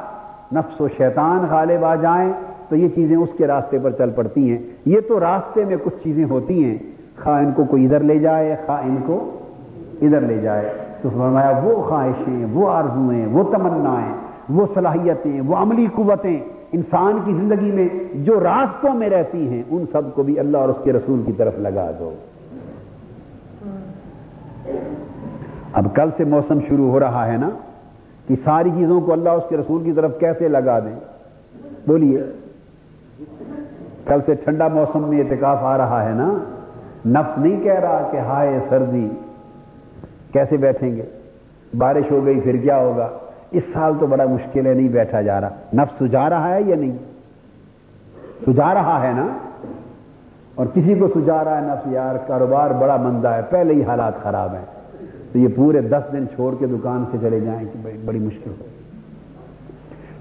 نفس 0.53 0.81
و 0.81 0.89
شیطان 0.97 1.47
غالب 1.51 1.85
آ 1.85 1.95
جائیں 1.95 2.33
تو 2.69 2.77
یہ 2.77 2.89
چیزیں 2.89 3.17
اس 3.17 3.29
کے 3.39 3.47
راستے 3.47 3.79
پر 3.83 3.91
چل 3.91 4.11
پڑتی 4.11 4.51
ہیں۔ 4.51 4.59
یہ 4.87 5.01
تو 5.09 5.21
راستے 5.21 5.65
میں 5.65 5.77
کچھ 5.85 6.05
چیزیں 6.05 6.25
ہوتی 6.25 6.65
ہیں۔ 6.65 6.79
خواہ 7.25 7.45
ان 7.45 7.53
کو 7.53 7.65
کوئی 7.65 7.85
ادھر 7.85 8.01
لے 8.01 8.19
جائے، 8.19 8.57
خواہ 8.67 8.83
ان 8.85 8.97
کو 9.07 9.31
ادھر 10.03 10.21
لے 10.21 10.39
جائے۔ 10.39 10.73
تو 11.03 11.09
فرمایا، 11.09 11.61
وہ 11.63 11.83
خواہشیں، 11.89 12.47
وہ 12.53 12.71
آرزویں 12.71 13.27
وہ 13.27 13.43
تمنائیں، 13.53 14.13
وہ 14.51 14.67
صلاحیتیں، 14.75 15.41
وہ 15.41 15.57
عملی 15.57 15.87
قوتیں 15.95 16.41
انسان 16.73 17.19
کی 17.25 17.35
زندگی 17.35 17.73
میں 17.73 17.89
جو 18.15 18.41
راستوں 18.41 18.95
میں 18.95 19.11
رہتی 19.11 19.49
ہیں، 19.49 19.63
ان 19.71 19.85
سب 19.93 20.03
کو 20.15 20.23
بھی 20.23 20.39
اللہ 20.39 20.59
اور 20.59 20.69
اس 20.69 20.77
کے 20.85 20.93
رسول 20.93 21.23
کی 21.27 21.33
طرف 21.33 21.53
لگا 21.59 21.91
دو۔ 21.99 22.15
اب 25.73 25.95
کل 25.95 26.09
سے 26.17 26.25
موسم 26.25 26.59
شروع 26.69 26.91
ہو 26.91 27.01
رہا 27.01 27.33
ہے 27.33 27.37
نا؟ 27.37 27.51
کہ 28.29 28.35
ساری 28.45 28.71
چیزوں 28.71 29.01
کو 29.01 29.13
اللہ 29.13 29.29
اس 29.29 29.43
کے 29.49 29.57
رسول 29.57 29.85
کی 29.85 29.93
طرف 29.93 30.11
کیسے 30.21 30.49
لگا 30.49 30.79
دیں؟ 30.79 31.01
بولیے۔ 31.87 32.23
کل 34.07 34.19
سے 34.27 34.35
ٹھنڈا 34.35 34.69
موسم 34.69 35.09
میں 35.09 35.19
اعتکاف 35.19 35.59
آ 35.61 35.79
رہا 35.79 36.05
ہے 36.05 36.15
نا؟ 36.15 36.39
نفس 37.07 37.39
نہیں 37.39 37.63
کہہ 37.63 37.81
رہا 37.81 38.09
کہ 38.11 38.17
ہائے 38.17 38.61
سردی، 38.69 39.09
کیسے 40.33 40.57
بیٹھیں 40.57 40.97
گے؟ 40.97 41.03
بارش 41.79 42.11
ہو 42.11 42.25
گئی، 42.25 42.41
پھر 42.41 42.57
کیا 42.57 42.77
ہوگا؟ 42.77 43.09
اس 43.53 43.63
سال 43.73 43.93
تو 44.01 44.07
بڑا 44.07 44.25
مشکل 44.27 44.67
ہے، 44.67 44.75
نہیں 44.75 44.89
بیٹھا 44.89 45.23
جا 45.23 45.41
رہا۔ 45.41 45.49
نفس 45.75 45.99
سجا 45.99 46.31
رہا 46.31 46.55
ہے 46.55 46.63
یا 46.63 46.77
نہیں؟ 46.77 46.97
سجا 48.47 48.75
رہا 48.75 49.07
ہے 49.07 49.13
نا؟ 49.13 49.27
اور 50.55 50.67
کسی 50.75 50.95
کو 50.95 51.09
سجا 51.09 51.45
رہا 51.45 51.57
ہے 51.57 51.67
نفس، 51.67 51.93
یار، 51.93 52.15
کاروبار 52.27 52.71
بڑا 52.71 52.97
مندہ 52.97 53.29
ہے، 53.29 53.41
پہلے 53.51 53.75
ہی 53.75 53.83
حالات 53.83 54.23
خراب 54.23 54.55
ہیں۔ 54.55 54.65
تو 55.33 55.39
یہ 55.39 55.49
پورے 55.57 55.81
دس 55.81 56.03
دن 56.13 56.25
چھوڑ 56.35 56.55
کے 56.59 56.67
دکان 56.67 57.05
سے 57.11 57.19
چلے 57.21 57.41
جائیں 57.41 57.69
کہ 57.73 57.91
بڑی 58.05 58.19
مشکل 58.19 58.51
ہو۔ 58.61 58.67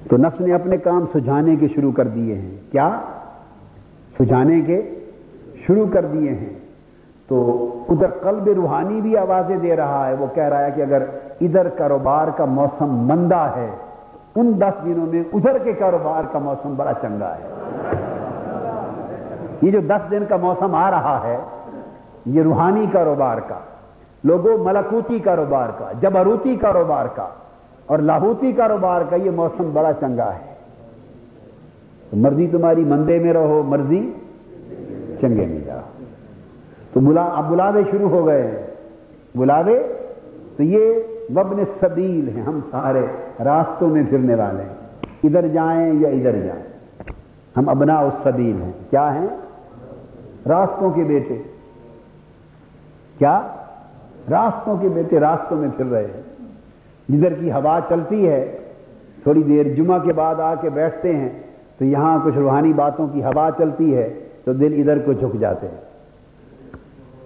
تو 0.10 0.18
نفس 0.18 0.42
نے 0.42 0.54
اپنے 0.54 0.78
کام 0.78 1.06
سجانے 1.14 1.56
کے 1.56 1.68
شروع 1.76 1.92
کر 1.92 2.08
دیے 2.08 2.36
ہیں۔ 2.36 2.52
کیا؟ 2.72 3.00
سجانے 4.20 4.62
کے 4.62 4.82
شروع 5.68 5.86
کر 5.94 6.06
دیے 6.06 6.30
ہیں۔ 6.30 6.61
تو 7.32 7.68
ادھر 7.90 8.08
قلب 8.22 8.50
روحانی 8.50 9.02
بھی 9.02 9.18
آوازیں 9.18 9.58
دے 9.58 9.76
رہا 9.76 10.08
ہے، 10.08 10.14
وہ 10.14 10.26
کہہ 10.34 10.44
رہا 10.44 10.66
ہے 10.66 10.72
کہ 10.72 10.82
اگر 10.82 11.04
ادھر 11.42 11.70
کاروبار 11.70 12.28
کا 12.38 12.46
موسم 12.46 12.86
مندہ 12.86 13.52
ہے، 13.56 13.70
ان 14.36 14.54
دس 14.60 14.86
دنوں 14.86 15.06
میں 15.08 15.24
ادھر 15.34 15.58
کے 15.58 15.74
کاروبار 15.74 16.24
کا 16.32 16.40
موسم 16.40 16.74
بڑا 16.76 16.94
چنگا 17.02 17.36
ہے۔ 17.36 17.48
یہ 19.62 19.72
جو 19.72 19.80
دس 19.80 20.12
دن 20.12 20.24
کا 20.30 20.38
موسم 20.38 20.76
آ 20.76 20.92
رہا 20.92 21.20
ہے، 21.24 21.38
یہ 22.26 22.42
روحانی 22.42 22.86
کاروبار 22.92 23.38
کا، 23.38 23.60
لوگوں 24.24 24.58
ملکوتی 24.58 25.20
کاروبار 25.20 25.70
کا، 25.78 25.92
جبروتی 26.02 26.56
کاروبار 26.56 27.06
کا 27.16 27.28
اور 27.86 28.00
لاہوتی 28.00 28.52
کاروبار 28.52 29.02
کا 29.10 29.16
یہ 29.16 29.32
موسم 29.32 29.70
بڑا 29.74 29.94
چنگا 30.00 30.34
ہے۔ 30.34 30.54
تو 32.10 32.18
مرضی 32.18 32.48
تمہاری 32.48 32.84
مندے 32.84 33.20
میں 33.20 33.34
رہو، 33.34 33.64
مرضی 33.68 34.14
چنگے 35.22 35.46
میں 35.46 35.66
جاؤ۔ 35.66 35.81
تو 36.94 37.00
بلا، 37.00 37.24
اب 37.24 37.50
بلاوے 37.50 37.82
شروع 37.92 38.10
ہو 38.10 38.28
گئے 38.28 38.48
ہیں۔ 38.48 38.68
بلاوے؟ 39.36 39.84
تو 40.58 40.64
یہ 40.64 40.94
وبن 41.36 41.64
سبیل 41.80 42.30
ہیں، 42.36 42.44
ہم 42.44 42.60
سارے 42.72 43.06
راستوں 43.44 43.90
میں 43.90 44.04
پھرنے 44.10 44.36
والے 44.36 44.64
ہیں۔ 44.64 44.74
ادھر 45.24 45.48
جائیں 45.48 45.94
یا 45.94 46.10
ادھر 46.10 46.32
جائیں۔ 46.32 46.64
ہم 47.58 47.70
ابنا 47.70 48.00
السبیل 48.00 48.62
ہیں۔ 48.62 48.72
کیا 48.90 49.16
ہیں؟ 49.16 49.28
راستوں 50.48 50.92
کے 50.92 51.04
بیٹے۔ 51.04 51.38
کیا؟ 53.18 53.42
راستوں 54.32 54.78
کے 54.82 54.90
بیٹے 54.90 55.20
راستوں 55.20 55.58
میں 55.58 55.70
پھر 55.78 55.86
رہے 55.86 56.06
ہیں۔ 56.06 56.46
جدھر 57.10 57.34
کی 57.34 57.52
ہوا 57.52 57.80
چلتی 57.90 58.28
ہے، 58.28 58.58
تھوڑی 59.24 59.44
دیر 59.44 59.74
جمعہ 59.76 60.00
کے 60.00 60.14
بعد 60.14 60.36
آ 60.36 60.56
کے 60.56 60.70
بیٹھتے 60.70 61.16
ہیں، 61.16 61.30
تو 61.78 61.86
یہاں 61.86 62.20
کچھ 62.24 62.38
روحانی 62.38 62.74
باتوں 62.74 63.08
کی 63.08 63.24
ہوا 63.24 63.50
چلتی 63.58 63.98
ہے، 63.98 64.20
تو 64.44 64.54
دل 64.54 64.76
ادھر 64.78 65.00
کو 65.00 65.14
جھک 65.14 65.40
جاتے 65.40 65.68
ہیں۔ 65.68 65.91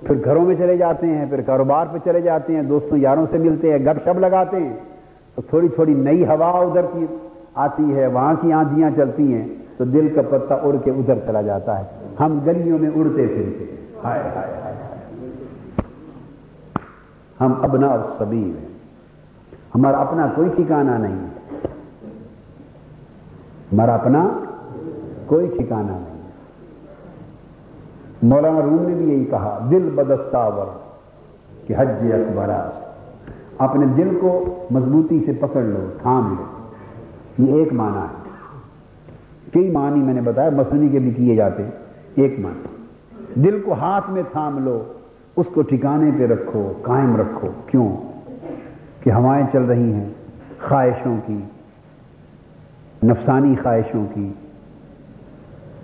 پھر 0.07 0.15
گھروں 0.25 0.45
میں 0.45 0.55
چلے 0.55 0.77
جاتے 0.77 1.07
ہیں، 1.07 1.25
پھر 1.29 1.41
کاروبار 1.41 1.85
پہ 1.91 1.97
چلے 2.05 2.21
جاتے 2.21 2.55
ہیں، 2.55 2.63
دوستوں 2.63 2.97
یاروں 2.97 3.25
سے 3.31 3.37
ملتے 3.37 3.71
ہیں، 3.71 3.85
گپ 3.85 4.03
شپ 4.03 4.19
لگاتے 4.19 4.57
ہیں۔ 4.57 4.73
تو 5.35 5.41
تھوڑی 5.41 5.67
تھوڑی 5.67 5.93
نئی 5.93 6.25
ہوا 6.25 6.49
ادھر 6.49 6.81
کی 6.93 7.05
آتی 7.55 7.95
ہے، 7.95 8.07
وہاں 8.07 8.33
کی 8.41 8.53
آندیاں 8.53 8.89
چلتی 8.95 9.33
ہیں۔ 9.33 9.47
تو 9.77 9.85
دل 9.85 10.13
کا 10.15 10.21
پتہ 10.29 10.53
اڑ 10.53 10.75
کے 10.83 10.91
ادھر 10.91 11.13
چلا 11.25 11.41
جاتا 11.41 11.79
ہے۔ 11.79 11.83
ہم 12.19 12.39
گلیوں 12.45 12.79
میں 12.79 12.89
اڑتے 12.95 13.27
پھرتے 13.27 13.75
ہائے 14.03 14.21
ہائے 14.35 14.53
ہائے 14.63 14.75
ہم 17.41 17.53
ابنا 17.61 17.87
اور 17.87 17.99
سبیر 18.17 18.59
ہیں۔ 18.59 18.67
ہمارا 19.75 19.97
اپنا 19.97 20.27
کوئی 20.35 20.49
ٹھکانہ 20.55 20.91
نہیں۔ 20.91 21.15
ہے 21.15 21.27
ہمارا 23.73 23.93
اپنا 23.93 24.29
کوئی 25.25 25.47
ٹھکانہ 25.47 25.91
نہیں۔ 25.91 26.14
مولانا 28.23 28.61
روم 28.61 28.87
نے 28.87 28.95
بھی 28.95 29.09
یہی 29.09 29.25
کہا، 29.25 29.67
دل 29.71 29.89
بدستاور 29.95 30.65
کہ 31.67 31.73
حج 31.77 31.87
اکبراس 32.01 32.85
اپنے 33.57 33.85
دل 33.85 34.17
کو 34.21 34.63
مضبوطی 34.71 35.19
سے 35.25 35.31
پکڑ 35.31 35.61
لو، 35.61 35.87
تھام 36.01 36.35
لو۔ 36.37 36.43
یہ 37.37 37.53
ایک 37.53 37.73
معنی 37.73 37.97
ہے۔ 37.97 38.29
کئی 39.53 39.71
معنی 39.71 39.99
میں 39.99 40.13
نے 40.13 40.21
بتایا 40.21 40.49
مسنی 40.49 40.89
کے 40.89 40.99
بھی 40.99 41.11
کیے 41.11 41.35
جاتے 41.35 41.63
ہیں۔ 41.63 41.71
ایک 42.15 42.39
معنی، 42.39 42.83
دل 43.41 43.61
کو 43.65 43.73
ہاتھ 43.73 44.09
میں 44.09 44.23
تھام 44.31 44.65
لو، 44.65 44.83
اس 45.35 45.45
کو 45.53 45.61
ٹھکانے 45.61 46.11
پہ 46.17 46.27
رکھو، 46.27 46.73
قائم 46.81 47.15
رکھو۔ 47.15 47.47
کیوں؟ 47.65 47.97
کہ 49.03 49.11
ہوائیں 49.11 49.45
چل 49.51 49.63
رہی 49.63 49.93
ہیں، 49.93 50.09
خواہشوں 50.67 51.17
کی، 51.27 51.39
نفسانی 53.03 53.55
خواہشوں 53.63 54.05
کی۔ 54.13 54.33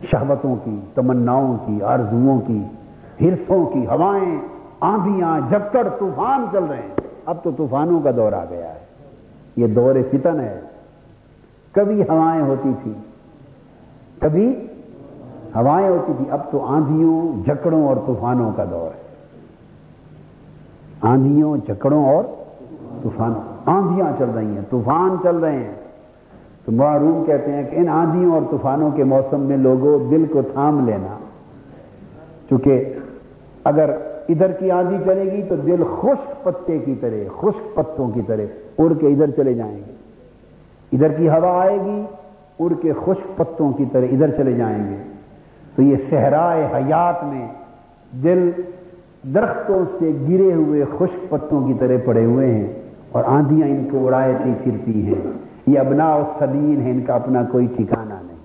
شہوتوں 0.03 0.55
کی، 0.63 0.79
تمناؤں 0.95 1.57
کی، 1.65 1.81
آرزوؤں 1.81 2.41
کی، 2.47 2.63
ہرسوں 3.21 3.65
کی، 3.65 3.85
ہوائیں 3.85 4.37
آندیاں 4.79 5.39
جکڑ 5.49 5.87
طوفان 5.99 6.45
چل 6.51 6.63
رہے 6.63 6.77
ہیں۔ 6.77 6.95
اب 7.25 7.37
تو 7.43 7.51
طوفانوں 7.51 8.01
کا 8.01 8.11
دور 8.15 8.31
آ 8.31 8.45
گیا 8.49 8.69
ہے۔ 8.69 8.79
یہ 9.55 9.67
دور 9.67 9.95
فتن 10.11 10.39
ہے۔ 10.39 10.61
کبھی 11.71 12.01
ہوائیں 12.01 12.41
ہوتی 12.41 12.71
تھی 12.83 12.93
کبھی 14.19 14.67
ہوائیں 15.55 15.89
ہوتی 15.89 16.13
تھی 16.17 16.25
اب 16.29 16.39
تو 16.51 16.65
آندھیوں 16.65 17.45
جکڑوں 17.45 17.87
اور 17.87 17.97
طوفانوں 18.05 18.51
کا 18.55 18.63
دور 18.71 18.95
ہے۔ 18.95 19.01
آندھیوں 21.01 21.57
جکڑوں 21.67 22.05
اور 22.05 22.23
طوفانوں۔ 23.03 23.41
آندھیاں 23.65 24.11
چل 24.17 24.29
رہی 24.35 24.45
ہیں، 24.45 24.61
طوفان 24.69 25.15
چل 25.23 25.35
رہے 25.35 25.63
ہیں۔ 25.63 25.80
تو 26.71 26.77
معروم 26.77 27.23
کہتے 27.25 27.51
ہیں 27.51 27.63
کہ 27.69 27.75
ان 27.75 27.89
آندھیوں 27.89 28.33
اور 28.33 28.41
طوفانوں 28.51 28.91
کے 28.91 29.03
موسم 29.03 29.39
میں 29.39 29.57
لوگوں 29.57 30.11
دل 30.11 30.25
کو 30.31 30.41
تھام 30.41 30.85
لینا۔ 30.85 31.17
چونکہ 32.49 32.93
اگر 33.63 33.89
ادھر 34.29 34.51
کی 34.51 34.71
آندھی 34.71 34.97
چلے 35.05 35.31
گی 35.31 35.41
تو 35.49 35.55
دل 35.55 35.83
خشک 36.01 36.43
پتے 36.43 36.79
کی 36.79 36.95
طرح، 37.01 37.27
خشک 37.39 37.75
پتوں 37.75 38.11
کی 38.11 38.21
طرح 38.27 38.41
اڑ 38.77 38.93
کے 38.99 39.07
ادھر 39.07 39.31
چلے 39.31 39.53
جائیں 39.53 39.77
گے۔ 39.77 39.91
ادھر 40.91 41.13
کی 41.13 41.29
ہوا 41.29 41.61
آئے 41.61 41.77
گی، 41.85 42.01
اڑ 42.59 42.73
کے 42.81 42.93
خشک 43.05 43.37
پتوں 43.37 43.73
کی 43.73 43.85
طرح 43.91 44.05
ادھر 44.11 44.29
چلے 44.37 44.53
جائیں 44.53 44.89
گے۔ 44.89 44.97
تو 45.75 45.81
یہ 45.81 45.95
صحرائے 46.09 46.67
حیات 46.73 47.23
میں 47.23 47.47
دل 48.23 48.51
درختوں 49.33 49.85
سے 49.99 50.11
گرے 50.29 50.53
ہوئے 50.53 50.83
خشک 50.97 51.29
پتوں 51.29 51.67
کی 51.67 51.73
طرح 51.79 51.95
پڑے 52.05 52.25
ہوئے 52.25 52.53
ہیں 52.53 52.73
اور 53.11 53.23
آندیاں 53.27 53.67
ان 53.67 53.87
کو 53.91 54.07
اڑائے 54.07 54.33
پھرتی 54.63 55.05
ہیں۔ 55.05 55.50
یہ 55.67 55.79
ابنا 55.79 56.15
و 56.15 56.33
سبین 56.39 56.81
ہے 56.81 56.91
ان 56.91 57.05
کا 57.05 57.15
اپنا 57.15 57.43
کوئی 57.51 57.67
ٹھکانہ 57.77 58.13
نہیں۔ 58.13 58.37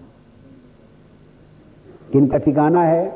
کن 2.13 2.29
کا 2.29 2.39
ٹھکانہ 2.39 2.79
ہے؟ 2.79 3.11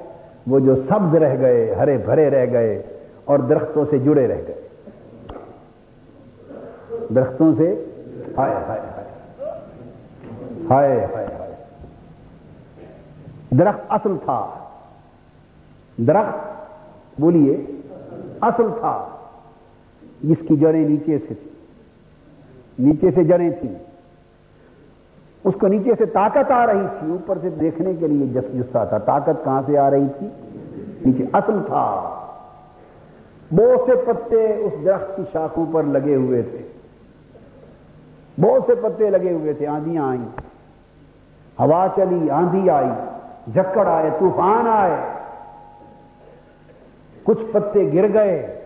وہ 0.46 0.60
جو 0.60 0.76
سبز 0.76 1.14
رہ 1.14 1.40
گئے، 1.40 1.74
ہرے 1.74 1.98
بھرے 1.98 2.30
رہ 2.30 2.52
گئے 2.52 2.82
اور 3.24 3.38
درختوں 3.38 3.84
سے 3.90 3.98
جڑے 3.98 4.28
رہ 4.28 4.42
گئے۔ 4.48 4.68
درختوں 7.14 7.54
سے؟ 7.54 7.84
ہائے 8.36 8.54
ہائے 8.54 8.80
ہائے۔ 8.80 9.10
ہائے 10.70 11.04
ہائے 11.04 11.26
درخت 13.50 13.80
اصل 13.88 14.16
تھا۔ 14.24 14.68
درخت، 15.96 16.38
بولیے، 17.20 17.64
اصل 18.40 18.66
تھا۔ 18.80 19.08
جس 20.22 20.38
کی 20.48 20.56
جڑیں 20.56 20.88
نیچے 20.88 21.18
سے 21.18 21.34
تھی 21.34 21.50
نیچے 22.78 23.10
سے 23.10 23.24
جڑیں 23.24 23.50
تھیں۔ 23.50 23.89
اس 25.44 25.54
کو 25.60 25.66
نیچے 25.66 25.90
سے 25.98 26.06
طاقت 26.06 26.50
آ 26.50 26.66
رہی 26.66 26.86
تھی، 26.98 27.10
اوپر 27.10 27.38
سے 27.42 27.50
دیکھنے 27.50 27.94
کے 27.94 28.06
لیے 28.06 28.26
جس 28.26 28.44
جسا 28.54 28.84
تھا۔ 28.84 28.98
طاقت 28.98 29.44
کہاں 29.44 29.62
سے 29.66 29.78
آ 29.78 29.90
رہی 29.90 30.06
تھی؟ 30.18 30.28
نیچے۔ 31.06 31.24
اصل 31.32 31.58
تھا۔ 31.66 32.14
بہت 33.52 33.80
سے 33.86 33.92
پتے 34.06 34.56
اس 34.56 34.72
درخت 34.84 35.16
کی 35.16 35.22
شاخوں 35.32 35.66
پر 35.72 35.82
لگے 35.82 36.14
ہوئے 36.14 36.42
تھے۔ 36.42 36.58
بہت 38.40 38.62
سے 38.66 38.74
پتے 38.74 39.10
لگے 39.10 39.32
ہوئے 39.32 39.52
تھے۔ 39.52 39.66
آندیاں 39.66 40.08
آئیں۔ 40.08 40.24
ہوا 41.60 41.86
چلی، 41.96 42.30
آندھی 42.30 42.70
آئی۔ 42.70 42.88
جکڑ 43.54 43.86
آئے، 43.86 44.10
طوفان 44.18 44.66
آئے۔ 44.68 44.96
کچھ 47.22 47.44
پتے 47.52 47.92
گر 47.92 48.12
گئے، 48.12 48.60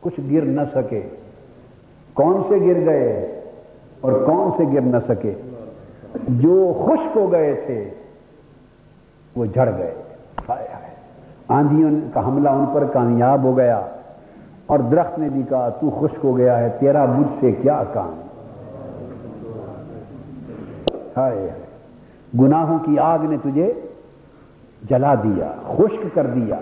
کچھ 0.00 0.20
گر 0.32 0.42
نہ 0.42 0.60
سکے۔ 0.74 1.02
کون 2.12 2.42
سے 2.48 2.54
گر 2.54 2.86
گئے 2.86 3.40
اور 4.00 4.12
کون 4.12 4.50
سے 4.56 4.76
گر 4.76 4.80
نہ 4.80 4.96
سکے؟ 5.08 5.34
جو 6.28 6.82
خشک 6.86 7.16
ہو 7.16 7.32
گئے 7.32 7.62
تھے، 7.66 7.90
وہ 9.36 9.46
جھڑ 9.46 9.70
گئے۔ 9.78 9.94
آندھیوں 11.48 11.90
کا 12.14 12.26
حملہ 12.26 12.48
ان 12.48 12.64
پر 12.74 12.84
کامیاب 12.84 13.42
ہو 13.42 13.56
گیا۔ 13.56 13.80
اور 14.66 14.78
درخت 14.78 15.18
نے 15.18 15.28
بھی 15.28 15.42
کہا، 15.48 15.68
تو 15.68 15.90
خشک 16.00 16.24
ہو 16.24 16.36
گیا 16.36 16.58
ہے، 16.58 16.68
تیرا 16.80 17.04
مجھ 17.04 17.32
سے 17.40 17.52
کیا 17.52 17.82
کام؟ 17.92 18.20
ہائے 21.16 21.50
گناہوں 22.40 22.78
کی 22.78 22.98
آگ 22.98 23.18
نے 23.22 23.36
تجھے 23.42 23.72
جلا 24.88 25.14
دیا، 25.14 25.52
خشک 25.66 26.14
کر 26.14 26.26
دیا۔ 26.26 26.56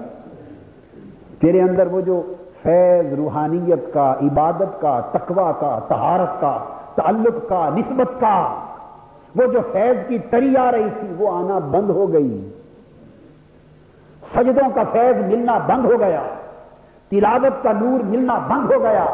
تیرے 1.39 1.61
اندر 1.61 1.87
وہ 1.87 2.01
جو 2.01 2.35
فیض، 2.63 3.13
روحانیت 3.13 3.95
کا، 3.95 4.15
عبادت 4.23 4.81
کا، 4.81 5.01
تقوی 5.01 5.53
کا 5.61 5.79
تہارت 5.89 6.41
کا، 6.41 6.59
تعلق 6.95 7.49
کا، 7.49 7.71
نسبت 7.77 8.21
کا 8.21 8.66
وہ 9.37 9.47
جو 9.53 9.61
فیض 9.73 10.09
کی 10.09 10.19
تری 10.19 10.57
آ 10.57 10.73
رہی 10.73 10.89
تھی، 11.01 11.09
وہ 11.19 11.39
آنا 11.39 11.59
بند 11.59 11.91
ہو 11.91 12.13
گئی۔ 12.13 12.51
سجدوں 14.35 14.71
کا 14.75 14.83
فیض 14.93 15.21
ملنا 15.21 15.59
بند 15.59 15.85
ہو 15.85 16.01
گیا۔ 16.01 16.23
تلاوت 17.09 17.63
کا 17.63 17.73
نور 17.73 18.01
ملنا 18.05 18.39
بند 18.39 18.73
ہو 18.73 18.83
گیا۔ 18.83 19.05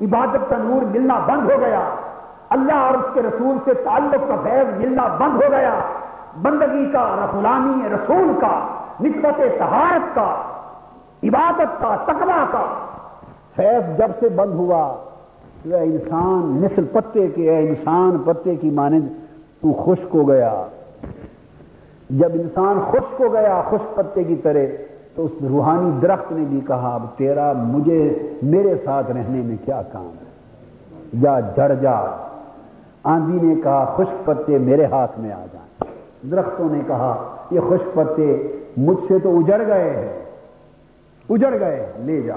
عبادت 0.00 0.50
کا 0.50 0.56
نور 0.58 0.82
ملنا 0.82 1.18
بند 1.18 1.50
ہو 1.50 1.60
گیا۔ 1.60 1.80
اللہ 2.48 2.72
اور 2.72 2.94
اس 2.94 3.06
کے 3.14 3.22
رسول 3.22 3.56
سے 3.64 3.74
تعلق 3.74 4.28
کا 4.28 4.36
فیض 4.42 4.78
ملنا 4.78 5.06
بند 5.06 5.34
ہو 5.34 5.50
گیا۔ 5.50 5.74
بندگی 6.42 6.92
کا، 6.92 7.16
رسولانی 7.24 7.88
رسول 7.88 8.40
کا، 8.40 8.66
نسبت 9.00 9.40
تہارت 9.58 10.14
کا، 10.14 10.42
عبادت 11.22 11.80
کا 11.80 11.96
تقوا 12.06 12.44
کا۔ 12.50 12.74
فیض 13.56 13.98
جب 13.98 14.08
سے 14.20 14.28
بند 14.28 14.52
ہوا 14.52 14.96
اے 15.64 15.76
انسان، 15.76 16.62
نسل 16.62 16.84
پتے 16.84 17.28
کے، 17.28 17.56
اے 17.56 17.68
انسان 17.68 18.18
پتے 18.18 18.54
کی 18.54 18.70
مانند 18.70 19.27
تو 19.62 19.72
خشک 19.72 20.06
ہو 20.14 20.28
گیا۔ 20.28 20.64
جب 22.10 22.28
انسان 22.34 22.80
خشک 22.90 23.20
ہو 23.20 23.32
گیا، 23.32 23.62
خشک 23.70 23.96
پتے 23.96 24.24
کی 24.24 24.36
طرح، 24.36 24.64
تو 25.14 25.24
اس 25.24 25.30
روحانی 25.48 25.90
درخت 26.02 26.32
نے 26.32 26.44
بھی 26.48 26.60
کہا، 26.66 26.94
اب 26.94 27.18
تیرا، 27.18 27.52
مجھے، 27.52 28.18
میرے 28.42 28.74
ساتھ 28.84 29.10
رہنے 29.10 29.42
میں 29.42 29.56
کیا 29.64 29.82
کام 29.92 30.06
ہے؟ 30.06 30.28
یا 31.12 31.40
جڑ 31.56 31.74
جا۔ 31.74 32.28
آندھی 33.04 33.48
نے 33.48 33.60
کہا، 33.60 33.94
خشک 33.96 34.26
پتے 34.26 34.58
میرے 34.58 34.84
ہاتھ 34.84 35.20
میں 35.20 35.32
آ 35.32 35.44
جائیں۔ 35.52 35.84
درختوں 36.30 36.68
نے 36.70 36.80
کہا، 36.86 37.36
یہ 37.50 37.60
خشک 37.68 37.94
پتے 37.94 38.56
مجھ 38.76 39.08
سے 39.08 39.18
تو 39.18 39.38
اجڑ 39.38 39.66
گئے 39.66 39.90
ہیں۔ 39.90 40.24
اجڑ 41.30 41.60
گئے 41.60 41.92
لے 41.98 42.22
جا۔ 42.22 42.34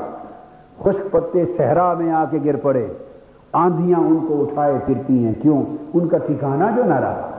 خشک 0.80 1.12
پتے 1.12 1.46
صحرا 1.58 1.94
میں 1.94 2.12
آ 2.12 2.26
کے 2.32 2.38
گر 2.46 2.56
پڑے۔ 2.56 2.88
آندیاں 3.52 4.00
ان 4.00 4.26
کو 4.28 4.42
اٹھائے 4.42 4.74
پھرتی 4.86 5.26
ہیں، 5.26 5.34
کیوں؟ 5.42 5.64
ان 5.94 6.08
کا 6.08 6.18
ٹھکانہ 6.18 6.64
جو 6.76 6.84
نہ 6.84 6.94
رہا۔ 6.94 7.32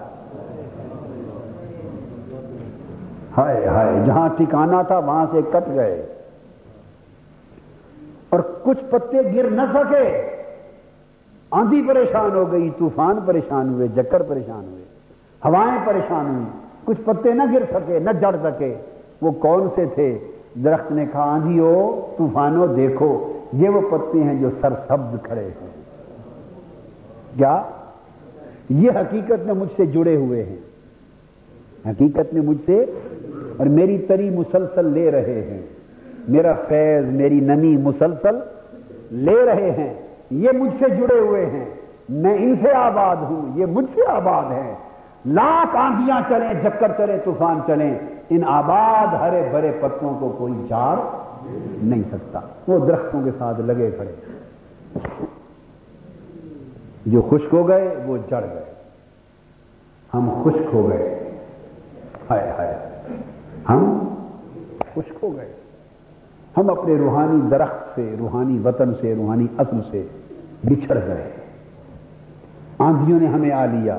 ہائے 3.37 3.67
ہائے، 3.67 4.01
جہاں 4.07 4.29
ٹھکانہ 4.37 4.77
تھا 4.87 4.99
وہاں 4.99 5.27
سے 5.33 5.41
کٹ 5.51 5.69
گئے۔ 5.75 6.07
اور 8.29 8.41
کچھ 8.63 8.85
پتے 8.91 9.35
گر 9.35 9.51
نہ 9.51 9.63
سکے۔ 9.75 10.31
آندھی 11.51 11.83
پریشان 11.89 12.31
ہو 12.35 12.53
گئی، 12.53 12.71
طوفان 12.79 13.19
پریشان 13.27 13.75
ہوئے 13.75 13.89
جکر 13.89 14.23
پریشان 14.23 14.65
ہوئے، 14.73 14.85
ہوائیں 15.45 15.79
پریشان 15.85 16.27
ہوئی 16.27 16.45
کچھ 16.85 17.01
پتے 17.05 17.33
نہ 17.33 17.43
گر 17.53 17.63
سکے، 17.73 17.99
نہ 17.99 18.11
جڑ 18.21 18.37
سکے۔ 18.43 18.75
وہ 19.23 19.31
کون 19.31 19.69
سے 19.75 19.85
تھے؟ 19.95 20.19
درخت 20.65 20.93
نے 20.93 21.07
کہا 21.13 21.31
آندھی 21.31 21.59
ہو 21.59 22.07
طوفانوں 22.19 22.67
دیکھو، 22.67 23.33
یہ 23.53 23.69
وہ 23.69 23.81
پتے 23.91 24.23
ہیں 24.23 24.35
جو 24.35 24.51
سرسبز 24.61 25.17
کھڑے 25.23 25.49
ہیں۔ 25.63 25.82
کیا؟ 27.37 27.63
یہ 28.69 28.91
حقیقت 28.91 29.47
میں 29.47 29.55
مجھ 29.55 29.69
سے 29.77 29.87
جڑے 29.87 30.17
ہوئے 30.17 30.45
ہیں۔ 30.45 30.57
حقیقت 31.87 32.35
میں 32.35 32.43
مجھ 32.43 32.59
سے 32.67 32.85
اور 33.57 33.67
میری 33.67 33.99
تری 33.99 34.31
مسلسل 34.31 34.87
لے 34.93 35.11
رہے 35.11 35.43
ہیں۔ 35.51 35.63
میرا 36.29 36.53
فیض، 36.69 37.05
میری 37.05 37.41
نمی 37.41 37.77
مسلسل 37.77 38.39
لے 39.13 39.45
رہے 39.47 39.71
ہیں۔ 39.71 39.95
یہ 40.31 40.49
مجھ 40.59 40.73
سے 40.79 40.89
جڑے 40.89 41.19
ہوئے 41.19 41.47
ہیں۔ 41.47 41.65
میں 42.09 42.35
ان 42.35 42.57
سے 42.57 42.73
آباد 42.73 43.17
ہوں۔ 43.17 43.59
یہ 43.59 43.67
مجھ 43.67 43.87
سے 43.95 44.01
آباد 44.11 44.53
ہے 44.53 44.75
لاکھ 45.27 45.77
آندیاں 45.77 46.21
چلیں 46.29 46.61
چکر 46.63 46.93
چلیں، 46.97 47.19
طوفان 47.25 47.61
چلیں۔ 47.67 47.99
ان 48.31 48.41
آباد 48.47 49.15
ہرے 49.15 49.49
بھرے 49.51 49.73
پتوں 49.81 50.15
کو 50.21 50.35
کوئی 50.39 50.53
جاڑ 50.69 50.97
نہیں 51.83 52.03
سکتا۔ 52.13 52.41
وہ 52.67 52.87
درختوں 52.87 53.25
کے 53.25 53.31
ساتھ 53.39 53.61
لگے 53.61 53.91
کھڑے 53.97 54.13
جو 57.07 57.23
خشک 57.23 57.55
ہو 57.55 57.69
گئے، 57.69 57.97
وہ 58.07 58.17
جڑ 58.31 58.45
گئے۔ 58.55 58.75
ہم 60.15 60.43
خشک 60.45 60.63
ہو 60.73 60.89
گئے۔ 60.89 61.31
ہائے 62.31 62.51
ہائے۔ 62.59 62.89
ہم 63.69 63.99
خشک 64.95 65.13
ہو 65.23 65.37
گئے۔ 65.37 65.53
ہم 66.57 66.71
اپنے 66.71 66.97
روحانی 66.97 67.49
درخت 67.51 67.95
سے، 67.95 68.15
روحانی 68.19 68.59
وطن 68.59 68.95
سے، 69.01 69.15
روحانی 69.15 69.47
اصل 69.59 69.77
سے 69.91 70.07
بچھڑ 70.65 70.99
گئے۔ 71.07 71.31
آندھیوں 72.79 73.21
نے 73.21 73.27
ہمیں 73.27 73.51
آ 73.51 73.67
لیا۔ 73.67 73.99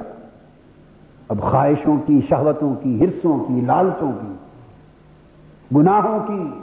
اب 1.30 1.42
خواہشوں 1.42 1.98
کی، 2.06 2.22
شہوتوں 2.30 2.76
کی، 2.76 3.06
ہرسوں 3.06 3.46
کی، 3.48 3.62
لالچوں 3.62 4.12
کی، 4.22 4.34
گناہوں 5.78 6.20
کی 6.28 6.63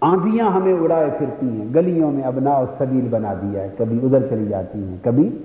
آندیاں 0.00 0.50
ہمیں 0.50 0.72
اڑائے 0.72 1.10
پھرتی 1.18 1.48
ہیں، 1.48 1.74
گلیوں 1.74 2.12
میں 2.12 2.22
ابنا 2.22 2.58
و 2.58 2.66
سبیل 2.78 3.08
بنا 3.10 3.32
دیا 3.32 3.62
ہے، 3.62 3.68
کبھی 3.78 4.00
ادھر 4.02 4.26
چلی 4.30 4.48
جاتی 4.48 4.84
ہیں، 4.84 4.96
کبھی 5.02 5.38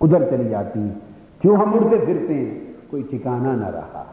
ادھر 0.00 0.30
چلی 0.30 0.48
جاتی 0.48 0.80
ہیں۔ 0.80 0.94
کیوں 1.42 1.56
ہم 1.56 1.74
اڑتے 1.74 2.04
پھرتے 2.04 2.34
ہیں؟ 2.34 2.72
کوئی 2.90 3.02
ٹھکانہ 3.10 3.48
نہ 3.48 3.66
رہا۔ 3.66 4.04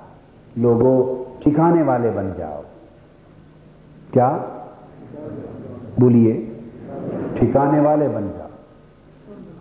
لوگوں، 0.57 1.23
ٹھکانے 1.43 1.81
والے 1.81 2.11
بن 2.15 2.31
جاؤ۔ 2.37 2.61
کیا؟ 4.11 4.37
بولیے۔ 5.99 6.45
ٹھکانے 7.35 7.79
والے 7.79 8.07
بن 8.13 8.27
جاؤ۔ 8.37 8.47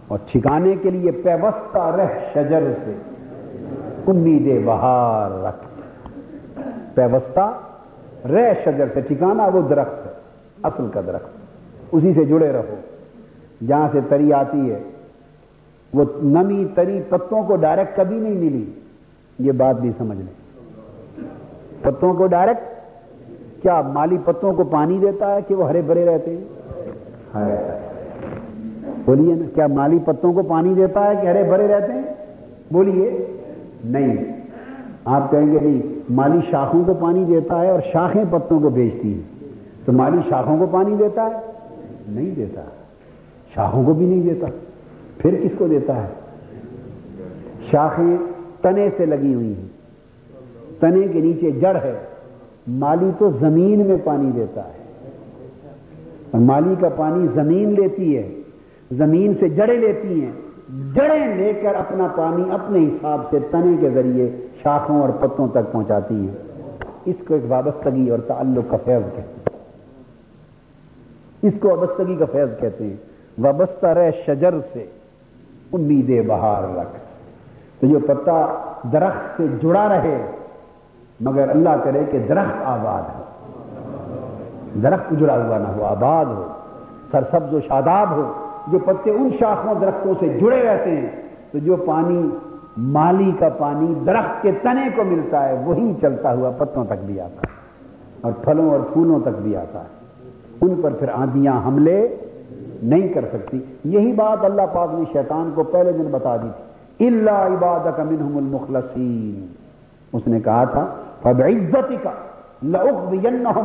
اور 0.09 0.19
ٹھکانے 0.27 0.75
کے 0.83 0.91
لیے 0.91 1.11
پیوستہ 1.11 1.79
رہ 1.79 2.07
شجر 2.35 2.63
سے 2.85 2.95
امید 4.07 4.67
بہار 4.67 5.31
رکھ۔ 5.31 5.67
پیوستہ 6.95 7.59
رہ 8.31 8.53
شجر 8.65 8.89
سے 8.95 9.01
ٹھکانا 9.01 9.47
وہ 9.47 9.69
درخت 9.69 10.07
ہے۔ 10.07 10.10
اصل 10.63 10.87
کا 10.93 11.01
درخت۔ 11.07 11.29
اسی 11.93 12.15
سے 12.15 12.25
جڑے 12.25 12.53
رہو۔ 12.53 12.75
جہاں 13.67 13.89
سے 13.93 13.99
تری 14.09 14.33
آتی 14.33 14.71
ہے، 14.71 14.83
وہ 15.95 16.05
نمی 16.23 16.65
تری 16.75 17.01
پتوں 17.09 17.43
کو 17.43 17.57
ڈائریکٹ 17.57 17.97
کبھی 17.97 18.17
نہیں 18.17 18.35
ملی۔ 18.35 18.65
یہ 19.39 19.53
بات 19.53 19.81
بھی 19.81 19.91
سمجھ 19.99 20.19
لیں۔ 20.19 20.41
پتوں 21.83 22.15
کو 22.15 22.27
ڈائریکٹ 22.27 22.61
کیا 23.63 23.81
مالی 23.81 24.17
پتوں 24.25 24.53
کو 24.53 24.65
پانی 24.65 24.99
دیتا 24.99 25.35
ہے 25.35 25.43
کہ 25.49 25.55
وہ 25.55 25.69
ہرے 25.69 25.83
بھرے 25.83 26.05
رہتے 26.05 26.37
ہیں؟ 26.37 26.45
بولیے 29.05 29.35
نا، 29.35 29.45
کیا 29.55 29.67
مالی 29.67 29.99
پتوں 30.05 30.33
کو 30.33 30.43
پانی 30.43 30.75
دیتا 30.75 31.11
ہے 31.11 31.13
کہ 31.23 31.27
ہرے 31.27 31.43
بھرے 31.43 31.69
رہتے 31.69 31.93
ہیں؟ 31.93 32.03
بولیے، 32.71 33.27
نہیں۔ 33.85 34.41
آپ 35.05 35.31
کہیں 35.31 35.53
گے، 35.53 35.59
نہیں، 35.63 35.99
مالی 36.11 36.39
شاخوں 36.51 36.85
کو 36.85 36.95
پانی 36.95 37.25
دیتا 37.25 37.61
ہے 37.61 37.71
اور 37.71 37.81
شاخیں 37.93 38.25
پتوں 38.31 38.61
کو 38.61 38.71
بیچتی 38.71 39.15
ہیں۔ 39.15 39.40
تو 39.85 39.93
مالی 39.93 40.19
شاخوں 40.29 40.59
کو 40.59 40.67
پانی 40.71 40.97
دیتا 40.97 41.27
ہے؟ 41.27 41.41
نہیں 42.09 42.31
دیتا۔ 42.37 42.61
شاخوں 43.55 43.85
کو 43.85 43.95
بھی 43.95 44.07
نہیں 44.07 44.23
دیتا۔ 44.23 44.47
پھر 45.19 45.41
کس 45.43 45.51
کو 45.59 45.67
دیتا 45.67 46.03
ہے؟ 46.03 46.09
شاخیں 47.71 48.17
تنے 48.63 48.91
سے 48.97 49.07
لگی 49.07 49.35
ہوئی 49.35 49.55
ہیں۔ 49.55 49.69
تنے 50.81 51.09
کے 51.09 51.21
نیچے 51.21 51.51
جڑ 51.51 51.77
ہے۔ 51.77 51.99
مالی 52.69 53.11
تو 53.19 53.31
زمین 53.41 53.87
میں 53.87 53.97
پانی 54.05 54.31
دیتا 54.31 54.65
ہے۔ 54.65 55.11
اور 56.31 56.41
مالی 56.41 56.75
کا 56.81 56.89
پانی 56.89 57.27
زمین 57.27 57.71
لیتی 57.71 58.17
ہے۔ 58.17 58.35
زمین 58.91 59.35
سے 59.35 59.49
جڑیں 59.49 59.79
لیتی 59.79 60.21
ہیں۔ 60.25 60.33
جڑیں 60.95 61.37
لے 61.37 61.53
کر 61.63 61.75
اپنا 61.75 62.07
پانی 62.17 62.51
اپنے 62.51 62.79
حساب 62.79 63.21
سے 63.31 63.39
تنے 63.51 63.77
کے 63.81 63.91
ذریعے 63.91 64.31
شاخوں 64.63 65.01
اور 65.01 65.09
پتوں 65.09 65.49
تک 65.49 65.73
پہنچاتی 65.73 66.15
ہیں۔ 66.15 66.63
اس 67.05 67.17
کو 67.29 67.35
ایک 67.35 67.43
وابستگی 67.49 68.11
اور 68.11 68.19
تعلق 68.19 68.71
کا 68.71 68.77
فیض 68.77 69.17
کہتے 69.17 69.21
ہیں۔ 69.21 69.50
اس 71.43 71.53
کو 71.61 71.69
وابستگی 71.69 72.17
کا 72.17 72.25
فیض 72.33 72.49
کہتے 72.61 72.85
ہیں۔ 72.85 72.97
وابستہ 73.39 73.87
رہ 73.87 74.11
شجر 74.27 74.55
سے 74.73 74.87
امید 75.73 76.27
بہار 76.27 76.63
رکھ۔ 76.63 76.99
تو 77.81 77.87
جو 77.87 77.99
پتا 78.07 78.47
درخت 78.93 79.37
سے 79.37 79.47
جڑا 79.63 79.89
رہے، 79.89 80.27
مگر 81.21 81.51
اللہ 81.51 81.71
کرے 81.85 82.01
کہ 82.11 82.19
درخت 82.19 82.55
آباد 82.65 83.03
ہو۔ 83.03 83.23
درخت 84.83 85.15
جڑا 85.19 85.47
ہوا 85.47 85.59
نہ 85.59 85.69
ہو، 85.77 85.85
آباد 85.85 86.25
ہو۔ 86.25 86.47
سرسبز 87.11 87.55
و 87.55 87.61
شاداب 87.61 88.11
ہو۔ 88.11 88.33
جو 88.69 88.79
پتے 88.79 89.11
ان 89.11 89.29
شاخوں 89.39 89.75
درختوں 89.81 90.15
سے 90.21 90.29
جڑے 90.29 90.63
رہتے 90.63 90.91
ہیں، 90.91 91.09
تو 91.53 91.59
جو 91.59 91.77
پانی، 91.77 92.29
مالی 92.77 93.33
کا 93.39 93.49
پانی 93.49 93.95
درخت 94.07 94.43
کے 94.43 94.53
تنے 94.63 94.89
کو 94.97 95.05
ملتا 95.05 95.49
ہے، 95.49 95.63
وہی 95.65 95.95
چلتا 96.01 96.33
ہوا 96.33 96.51
پتوں 96.51 96.85
تک 96.85 97.05
بھی 97.07 97.21
آتا 97.21 97.41
ہے۔ 97.43 97.55
اور 98.21 98.33
پھلوں 98.45 98.71
اور 98.71 98.81
پھولوں 98.93 99.21
تک 99.21 99.43
بھی 99.43 99.57
آتا 99.57 99.81
ہے۔ 99.81 100.00
ان 100.61 100.75
پر 100.83 100.91
پھر 100.91 101.09
آندیاں 101.15 101.61
حملے 101.67 102.17
نہیں 102.83 103.09
کر 103.09 103.25
سکتی۔ 103.33 103.61
یہی 103.85 104.13
بات 104.13 104.45
اللہ 104.45 104.63
پاک 104.73 104.89
نے 104.93 105.05
شیطان 105.13 105.51
کو 105.55 105.63
پہلے 105.63 105.93
دن 105.93 106.09
بتا 106.11 106.37
دی 106.37 106.49
تھی۔ 106.57 107.07
اللہ 107.07 107.31
عبادت 107.31 108.01
منہم 108.01 108.37
المخلصین 108.37 109.47
اس 110.13 110.23
نے 110.27 110.41
کہا 110.41 110.65
تھا 110.65 110.87
فب 111.23 111.43
عزتی 111.43 111.97
کا 112.03 112.11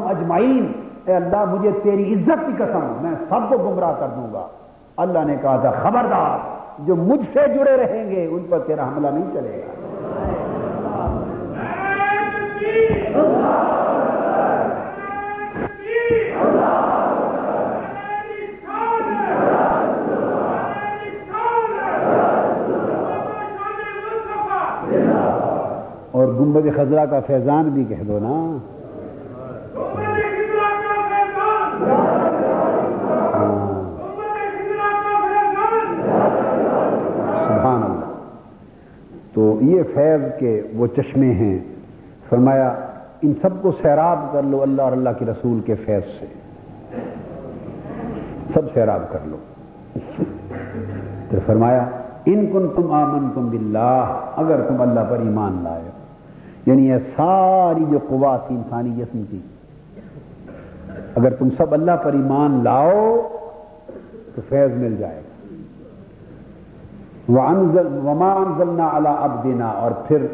اجمعین 0.09 0.71
اے 1.05 1.15
اللہ، 1.15 1.45
مجھے 1.45 1.71
تیری 1.83 2.13
عزت 2.13 2.47
کی 2.47 2.53
قسم، 2.57 2.97
میں 3.01 3.11
سب 3.29 3.49
کو 3.49 3.57
گمراہ 3.57 3.93
کر 3.99 4.07
دوں 4.15 4.33
گا۔ 4.33 4.47
اللہ 4.97 5.19
نے 5.25 5.35
کہا 5.41 5.57
تھا، 5.57 5.71
خبردار، 5.71 6.37
جو 6.79 6.95
مجھ 6.95 7.25
سے 7.33 7.39
جڑے 7.53 7.77
رہیں 7.77 8.11
گے، 8.11 8.27
ان 8.31 8.45
پر 8.49 8.59
تیرا 8.59 8.87
حملہ 8.87 9.07
نہیں 9.07 9.33
چلے 9.33 9.61
گا 9.61 9.71
اور 26.11 26.27
گنبد 26.55 26.75
خزرہ 26.75 27.05
کا 27.05 27.19
فیضان 27.19 27.69
بھی 27.69 27.83
کہہ 27.83 28.03
دو 28.07 28.19
نا۔ 28.21 28.57
ہاں۔ 33.33 33.95
سبحان 37.47 37.83
اللہ۔ 37.83 38.05
تو 39.33 39.59
یہ 39.61 39.83
فیض 39.83 40.21
کے 40.39 40.61
وہ 40.75 40.87
چشمے 40.87 41.31
ہیں۔ 41.31 41.59
فرمایا، 42.29 42.73
ان 43.21 43.33
سب 43.33 43.61
کو 43.61 43.71
سیراب 43.71 44.33
کر 44.33 44.43
لو 44.43 44.61
اللہ 44.61 44.81
اور 44.81 44.91
اللہ 44.91 45.09
کے 45.19 45.25
رسول 45.25 45.59
کے 45.59 45.75
فیض 45.75 46.03
سے۔ 46.19 46.25
سب 48.53 48.61
سیراب 48.73 49.11
کر 49.11 49.19
لو۔ 49.25 49.37
تو 51.29 51.37
فرمایا، 51.45 51.85
ان 52.25 52.45
کن 52.45 52.67
تم 52.75 52.91
آمن 52.91 53.29
تم 53.33 53.45
بلّہ 53.45 54.19
اگر 54.35 54.61
تم 54.61 54.81
اللہ 54.81 54.99
پر 55.09 55.17
ایمان 55.17 55.59
لائے 55.63 55.94
یعنی 56.66 56.88
یہ 56.88 56.97
ساری 57.16 57.86
جو 57.89 57.99
قوا 58.07 58.38
تھی 58.38 58.55
انسانی 58.55 58.91
جسم 58.97 59.24
کی 59.32 59.39
اگر 61.16 61.34
تم 61.34 61.49
سب 61.57 61.74
اللہ 61.74 61.91
پر 62.03 62.13
ایمان 62.13 62.61
لاؤ 62.63 63.28
تو 64.36 64.41
فیض 64.49 64.72
مل 64.72 64.95
جائے 64.97 65.16
گا۔ 65.16 65.26
وما 68.03 68.34
انزلنا 68.34 68.89
علی 68.93 69.09
عبدنا 69.18 69.68
اور 69.68 69.91
پھر 69.91 70.26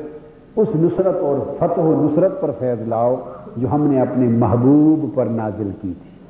اس 0.56 0.68
نصرت 0.76 1.16
اور 1.16 1.56
فتح 1.60 1.82
و 1.82 2.08
نصرت 2.08 2.42
پر 2.42 2.52
فیض 2.60 2.88
لاؤ 2.88 3.16
جو 3.58 3.68
ہم 3.72 3.88
نے 3.88 4.02
اپنے 4.02 4.28
محبوب 4.28 5.16
پر 5.16 5.26
نازل 5.26 5.72
کی 5.82 5.94
تھی۔ 6.04 6.26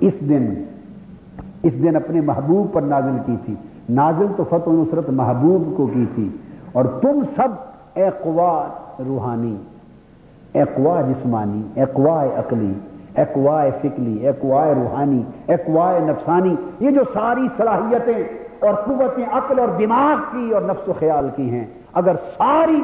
اس 0.00 0.20
دن 0.20 0.64
اس 1.62 1.72
دن 1.82 1.96
اپنے 1.96 2.20
محبوب 2.20 2.74
پر 2.74 2.82
نازل 2.82 3.16
کی 3.26 3.36
تھی۔ 3.44 3.54
نازل 3.88 4.26
تو 4.36 4.44
فتح 4.44 4.68
و 4.68 4.82
نصرت 4.82 5.10
محبوب 5.10 5.76
کو 5.76 5.86
کی 5.86 6.04
تھی۔ 6.14 6.28
اور 6.72 6.84
تم 6.84 7.22
سب 7.36 7.48
اقوا 7.96 8.68
روحانی 8.98 9.56
اقوا 10.54 11.00
جسمانی 11.02 11.80
اقوا 11.82 12.22
عقلی 12.38 12.72
اقوا 13.22 13.60
فکلی 13.82 14.28
اقوا 14.28 14.64
روحانی 14.74 15.22
اقوا 15.48 15.90
نفسانی، 16.06 16.54
یہ 16.80 16.90
جو 16.90 17.02
ساری 17.12 17.46
صلاحیتیں 17.56 18.22
اور 18.60 18.74
قوتیں 18.84 19.24
عقل 19.32 19.58
اور 19.58 19.68
دماغ 19.78 20.16
کی 20.30 20.50
اور 20.54 20.62
نفس 20.62 20.88
و 20.88 20.92
خیال 20.98 21.28
کی 21.36 21.48
ہیں، 21.50 21.64
اگر 21.92 22.16
ساری 22.36 22.80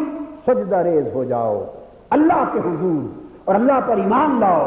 سجدہ 0.46 0.76
ریز 0.84 1.06
ہو 1.14 1.24
جاؤ، 1.24 1.64
اللہ 2.10 2.44
کے 2.52 2.58
حضور 2.58 3.02
اور 3.44 3.54
اللہ 3.54 3.80
پر 3.86 3.96
ایمان 3.98 4.38
لاؤ 4.40 4.66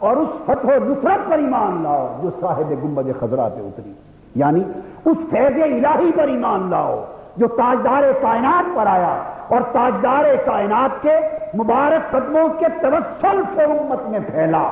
اور 0.00 0.16
اس 0.16 0.28
فتح 0.46 0.68
و 0.68 0.84
نصرت 0.84 1.28
پر 1.30 1.38
ایمان 1.38 1.82
لاؤ 1.82 2.06
جو 2.22 2.30
صاحب 2.40 2.72
گنبد 2.84 3.10
خزرہ 3.20 3.48
پہ 3.54 3.60
اتری 3.66 3.92
یعنی 4.34 4.62
اس 5.04 5.18
فیض 5.30 5.60
الہی 5.62 6.10
پر 6.16 6.28
ایمان 6.28 6.70
لاؤ 6.70 7.02
جو 7.36 7.48
تاجدار 7.48 8.02
کائنات 8.22 8.76
پر 8.76 8.86
آیا 8.86 9.22
اور 9.48 9.60
تاجدار 9.72 10.24
کائنات 10.46 11.02
کے 11.02 11.16
مبارک 11.54 12.10
قدموں 12.10 12.48
کے 12.48 12.66
توسل 12.82 13.42
سے 13.54 13.62
امت 13.62 14.08
میں 14.08 14.20
پھیلا۔ 14.20 14.70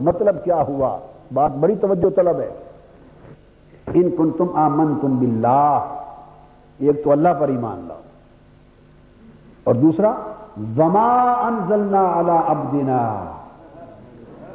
مطلب 0.00 0.44
کیا 0.44 0.62
ہوا؟ 0.62 0.98
بات 1.34 1.50
بڑی 1.50 1.76
توجہ 1.76 2.10
طلب 2.10 2.40
ہے۔ 2.40 2.50
ان 3.86 4.10
کن 4.10 4.30
تم 4.30 4.56
آمن 4.56 4.94
تم 5.00 5.16
بلّہ 5.16 5.86
ایک 6.78 7.04
تو 7.04 7.12
اللہ 7.12 7.28
پر 7.38 7.48
ایمان 7.48 7.84
لاؤ۔ 7.88 8.00
اور 9.64 9.74
دوسرا، 9.74 10.10
وما 10.78 11.32
انزلنا 11.32 12.20
علی 12.20 12.38
عبدنا۔ 12.46 13.24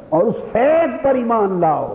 اور 0.08 0.22
اس 0.22 0.34
فیض 0.52 1.02
پر 1.02 1.14
ایمان 1.14 1.60
لاؤ۔ 1.60 1.94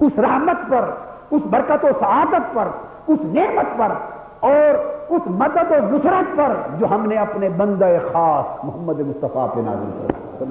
اس 0.00 0.18
رحمت 0.18 0.70
پر، 0.70 0.90
اس 1.30 1.42
برکت 1.50 1.84
و 1.84 1.88
سعادت 2.00 2.54
پر، 2.54 2.68
اس 3.06 3.18
نعمت 3.24 3.78
پر۔ 3.78 4.21
اور 4.42 4.74
اس 5.08 5.22
مدد 5.26 5.70
و 5.70 5.96
نصرت 5.96 6.36
پر 6.36 6.52
جو 6.78 6.86
ہم 6.90 7.06
نے 7.06 7.16
اپنے 7.16 7.48
بندہ 7.48 7.88
خاص 8.12 8.64
محمد 8.64 9.00
مصطفیٰ 9.00 9.54
پہ 9.54 9.60
نازل 9.60 10.06
کر 10.38 10.44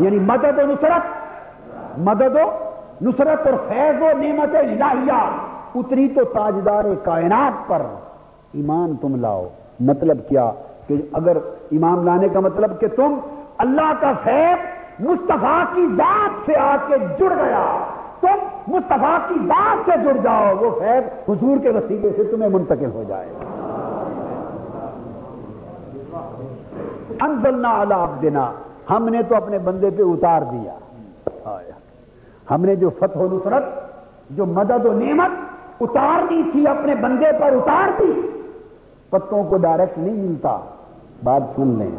یعنی 0.00 0.18
مدد 0.18 0.58
و 0.58 0.66
نصرت، 0.66 1.00
مدد 1.98 2.36
و 2.36 2.50
نصرت 3.02 3.46
اور 3.46 3.54
فیض 3.68 4.02
و 4.02 4.18
نعمت 4.18 4.56
الہیہ۔ 4.56 5.30
اتری 5.74 6.08
تو 6.08 6.24
تاجدار 6.24 6.84
کائنات 7.04 7.68
پر 7.68 7.82
ایمان 8.52 8.96
تم 8.96 9.16
لاؤ۔ 9.16 9.48
مطلب 9.80 10.18
کیا 10.28 10.50
کہ 10.86 10.96
اگر 11.12 11.36
ایمان 11.70 12.04
لانے 12.04 12.28
کا 12.28 12.40
مطلب 12.40 12.80
کہ 12.80 12.88
تم 12.88 13.18
اللہ 13.58 13.92
کا 14.00 14.12
فیض، 14.12 14.58
مصطفیٰ 15.00 15.62
کی 15.74 15.86
ذات 15.94 16.46
سے 16.46 16.56
آ 16.56 16.76
کے 16.86 16.94
جڑ 17.18 17.32
گیا۔ 17.44 17.78
تم 18.22 18.38
مصطفیٰ 18.68 19.18
کی 19.28 19.34
ذات 19.46 19.78
سے 19.84 19.92
جڑ 20.04 20.16
جاؤ، 20.22 20.56
وہ 20.56 20.70
فیض 20.78 21.30
حضور 21.30 21.58
کے 21.58 21.70
وسیلے 21.70 22.10
سے 22.16 22.24
تمہیں 22.24 22.50
منتقل 22.50 22.90
ہو 22.94 23.04
جائے 23.08 23.28
انزلنا 27.20 27.82
علی 27.82 27.94
عبدنا، 27.94 28.52
ہم 28.90 29.08
نے 29.08 29.22
تو 29.22 29.36
اپنے 29.36 29.58
بندے 29.58 29.90
پہ 29.90 30.02
اتار 30.02 30.42
دیا۔ 30.42 30.74
ہم 32.50 32.64
نے 32.64 32.76
جو 32.76 32.90
فتح 32.90 33.18
و 33.18 33.28
نصرت، 33.32 33.64
جو 34.30 34.46
مدد 34.46 34.86
و 34.86 34.92
نعمت 34.92 35.30
اتارنی 35.80 36.42
تھی، 36.52 36.68
اپنے 36.68 36.94
بندے 36.94 37.26
پر 37.40 37.52
اتار 37.52 37.88
دی 37.98 38.12
پتوں 39.10 39.44
کو 39.44 39.56
ڈائریکٹ 39.56 39.98
نہیں 39.98 40.14
ملتا۔ 40.14 40.58
بات 41.24 41.42
سن 41.54 41.68
لیں۔ 41.68 41.90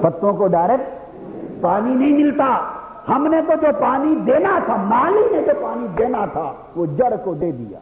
پتوں 0.00 0.32
کو 0.32 0.46
ڈائریکٹ 0.46 0.90
پانی 1.60 1.94
نہیں 1.94 2.12
ملتا۔ 2.12 2.58
ہم 3.08 3.26
نے 3.26 3.40
تو 3.42 3.52
جو 3.62 3.68
پانی 3.80 4.14
دینا 4.14 4.58
تھا 4.64 4.76
مالی 4.76 5.36
نے 5.36 5.42
جو 5.42 5.52
پانی 5.62 5.86
دینا 5.98 6.26
تھا، 6.32 6.52
وہ 6.76 6.86
جڑ 6.86 7.14
کو 7.24 7.34
دے 7.34 7.52
دیا۔ 7.52 7.78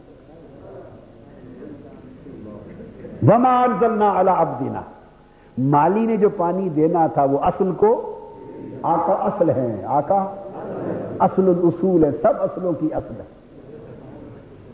بمان 3.22 3.76
جلنا 3.80 4.18
اللہ 4.18 4.30
ابدینا 4.30 4.80
مالی 5.58 6.06
نے 6.06 6.16
جو 6.16 6.28
پانی 6.28 6.68
دینا 6.68 7.06
تھا، 7.06 7.24
وہ 7.24 7.38
اصل 7.38 7.72
کو 7.72 8.20
آقا 8.82 9.12
اصل 9.12 9.50
ہے۔ 9.50 9.82
آقا 9.86 10.34
اصل 11.18 11.48
الاصول 11.48 12.04
ہے، 12.04 12.10
سب 12.12 12.32
اصلوں 12.38 12.72
کی 12.72 12.94
اصل 12.94 13.14
ہے۔ 13.18 13.24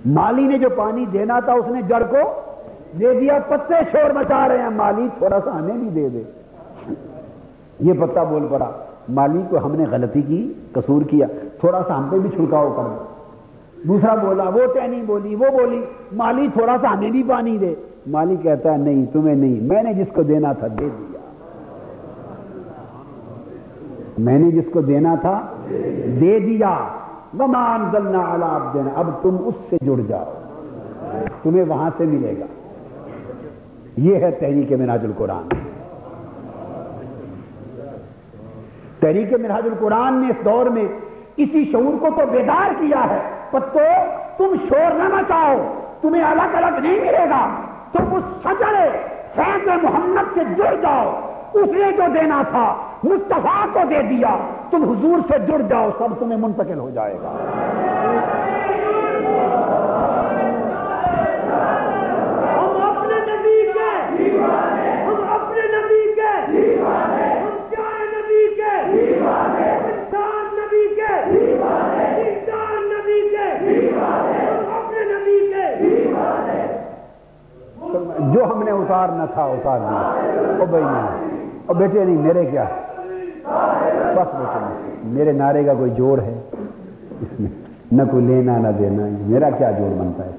مالی 0.07 0.47
نے 0.47 0.59
جو 0.59 0.69
پانی 0.77 1.07
دینا 1.07 1.41
تھا، 1.41 1.53
اس 1.53 1.69
نے 1.69 1.83
جڑ 1.83 2.03
کو 2.11 2.41
دے 2.99 3.21
دیا۔ 3.21 3.39
پتے 3.49 3.75
شور 3.93 4.11
مچا 4.11 4.49
رہے 4.49 4.59
ہیں، 4.59 4.71
مالی 4.71 5.09
تھوڑا 5.19 5.39
سا 5.45 5.59
ہمیں 5.59 5.75
بھی 5.75 5.89
دے 5.89 6.09
دے۔ 6.09 6.23
یہ 7.81 7.93
پتا 8.01 8.23
بول 8.23 8.47
پڑا۔ 8.51 8.71
مالی 9.09 9.43
کو 9.51 9.59
ہم 9.65 9.75
نے 9.75 9.85
غلطی 9.91 10.23
کی، 10.23 10.53
قصور 10.73 11.03
کیا۔ 11.03 11.27
تھوڑا 11.61 11.83
سا 11.89 11.99
ہم 11.99 12.09
پہ 12.11 12.19
بھی 12.19 12.31
چھڑکاؤ 12.31 12.73
کر 12.77 13.05
دوسرا 13.89 14.15
بولا، 14.15 14.45
وہ 14.49 14.75
ٹہنی 14.75 15.03
بولی، 15.07 15.35
وہ 15.35 15.45
بولی، 15.53 15.85
مالی 16.13 16.49
تھوڑا 16.53 16.77
سا 16.81 16.93
ہمیں 16.93 17.11
بھی 17.11 17.23
پانی 17.23 17.59
دے۔ 17.59 17.75
مالی 18.07 18.37
کہتا 18.37 18.73
ہے، 18.73 18.77
نہیں، 18.77 19.07
تمہیں 19.13 19.35
نہیں، 19.35 19.61
میں 19.61 19.83
نے 19.83 19.95
جس 19.95 20.09
کو 20.09 20.23
دینا 20.23 20.53
تھا، 20.53 20.67
دے 20.67 20.89
دیا۔ 20.99 21.19
میں 24.19 24.39
نے 24.39 24.51
جس 24.51 24.65
کو 24.73 24.81
دینا 24.81 25.15
تھا، 25.21 25.41
دے 26.21 26.39
دیا۔ 26.39 26.79
ومان 27.39 27.89
ضلع 27.93 28.21
آپ 28.43 28.75
دینا 28.75 28.91
اب 28.95 29.23
تم 29.23 29.37
اس 29.47 29.55
سے 29.71 29.77
جڑ 29.85 30.01
جاؤ۔ 30.09 30.33
تمہیں 31.43 31.65
وہاں 31.69 31.91
سے 31.97 32.05
ملے 32.07 32.35
گا۔ 32.41 32.45
یہ 33.97 34.15
ہے 34.15 34.31
تحریک 34.31 34.73
مناج 34.73 35.05
القرآن۔ 35.05 35.76
تحریک 39.07 39.33
مناج 39.33 39.63
القرآن 39.65 40.15
نے 40.15 40.29
اس 40.29 40.45
دور 40.45 40.67
میں 40.67 40.85
اسی 41.37 41.65
شعور 41.73 41.99
کو 41.99 42.09
تو 42.21 42.27
بیدار 42.27 42.73
کیا 42.79 43.03
ہے۔ 43.11 43.19
پتو، 43.51 43.85
تم 44.37 44.55
شور 44.69 44.95
نہ 44.95 45.09
مچاؤ، 45.15 45.57
تمہیں 46.01 46.23
الگ 46.23 46.57
الگ 46.57 46.81
نہیں 46.81 47.01
ملے 47.01 47.25
گا۔ 47.31 47.43
تم 47.93 48.15
اس 48.17 48.25
سجڑے 48.43 48.89
فیض 49.35 49.69
محمد 49.83 50.35
سے 50.35 50.41
جڑ 50.57 50.75
جاؤ۔ 50.83 51.13
اس 51.53 51.71
نے 51.73 51.93
جو 51.97 52.03
دینا 52.15 52.43
تھا، 52.51 52.67
مصطفیٰ 53.05 53.65
کو 53.73 53.81
دے 53.91 54.03
دیا۔ 54.03 54.37
تم 54.71 54.83
حضور 54.91 55.19
سے 55.29 55.39
جڑ 55.39 55.61
جاؤ، 55.69 55.91
سب 55.99 56.19
تمہیں 56.19 56.39
منتقل 56.39 56.79
ہو 56.79 56.91
جائے 56.91 57.17
گا 57.23 57.33
ہم 62.57 62.83
اپنے 62.91 63.19
نبی 63.33 63.59
کے 63.75 63.91
ہم 65.07 65.23
اپنے 65.35 65.63
نبی 65.77 66.03
کے 66.15 66.33
ہم 66.81 67.57
پیارے 67.71 68.07
نبی 68.17 68.55
کے 68.57 68.75
انسان 69.03 70.55
نبی 70.59 70.85
کے 70.95 71.13
انسان 71.39 72.85
نبی 72.93 73.21
کے 73.31 73.49
ہم 73.97 74.75
اپنے 74.77 75.05
نبی 75.13 75.39
کے 75.53 75.65
جو 78.37 78.45
ہم 78.45 78.63
نے 78.63 78.71
اتارنا 78.71 79.27
تھا، 79.27 79.45
اتار 79.45 79.79
دیا۔ 79.79 80.13
او 80.59 80.67
بھائی 80.71 80.85
نہیں 80.85 81.39
او 81.67 81.75
بیٹے، 81.75 82.05
نہیں، 82.05 82.17
میرے 82.17 82.45
کیا؟ 82.45 82.65
بس 84.17 84.35
بیٹے 84.35 84.87
میرے 85.05 85.33
نعرے 85.33 85.65
کا 85.65 85.75
کوئی 85.75 85.91
جوڑ 85.91 86.21
ہے؟ 86.21 86.41
اس 87.21 87.41
میں 87.41 87.51
نہ 87.93 88.03
کوئی 88.11 88.25
لینا، 88.25 88.59
نہ 88.59 88.69
دینا۔ 88.79 89.03
میرا 89.21 89.51
کیا 89.51 89.71
جوڑ 89.71 90.01
بنتا 90.01 90.25
ہے؟ 90.25 90.31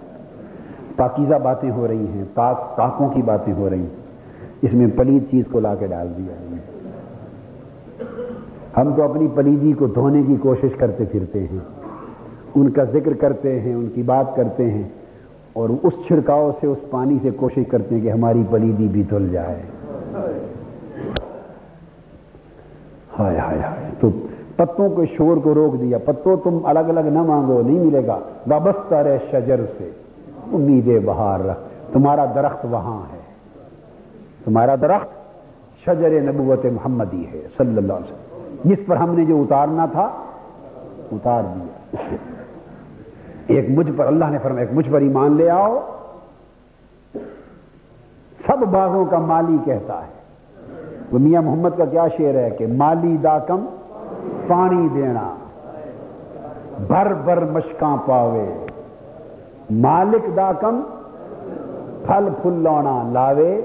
پاکیزہ 0.95 1.35
باتیں 1.43 1.71
ہو 1.71 1.87
رہی 1.87 2.07
ہیں، 2.07 2.23
پاک، 2.33 2.77
پاکوں 2.77 3.09
کی 3.09 3.21
باتیں 3.21 3.53
ہو 3.53 3.69
رہی 3.69 3.79
ہیں۔ 3.79 3.95
اس 4.61 4.73
میں 4.73 4.87
پلید 4.95 5.23
چیز 5.31 5.43
کو 5.51 5.59
لا 5.59 5.75
کے 5.75 5.87
ڈال 5.87 6.13
دیا 6.17 6.33
ہے۔ 6.33 6.55
ہم 8.77 8.93
تو 8.95 9.03
اپنی 9.03 9.27
پلیدی 9.35 9.73
کو 9.73 9.87
دھونے 9.87 10.23
کی 10.27 10.35
کوشش 10.35 10.75
کرتے 10.77 11.05
پھرتے 11.05 11.39
ہیں۔ 11.39 11.59
ان 12.55 12.69
کا 12.69 12.83
ذکر 12.83 13.13
کرتے 13.13 13.59
ہیں، 13.59 13.73
ان 13.73 13.87
کی 13.95 14.01
بات 14.01 14.35
کرتے 14.35 14.71
ہیں۔ 14.71 14.83
اور 15.57 15.69
اس 15.83 15.93
چھڑکاؤ 16.07 16.51
سے 16.61 16.67
اس 16.67 16.77
پانی 16.89 17.17
سے 17.21 17.29
کوشش 17.31 17.63
کرتے 17.69 17.95
ہیں 17.95 18.01
کہ 18.01 18.11
ہماری 18.11 18.43
پلیدی 18.49 18.87
بھی 18.87 19.03
دھل 19.03 19.29
جائے۔ 19.29 19.61
ہائے 23.19 23.37
ہائے 23.37 23.59
ہائے، 23.59 23.91
تو 23.99 24.09
پتوں 24.55 24.89
کے 24.89 25.01
شور 25.05 25.37
کو 25.37 25.53
روک 25.53 25.81
دیا۔ 25.81 25.97
پتوں 25.97 26.37
تم 26.37 26.59
الگ 26.63 26.79
الگ 26.79 26.99
نہ 26.99 27.21
مانگو، 27.21 27.61
نہیں 27.65 27.79
ملے 27.79 28.07
گا۔ 28.07 28.19
وابستہ 28.47 28.95
رہے 28.95 29.17
شجر 29.31 29.59
سے۔ 29.77 29.91
امید 30.53 31.05
بہار 31.05 31.39
رکھ۔ 31.39 31.59
تمہارا 31.93 32.25
درخت 32.35 32.65
وہاں 32.71 33.13
ہے۔ 33.13 33.19
تمہارا 34.45 34.75
درخت 34.75 35.07
شجر 35.85 36.21
نبوت 36.21 36.65
محمدی 36.65 37.25
ہے، 37.33 37.41
صلی 37.57 37.77
اللہ 37.77 37.93
علیہ 37.93 38.13
وسلم۔ 38.13 38.47
جس 38.63 38.79
پر 38.87 38.95
ہم 38.95 39.15
نے 39.15 39.25
جو 39.25 39.41
اتارنا 39.41 39.85
تھا، 39.85 40.09
اتار 41.11 41.43
دیا۔ 41.55 41.97
ایک 43.47 43.69
مجھ 43.69 43.91
پر 43.95 44.05
اللہ 44.05 44.25
نے 44.25 44.37
فرمایا، 44.37 44.61
ایک 44.61 44.73
مجھ 44.73 44.89
پر 44.89 45.01
ایمان 45.01 45.35
لے 45.35 45.49
آؤ۔ 45.49 45.79
سب 48.45 48.57
باغوں 48.71 49.05
کا 49.05 49.19
مالی 49.19 49.57
کہتا 49.65 49.93
ہے۔ 49.93 50.17
وہ 51.11 51.19
میاں 51.19 51.41
محمد 51.41 51.69
کا 51.77 51.85
کیا 51.85 52.07
شعر 52.17 52.33
ہے 52.33 52.49
کہ 52.49 52.67
مالی 52.67 53.17
دا 53.17 53.39
کم 53.39 53.65
پانی 54.47 54.87
دینا۔ 54.95 55.35
بھر 56.87 57.13
بھر 57.13 57.45
مشکاں 57.45 57.97
پاوے۔ 58.05 58.65
مالک 59.69 60.35
دا 60.35 60.51
کم 60.59 60.81
پھل 62.05 62.29
پھل 62.41 62.53
لونا 62.53 63.03
لاوے۔ 63.11 63.61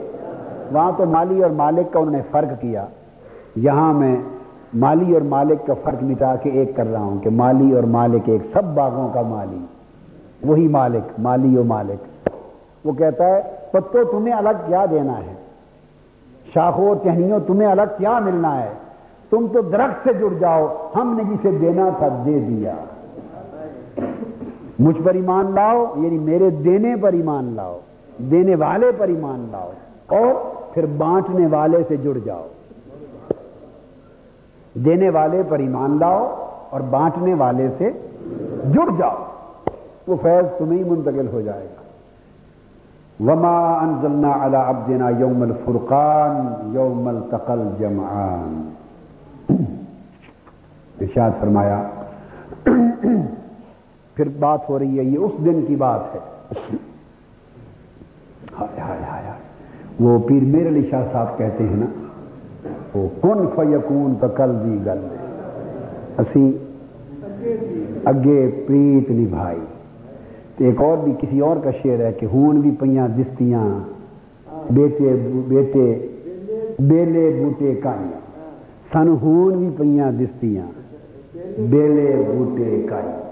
وہاں 0.72 0.92
تو 0.96 1.06
مالی 1.06 1.42
اور 1.42 1.50
مالک 1.50 1.92
کا 1.92 1.98
انہوں 1.98 2.16
نے 2.16 2.22
فرق 2.30 2.60
کیا۔ 2.60 2.86
یہاں 3.56 3.92
میں 3.92 4.16
مالی 4.74 5.14
اور 5.14 5.22
مالک 5.22 5.66
کا 5.66 5.74
فرق 5.84 6.02
مٹا 6.02 6.36
کے 6.36 6.50
ایک 6.50 6.76
کر 6.76 6.86
رہا 6.86 7.00
ہوں 7.00 7.18
کہ 7.18 7.30
مالی 7.30 7.72
اور 7.72 7.82
مالک 7.82 8.22
ایک، 8.24 8.42
سب 8.52 8.64
باغوں 8.64 9.08
کا 9.14 9.22
مالی۔ 9.22 9.64
وہی 10.44 10.68
مالک، 10.68 11.20
مالی 11.20 11.56
و 11.56 11.64
مالک۔ 11.64 12.28
وہ 12.84 12.92
کہتا 12.92 13.26
ہے 13.26 13.42
پتو 13.70 14.04
تمہیں 14.04 14.34
الگ 14.34 14.62
کیا 14.66 14.84
دینا 14.90 15.18
ہے؟ 15.18 15.34
شاخوں 16.54 16.94
ٹہنیوں 17.02 17.40
تمہیں 17.46 17.68
الگ 17.68 17.92
کیا 17.98 18.18
ملنا 18.18 18.62
ہے؟ 18.62 18.68
تم 19.30 19.46
تو 19.52 19.60
درخت 19.60 20.04
سے 20.04 20.12
جڑ 20.12 20.34
جاؤ، 20.38 20.90
ہم 20.94 21.14
نے 21.16 21.34
جسے 21.34 21.50
دینا 21.50 21.88
تھا 21.98 22.08
دے 22.26 22.38
دیا۔ 22.38 22.74
مجھ 24.78 25.02
پر 25.04 25.14
ایمان 25.14 25.52
لاؤ 25.54 25.94
یعنی 25.96 26.18
میرے 26.18 26.50
دینے 26.50 26.96
پر 26.96 27.12
ایمان 27.12 27.52
لاؤ، 27.56 27.78
دینے 28.18 28.54
والے 28.54 28.92
پر 28.98 29.08
ایمان 29.08 29.48
لاؤ، 29.52 29.70
اور 30.06 30.34
پھر 30.74 30.86
بانٹنے 30.86 31.46
والے 31.46 31.78
سے 31.88 31.96
جڑ 31.96 32.18
جاؤ۔ 32.24 32.46
دینے 34.74 35.10
والے 35.10 35.42
پر 35.48 35.58
ایمان 35.58 35.96
لاؤ 36.00 36.48
اور 36.70 36.80
بانٹنے 36.80 37.34
والے 37.34 37.68
سے 37.78 37.90
جڑ 38.72 38.90
جاؤ۔ 38.98 39.16
وہ 40.06 40.16
فیض 40.22 40.58
تمہیں 40.58 40.84
منتقل 40.84 41.26
ہو 41.32 41.40
جائے 41.40 41.64
گا۔ 41.64 41.82
وما 43.20 43.78
انزلنا 43.78 44.32
على 44.40 44.56
عبدنا 44.56 45.08
یوم 45.18 45.42
الفرقان 45.42 46.70
یوم 46.74 47.08
التقل 47.08 47.60
جمعان 47.78 48.68
ارشاد 51.00 51.30
فرمایا، 51.40 51.82
پھر 54.14 54.28
بات 54.38 54.68
ہو 54.68 54.78
رہی 54.78 54.98
ہے، 54.98 55.04
یہ 55.04 55.18
اس 55.18 55.32
دن 55.44 55.64
کی 55.68 55.76
بات 55.76 56.00
ہے۔ 56.14 56.18
ہائے 58.58 58.80
ہائے 58.80 59.00
ہائے 59.10 59.22
وہ 60.00 60.18
پیر 60.18 60.42
میر 60.42 60.68
علی 60.68 60.88
شاہ 60.90 61.04
صاحب 61.12 61.38
کہتے 61.38 61.64
ہیں 61.64 61.76
نا، 61.76 61.86
وہ 62.94 63.08
کن 63.22 63.46
فیکون 63.56 64.14
تو 64.20 64.28
کل 64.28 64.50
دی 64.64 64.78
گل۔ 64.86 65.06
اسی 66.18 66.58
اگے 68.04 68.64
پریت 68.66 69.10
نبھائی۔ 69.10 69.60
ایک 70.62 70.80
اور 70.82 70.96
بھی 70.98 71.12
کسی 71.20 71.40
اور 71.40 71.56
کا 71.64 71.70
شعر 71.70 72.00
ہے 72.00 72.12
کہ 72.12 72.26
ہون 72.26 72.60
بھی 72.60 72.70
پیاں 72.70 73.08
دستیاں، 73.08 73.68
بیٹے 74.72 75.28
بیٹے، 75.48 76.06
بیلے 76.78 77.40
بوٹے 77.44 77.74
کائیاں 77.74 78.20
سن 78.92 79.08
ہون 79.08 79.52
بھی 79.52 79.70
پیاں 79.78 80.12
دستیاں، 80.12 80.66
بیلے 81.58 82.22
بوٹے 82.36 82.86
کائیاں 82.90 83.22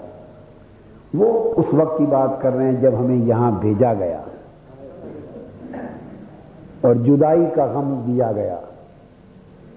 وہ 1.13 1.53
اس 1.57 1.65
وقت 1.73 1.97
کی 1.97 2.05
بات 2.09 2.41
کر 2.41 2.53
رہے 2.53 2.65
ہیں 2.65 2.81
جب 2.81 2.91
ہمیں 2.99 3.15
یہاں 3.15 3.51
بھیجا 3.51 3.93
گیا۔ 3.93 4.21
اور 6.81 6.95
جدائی 6.95 7.45
کا 7.55 7.65
غم 7.65 8.03
دیا 8.07 8.31
گیا۔ 8.31 8.57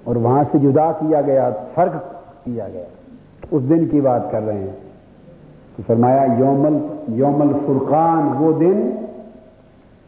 اور 0.04 0.16
وہاں 0.16 0.44
سے 0.52 0.58
جدا 0.58 0.92
کیا 0.92 1.20
گیا، 1.20 1.50
فرق 1.74 2.14
کیا 2.44 2.68
گیا۔ 2.72 2.84
اس 3.50 3.68
دن 3.68 3.86
کی 3.86 4.00
بات 4.00 4.30
کر 4.30 4.42
رہے 4.42 4.58
ہیں۔ 4.58 4.83
تو 5.76 5.82
فرمایا، 5.86 6.26
یومل 6.38 6.78
یوم 7.08 7.42
الفرقان 7.42 8.30
وہ 8.38 8.58
دن 8.58 8.90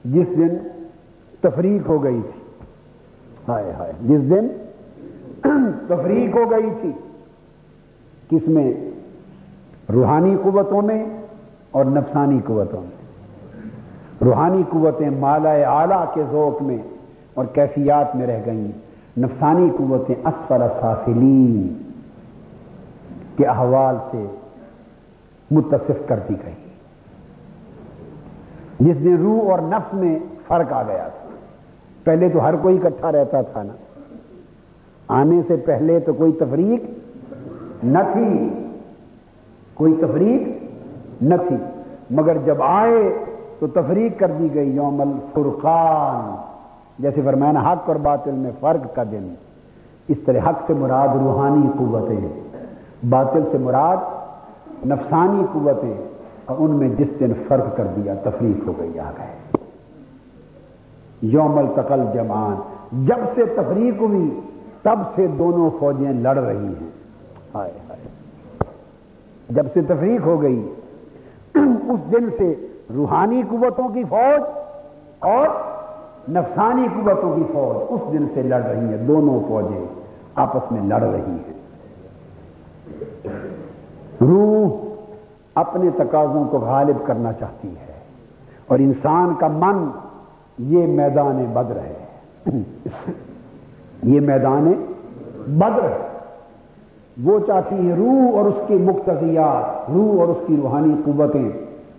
جس 0.05 0.27
دن 0.29 0.49
تفریق 1.41 1.89
ہو 1.89 2.05
گئی 2.05 2.21
تھی۔ 2.33 2.41
ہائے 3.49 3.73
ہائے، 3.79 3.93
جس 4.03 4.31
دن 4.31 4.49
تفریق 5.89 6.37
ہو 6.37 6.51
گئی 6.51 6.71
تھی۔ 6.81 6.93
کس 8.31 8.49
میں؟ 8.49 8.73
روحانی 9.93 10.37
قوتوں 10.43 10.83
میں 10.83 11.05
اور 11.71 11.85
نفسانی 11.85 12.41
قوتوں 12.45 12.81
میں۔ 12.81 12.97
روحانی 14.25 14.63
قوتیں 14.71 15.11
مالا 15.11 15.51
اعلی 15.51 16.05
کے 16.15 16.23
ذوق 16.31 16.63
میں 16.63 16.79
اور 17.35 17.45
کیفیات 17.45 18.17
میں 18.17 18.27
رہ 18.27 18.41
گئیں۔ 18.47 18.73
نفسانی 19.19 19.71
قوتیں 19.77 20.15
اسفل 20.25 20.63
سافلین 20.81 21.85
کے 23.37 23.47
احوال 23.47 23.97
سے 24.11 24.27
متصف 25.51 26.09
کرتی 26.09 26.35
گئی۔ 26.47 26.55
جس 28.81 29.05
دن 29.05 29.17
روح 29.17 29.51
اور 29.51 29.59
نفس 29.59 29.95
میں 29.95 30.19
فرق 30.47 30.73
آ 30.73 30.83
گیا 30.83 31.09
تھا۔ 31.09 31.29
پہلے 32.05 32.29
تو 32.29 32.45
ہر 32.45 32.57
کوئی 32.57 32.77
اکٹھا 32.77 33.13
رہتا 33.13 33.41
تھا 33.41 33.63
نا۔ 33.63 33.73
آنے 35.09 35.41
سے 35.49 35.57
پہلے 35.57 36.01
تو 36.01 36.13
کوئی 36.13 36.33
تفریق 36.33 36.85
نہ 37.85 37.99
تھی۔ 38.13 38.49
کوئی 39.75 39.95
تفریق 40.01 40.65
نہ 41.23 41.35
تھی۔ 41.49 41.57
مگر 42.11 42.37
جب 42.45 42.63
آئے 42.63 43.25
تو 43.59 43.67
تفریق 43.67 44.19
کر 44.19 44.31
دی 44.39 44.55
گئی۔ 44.55 44.71
یوم 44.71 45.01
الفرقان۔ 45.01 46.37
جیسے 46.99 47.21
فرمانا 47.25 47.73
حق 47.73 47.89
اور 47.89 47.97
باطل 47.97 48.33
میں 48.33 48.51
فرق 48.61 48.95
کا 48.95 49.03
دن۔ 49.03 49.35
اس 50.09 50.17
طرح 50.25 50.39
حق 50.39 50.67
سے 50.67 50.75
مراد 50.75 51.09
روحانی 51.09 51.69
قوتیں 51.79 52.41
باطل 53.09 53.43
سے 53.53 53.59
مراد 53.59 53.97
نفسانی 54.87 55.45
قوتیں 55.53 55.95
اور 56.45 56.57
ان 56.59 56.71
میں 56.71 56.89
جس 56.89 57.11
دن 57.21 57.33
فرق 57.49 57.77
کر 57.77 57.87
دیا، 57.97 58.15
تفریق 58.15 58.69
ہو 58.69 58.73
گئی 58.79 58.99
آ 58.99 59.11
گئے۔ 59.19 59.59
یوم 61.23 61.59
التقل 61.59 62.01
جمان 62.15 62.55
جب 63.05 63.19
سے 63.35 63.45
تفریق 63.45 63.95
ہوئی، 64.01 64.41
تب 64.83 64.99
سے 65.15 65.27
دونوں 65.27 65.71
فوجیں 65.79 66.13
لڑ 66.13 66.39
رہی 66.39 66.57
ہیں۔ 66.57 66.91
ہائے 67.55 67.73
ہائے۔ 67.89 68.09
جب 69.49 69.67
سے 69.75 69.83
تفریق 69.83 70.21
ہو 70.27 70.43
گئی، 70.43 70.73
اس 71.55 72.13
دن 72.13 72.31
سے 72.39 72.55
روحانی 72.95 73.43
قوتوں 73.49 73.89
کی 73.89 74.05
فوج 74.05 74.43
اور 75.19 75.49
نفسانی 76.31 76.87
قوتوں 76.95 77.37
کی 77.37 77.43
فوج 77.53 77.87
اس 77.89 78.13
دن 78.13 78.27
سے 78.35 78.43
لڑ 78.43 78.61
رہی 78.61 78.89
ہیں۔ 78.89 78.97
دونوں 78.97 79.41
فوجیں 79.49 79.87
آپس 80.35 80.73
میں 80.73 80.83
لڑ 80.83 81.03
رہی 81.03 81.31
ہیں۔ 81.31 81.57
روح 84.21 84.87
اپنے 85.55 85.91
تقاضوں 85.97 86.45
کو 86.45 86.59
غالب 86.59 87.07
کرنا 87.07 87.33
چاہتی 87.33 87.69
ہے 87.69 87.93
اور 88.67 88.79
انسان 88.79 89.35
کا 89.39 89.49
من 89.49 89.91
یہ 90.59 90.87
میدان 90.87 91.45
بدر 91.53 91.77
ہے۔ 91.77 91.95
یہ 94.03 94.21
میدان 94.21 94.73
بدر 95.49 95.85
ہے۔ 95.85 96.09
وہ 97.25 97.39
چاہتی 97.47 97.91
ہے 97.91 97.95
روح 97.95 98.37
اور 98.37 98.45
اس 98.45 98.61
کی 98.67 98.75
مقتضیات، 98.75 99.91
روح 99.91 100.21
اور 100.21 100.29
اس 100.29 100.39
کی 100.47 100.57
روحانی 100.63 100.95
قوتیں۔ 101.05 101.49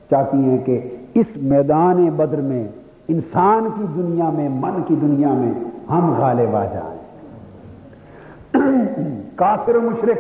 چاہتی 0.09 0.38
ہیں 0.38 0.57
کہ 0.57 0.95
اس 1.13 1.26
میدان 1.36 2.09
بدر 2.09 2.41
میں 2.41 2.68
انسان 3.07 3.68
کی 3.78 3.84
دنیا 3.95 4.30
میں، 4.30 4.49
من 4.49 4.84
کی 4.88 4.95
دنیا 5.01 5.30
میں 5.30 5.51
ہم 5.89 6.15
غالب 6.18 6.55
آ 6.55 6.65
جائیں۔ 6.65 6.97
کافر 9.36 9.74
مشرق 9.74 10.18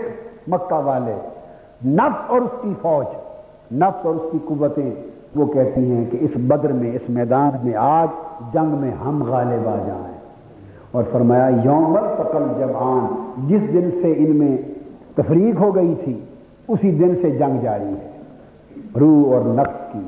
مکہ 0.47 0.75
والے 0.75 1.15
نفس 1.85 2.23
اور 2.27 2.41
اس 2.41 2.51
کی 2.61 2.73
فوج، 2.81 3.05
نفس 3.73 4.05
اور 4.05 4.15
اس 4.15 4.21
کی 4.31 4.37
قوتیں، 4.45 4.91
وہ 5.35 5.45
کہتی 5.45 5.91
ہیں 5.91 6.05
کہ 6.11 6.17
اس 6.21 6.31
بدر 6.35 6.71
میں، 6.71 6.91
اس 6.91 7.09
میدان 7.09 7.51
میں 7.63 7.75
آج 7.75 8.07
جنگ 8.53 8.65
میں 8.65 8.91
ہم 8.91 9.23
غالب 9.23 9.67
آ 9.67 9.75
جائیں۔ 9.87 10.17
اور 10.91 11.03
فرمایا، 11.11 11.49
یوم 11.63 11.97
پکل 12.17 12.43
جبان 12.59 13.31
جس 13.47 13.61
دن 13.73 13.91
سے 14.01 14.13
ان 14.17 14.35
میں 14.35 14.57
تفریق 15.15 15.61
ہو 15.61 15.75
گئی 15.75 15.95
تھی، 16.03 16.19
اسی 16.67 16.91
دن 16.91 17.15
سے 17.21 17.31
جنگ 17.31 17.61
جاری 17.61 17.89
ہے۔ 17.89 18.11
روح 18.99 19.33
اور 19.33 19.41
نفس 19.45 19.93
کی، 19.93 19.99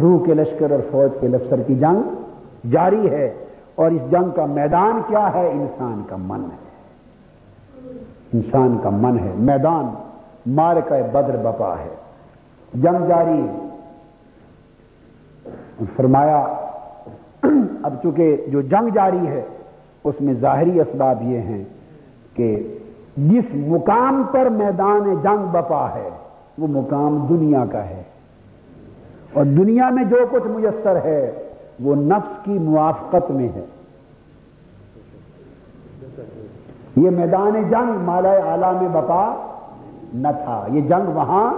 روح 0.00 0.26
کے 0.26 0.34
لشکر 0.34 0.70
اور 0.70 0.80
فوج 0.90 1.20
کے 1.20 1.28
لشکر 1.28 1.60
کی 1.60 1.74
جنگ 1.74 2.24
جاری 2.70 3.10
ہے۔ 3.10 3.34
اور 3.74 3.90
اس 3.90 4.00
جنگ 4.10 4.30
کا 4.36 4.46
میدان 4.46 5.00
کیا 5.06 5.32
ہے؟ 5.34 5.50
انسان 5.52 6.02
کا 6.08 6.16
من 6.18 6.44
ہے۔ 6.44 6.68
انسان 8.32 8.78
کا 8.82 8.90
من 8.90 9.18
ہے، 9.18 9.32
میدان۔ 9.38 10.07
مار 10.48 10.76
کا 10.76 10.96
بدر 11.12 11.36
بپا 11.36 11.74
ہے۔ 11.78 11.94
جنگ 12.74 13.06
جاری۔ 13.08 13.46
فرمایا، 15.96 16.38
اب 17.82 17.94
چونکہ 18.02 18.44
جو 18.48 18.60
جنگ 18.60 18.88
جاری 18.88 19.26
ہے، 19.26 19.42
اس 20.04 20.14
میں 20.20 20.34
ظاہری 20.34 20.80
اسباب 20.80 21.22
یہ 21.22 21.38
ہیں 21.38 21.64
کہ 22.34 22.78
جس 23.16 23.44
مقام 23.54 24.22
پر 24.32 24.46
میدان 24.46 25.14
جنگ 25.22 25.46
بپا 25.52 25.88
ہے، 25.94 26.08
وہ 26.58 26.66
مقام 26.66 27.26
دنیا 27.28 27.64
کا 27.72 27.84
ہے۔ 27.84 28.02
اور 29.32 29.44
دنیا 29.44 29.88
میں 29.88 30.04
جو 30.04 30.16
کچھ 30.30 30.46
میسر 30.46 30.96
ہے، 31.04 31.32
وہ 31.80 31.94
نفس 31.94 32.44
کی 32.44 32.52
موافقت 32.52 33.30
میں 33.30 33.48
ہے۔ 33.54 33.64
یہ 36.96 37.10
میدان 37.10 37.52
جنگ 37.70 38.04
مالا 38.04 38.30
اعلی 38.30 38.78
میں 38.80 38.88
بپا 38.88 39.54
نہ 40.14 40.28
تھا۔ 40.44 40.66
یہ 40.68 40.80
جنگ 40.80 41.06
وہاں 41.06 41.54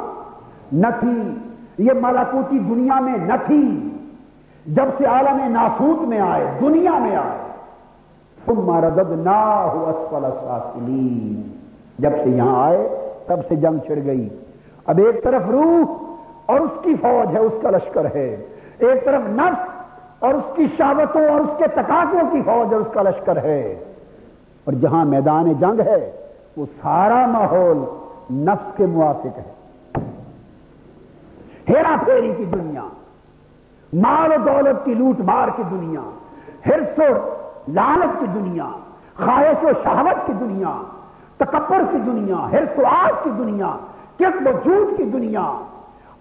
نہ 0.73 0.87
تھی۔ 1.01 1.35
یہ 1.79 1.93
ملاکوتی 2.01 2.59
دنیا 2.59 3.01
میں 3.01 3.19
نہ 3.19 3.33
تھی۔ 3.47 3.91
جب 4.67 4.85
سے 4.99 5.05
عالم 5.05 5.53
ناسوت 5.53 6.03
میں 6.09 6.21
آئے، 6.21 6.47
دنیا 6.61 6.99
میں 6.99 7.17
آئے۔ 7.17 7.39
تم 8.45 8.67
مردد 8.67 9.11
نہ 9.11 9.67
ہو 9.75 10.07
اسفل 10.13 10.51
جب 11.99 12.11
سے 12.25 12.31
یہاں 12.31 12.65
آئے، 12.65 12.89
تب 13.27 13.37
سے 13.49 13.57
جنگ 13.57 13.79
چھڑ 13.87 13.99
گئی۔ 14.07 14.29
اب 14.87 15.01
ایک 15.05 15.25
طرف 15.25 15.43
روح 15.49 15.95
اور 16.47 16.61
اس 16.61 16.71
کی 16.83 16.95
فوج 16.95 17.35
ہے، 17.35 17.39
اس 17.39 17.55
کا 17.63 17.71
لشکر 17.71 18.05
ہے۔ 18.15 18.37
ایک 18.79 19.05
طرف 19.05 19.23
نفس 19.29 19.69
اور 20.19 20.35
اس 20.35 20.57
کی 20.57 20.67
شاوتوں 20.79 21.29
اور 21.29 21.41
اس 21.41 21.51
کے 21.59 21.65
تقاضوں 21.67 22.33
کی 22.33 22.43
فوج 22.43 22.75
اور 22.75 22.81
اس 22.81 22.93
کا 22.93 23.03
لشکر 23.03 23.37
ہے۔ 23.37 23.85
اور 24.65 24.73
جہاں 24.73 25.05
میدان 25.05 25.53
جنگ 25.53 25.81
ہے، 25.81 26.11
وہ 26.57 26.67
سارا 26.83 27.27
ماحول 27.27 27.85
نفس 28.31 28.77
کے 28.77 28.87
موافق 28.87 29.39
ہے 29.39 30.03
ہیرا 31.69 31.97
پھیری 32.05 32.33
کی 32.37 32.45
دنیا 32.45 32.83
مال 33.93 34.33
و 34.33 34.37
دولت 34.47 34.85
کی 34.85 34.95
لوٹ 34.95 35.21
مار 35.21 35.49
کی 35.57 35.63
دنیا 35.71 36.01
ہرس 36.67 36.99
و 36.99 37.13
لالت 37.73 38.21
کی 38.21 38.27
دنیا 38.35 38.67
خواہش 39.17 39.65
و 39.65 39.73
شہوت 39.85 40.27
کی 40.27 40.33
دنیا 40.41 40.73
تکبر 41.37 41.83
کی 41.93 41.99
دنیا 42.07 42.37
ہرس 42.53 42.79
و 42.79 42.87
آج 42.87 43.13
کی 43.25 43.31
دنیا 43.39 43.73
کس 44.19 44.41
وجود 44.47 44.97
کی 44.97 45.05
دنیا 45.05 45.51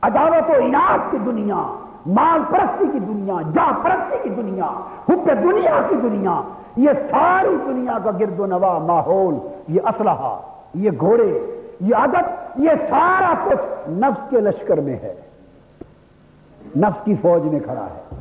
عدالت 0.04 0.50
و 0.50 0.64
انعد 0.64 1.12
کی 1.12 1.18
دنیا 1.26 1.64
مال 2.06 2.42
پرستی 2.52 2.86
کی 2.92 3.00
دنیا 3.00 3.42
جا 3.54 3.72
پرستی 3.84 4.18
کی 4.24 4.30
دنیا 4.30 4.66
حب 5.10 5.30
دنیا 5.44 5.82
کی 5.90 5.96
دنیا 5.96 6.42
یہ 6.76 6.90
ساری 7.12 7.56
دنیا 7.68 7.98
کا 8.04 8.12
گرد 8.20 8.40
و 8.40 8.46
نوا 8.46 8.78
ماحول 8.78 9.38
یہ 9.68 9.82
اسلحہ 9.82 10.36
یہ 10.74 10.92
گھوڑے 11.00 11.32
یہ 11.80 11.96
عدد 11.96 12.24
یہ 12.56 12.70
سارا 12.90 13.34
کچھ 13.44 13.90
نفس 13.90 14.30
کے 14.30 14.40
لشکر 14.40 14.78
میں 14.78 14.96
ہے۔ 14.96 15.14
نفس 16.78 17.04
کی 17.04 17.16
فوج 17.22 17.42
میں 17.42 17.60
کھڑا 17.60 17.86
ہے۔ 17.86 18.16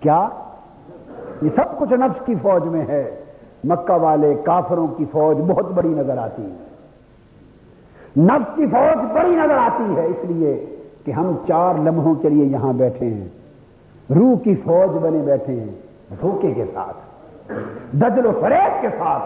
کیا؟ 0.00 0.28
یہ 1.42 1.48
سب 1.54 1.78
کچھ 1.78 1.92
نفس 1.92 2.26
کی 2.26 2.34
فوج 2.42 2.64
میں 2.64 2.86
ہے۔ 2.88 3.24
مکہ 3.64 3.92
والے 3.92 4.34
کافروں 4.44 4.86
کی 4.86 5.04
فوج 5.12 5.36
بہت 5.36 5.66
بڑی 5.66 5.88
نظر 5.88 6.18
آتی 6.18 6.42
ہے۔ 6.42 6.56
نفس 8.16 8.56
کی 8.56 8.66
فوج 8.66 8.98
بڑی 9.14 9.34
نظر 9.34 9.56
آتی 9.56 9.96
ہے 9.96 10.06
اس 10.06 10.24
لیے 10.24 10.76
کہ 11.04 11.10
ہم 11.10 11.36
چار 11.48 11.74
لمحوں 11.74 12.14
کے 12.14 12.28
لیے 12.28 12.44
یہاں 12.44 12.72
بیٹھے 12.72 13.14
ہیں۔ 13.14 13.28
روح 14.14 14.38
کی 14.38 14.54
فوج 14.54 15.02
بنے 15.02 15.18
بیٹھے 15.18 15.60
ہیں۔ 15.60 15.74
دھوکے 16.20 16.50
کے 16.50 16.64
ساتھ، 16.74 16.96
دجل 17.92 18.26
و 18.26 18.38
فریب 18.40 18.82
کے 18.82 18.88
ساتھ۔ 18.88 19.22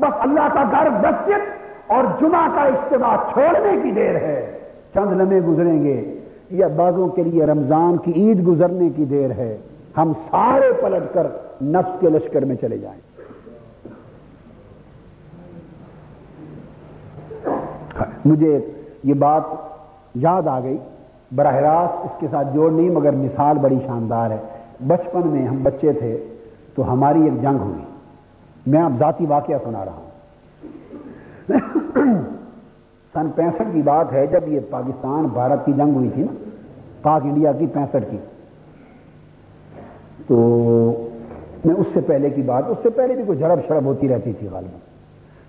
بس 0.00 0.14
اللہ 0.20 0.48
کا 0.54 0.64
گھر 0.70 0.90
مسجد 0.90 1.61
اور 1.92 2.04
جمعہ 2.20 2.48
کا 2.54 2.60
اجتماع 2.60 3.16
چھوڑنے 3.32 3.80
کی 3.82 3.90
دیر 3.90 4.14
ہے۔ 4.14 4.58
چند 4.94 5.20
لمحے 5.20 5.40
گزریں 5.40 5.84
گے 5.84 6.18
یا 6.50 6.66
بعضوں 6.66 7.08
کے 7.08 7.22
لیے 7.22 7.46
رمضان 7.46 7.96
کی 7.96 8.12
عید 8.16 8.46
گزرنے 8.46 8.88
کی 8.96 9.04
دیر 9.04 9.30
ہے۔ 9.30 9.56
ہم 9.96 10.12
سارے 10.30 10.72
پلٹ 10.82 11.14
کر 11.14 11.26
نفس 11.62 12.00
کے 12.00 12.08
لشکر 12.08 12.44
میں 12.44 12.56
چلے 12.60 12.78
جائیں۔ 12.78 13.00
مجھے 18.24 18.58
یہ 19.04 19.14
بات 19.14 19.42
یاد 20.14 20.46
آ 20.46 20.60
گئی۔ 20.60 20.76
براہ 21.34 21.54
راست 21.54 21.98
اس 22.04 22.20
کے 22.20 22.26
ساتھ 22.30 22.48
جوڑ 22.54 22.70
نہیں، 22.70 22.90
مگر 22.90 23.12
مثال 23.12 23.58
بڑی 23.58 23.78
شاندار 23.86 24.30
ہے۔ 24.30 24.36
بچپن 24.86 25.20
میں 25.24 25.46
ہم 25.46 25.62
بچے 25.62 25.92
تھے 25.92 26.24
تو 26.74 26.92
ہماری 26.92 27.22
ایک 27.22 27.42
جنگ 27.42 27.58
ہوئی۔ 27.60 27.84
میں 28.66 28.82
اب 28.82 28.92
ذاتی 28.98 29.26
واقعہ 29.26 29.54
سنا 29.64 29.84
رہا 29.84 29.92
ہوں۔ 29.92 30.11
سن 33.14 33.30
پینسٹھ 33.34 33.70
کی 33.72 33.82
بات 33.82 34.12
ہے 34.12 34.26
جب 34.26 34.40
یہ 34.46 34.60
پاکستان، 34.70 35.26
بھارت 35.32 35.64
کی 35.64 35.72
جنگ 35.72 35.94
ہوئی 35.94 36.08
تھی 36.14 36.22
نا، 36.22 36.50
پاک 37.02 37.22
انڈیا 37.24 37.52
کی 37.52 37.66
پینسٹھ 37.66 38.10
کی۔ 38.10 38.16
تو 40.26 40.36
میں 41.64 41.74
اس 41.74 41.86
سے 41.92 42.00
پہلے 42.00 42.30
کی 42.30 42.42
بات، 42.42 42.64
اس 42.68 42.76
سے 42.82 42.90
پہلے 42.90 43.14
بھی 43.14 43.22
کوئی 43.26 43.38
جڑب 43.38 43.58
شڑب 43.68 43.84
ہوتی 43.84 44.08
رہتی 44.08 44.32
تھی 44.32 44.48
غالباً۔ 44.52 44.80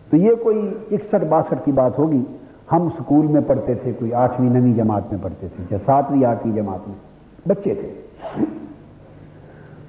تو 0.09 0.17
یہ 0.17 0.35
کوئی 0.43 0.73
اکسٹھ، 0.91 1.25
باسٹھ 1.25 1.65
کی 1.65 1.71
بات 1.71 1.99
ہوگی۔ 1.99 2.23
ہم 2.71 2.81
اسکول 2.81 3.27
میں 3.27 3.41
پڑھتے 3.47 3.73
تھے، 3.73 3.91
کوئی 3.99 4.13
آٹھویں، 4.13 4.49
نویں 4.49 4.73
جماعت 4.73 5.03
میں 5.11 5.23
پڑھتے 5.23 5.47
تھے، 5.55 5.63
یا 5.71 5.77
ساتویں، 5.85 6.25
آٹھویں 6.25 6.55
جماعت 6.55 6.87
میں۔ 6.87 6.95
بچے 7.47 7.73
تھے۔ 7.73 7.93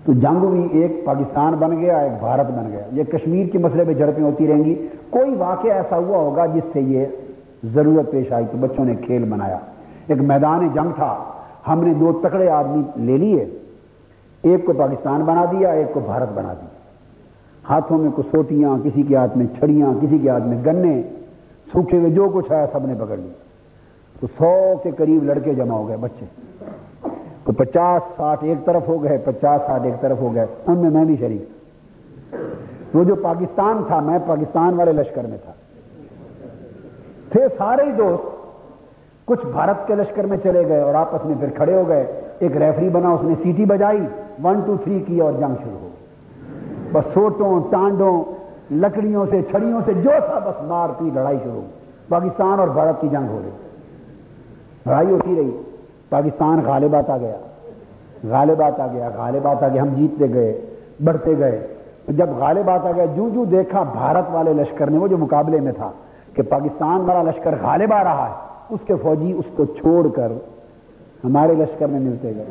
تو 0.05 0.13
جنگ 0.13 0.37
ہوئی 0.37 0.69
ایک 0.73 1.05
پاکستان 1.05 1.55
بن 1.55 1.81
گیا، 1.81 1.99
ایک 1.99 2.13
بھارت 2.19 2.47
بن 2.47 2.73
گیا۔ 2.73 2.81
یہ 2.93 3.05
کشمیر 3.05 3.47
کے 3.47 3.59
مسئلے 3.59 3.85
پہ 3.85 3.95
جھڑپیں 3.95 4.25
ہوتی 4.25 4.47
رہیں 4.47 4.65
گی۔ 4.65 4.89
کوئی 5.11 5.35
واقعہ 5.35 5.71
ایسا 5.71 5.97
ہوا 5.97 6.19
ہوگا 6.19 6.47
جس 6.47 6.63
سے 6.73 6.81
یہ 6.81 7.07
ضرورت 7.65 8.11
پیش 8.11 8.33
آئی 8.33 8.45
تو 8.53 8.59
بچوں 8.61 8.85
نے 8.85 8.95
کھیل 8.95 9.25
بنایا۔ 9.25 9.59
ایک 10.07 10.21
میدان 10.21 10.69
جنگ 10.75 10.93
تھا۔ 10.97 11.25
ہم 11.69 11.85
نے 11.85 11.95
دو 11.95 12.13
تکڑے 12.13 12.49
آدمی 12.49 12.83
لے 12.97 13.19
لیے۔ 13.19 13.45
ایک 14.43 14.67
کو 14.67 14.73
پاکستان 14.73 15.21
بنا 15.21 15.45
دیا، 15.45 15.71
ایک 15.71 15.95
کو 15.95 16.01
بھارت 16.01 16.29
بنا 16.35 16.53
دیا۔ 16.53 16.69
ہاتھوں 17.69 17.99
میں 17.99 18.11
کسوٹیاں 18.11 18.85
کسی 18.85 19.03
کے 19.03 19.17
ہاتھ 19.17 19.39
میں 19.39 19.47
چھڑیاں، 19.59 19.93
کسی 20.01 20.19
کے 20.19 20.29
ہاتھ 20.29 20.45
میں 20.45 20.65
گنے، 20.67 21.03
سوکھے 21.73 21.99
ہوئے 21.99 22.11
جو 22.11 22.31
کچھ 22.35 22.53
آیا 22.53 22.67
سب 22.73 22.87
نے 22.87 22.95
پکڑ 22.95 23.17
لی 23.17 23.29
تو 24.21 24.27
سو 24.27 24.75
کے 24.83 24.91
قریب 24.91 25.25
لڑکے 25.25 25.55
جمع 25.55 25.75
ہو 25.75 25.89
گئے، 25.89 25.97
بچے۔ 25.97 26.44
تو 27.45 27.53
پچاس 27.53 28.03
ساٹھ 28.17 28.45
ایک 28.45 28.67
طرف 28.67 28.89
ہو 28.89 29.03
گئے، 29.03 29.19
پچاس 29.25 29.61
ساٹھ 29.67 29.83
ایک 29.83 30.01
طرف 30.01 30.19
ہو 30.21 30.35
گئے۔ 30.35 30.47
ان 30.67 30.79
میں 30.79 30.91
میں 30.91 31.05
بھی 31.05 31.17
شریک۔ 31.17 31.45
وہ 32.97 33.05
جو 33.05 33.15
پاکستان 33.15 33.83
تھا، 33.87 34.01
میں 34.01 34.19
پاکستان 34.27 34.75
والے 34.75 34.93
لشکر 34.93 35.23
میں 35.23 35.39
تھا۔ 35.45 35.53
تھے 37.31 37.41
سارے 37.59 37.83
ہی 37.83 37.93
دوست۔ 37.93 38.35
کچھ 39.25 39.47
بھارت 39.47 39.87
کے 39.87 39.95
لشکر 39.95 40.25
میں 40.27 40.37
چلے 40.37 40.69
گئے 40.69 40.81
اور 40.81 40.95
آپس 40.95 41.25
میں 41.25 41.35
پھر 41.41 41.49
کھڑے 41.51 41.75
ہو 41.75 41.89
گئے۔ 41.89 42.21
ایک 42.39 42.57
ریفری 42.57 42.89
بنا، 42.89 43.11
اس 43.11 43.21
نے 43.23 43.35
سیٹی 43.43 43.65
بجائی۔ 43.65 44.01
ون، 44.45 44.61
ٹو، 44.67 44.77
تھری 44.85 45.01
کی 45.07 45.21
اور 45.21 45.33
جنگ 45.33 45.55
شروع 45.63 45.79
ہو 45.81 45.89
گئی۔ 45.93 46.07
بس 46.93 47.05
سوٹوں، 47.15 47.61
ٹانڈوں، 47.71 48.25
لکڑیوں 48.71 49.27
سے، 49.31 49.43
چھڑیوں 49.51 49.81
سے 49.85 49.95
جو 49.95 50.11
تھا، 50.27 50.39
بس 50.39 50.63
مار 50.63 50.89
پی، 50.99 51.11
لڑائی 51.15 51.39
شروع 51.43 51.55
ہو 51.55 51.67
پاکستان 52.09 52.61
اور 52.61 52.69
بھارت 52.69 53.01
کی 53.01 53.09
جنگ 53.09 53.29
ہو 53.29 53.41
رہی 53.45 53.51
لڑائی 54.87 55.11
ہوتی 55.11 55.35
رہی۔ 55.37 55.74
پاکستان 56.15 56.61
غالبات 56.65 57.11
آ 57.11 57.17
گیا۔ 57.17 57.37
غالبات 58.29 58.81
آ 58.81 58.87
گیا 58.87 59.09
غالبات 59.17 59.63
آ 59.63 59.69
گیا 59.69 59.83
ہم 59.83 59.89
جیتتے 59.89 60.35
گئے، 60.35 60.61
بڑھتے 61.05 61.39
گئے۔ 61.39 61.67
جب 62.09 62.27
غالبات 62.39 62.87
آ 62.87 62.93
گیا، 62.93 63.05
جو 63.17 63.29
جو 63.35 63.45
دیکھا 63.45 63.83
بھارت 63.83 64.25
والے 64.33 64.53
لشکر 64.53 64.91
نے، 64.91 64.99
وہ 64.99 65.09
جو 65.09 65.19
مقابلے 65.19 65.61
میں 65.61 65.73
تھا 65.73 65.91
کہ 66.35 66.43
پاکستان 66.43 67.01
والا 67.01 67.23
لشکر 67.23 67.55
غالب 67.63 67.93
آ 67.93 68.05
رہا 68.05 68.29
ہے، 68.29 68.35
اس 68.71 68.81
کے 68.87 68.95
فوجی 69.03 69.33
اس 69.33 69.45
کو 69.57 69.65
چھوڑ 69.65 70.09
کر 70.09 70.33
ہمارے 71.25 71.55
لشکر 71.55 71.87
میں 71.87 72.01
ملتے 72.01 72.33
گئے۔ 72.37 72.45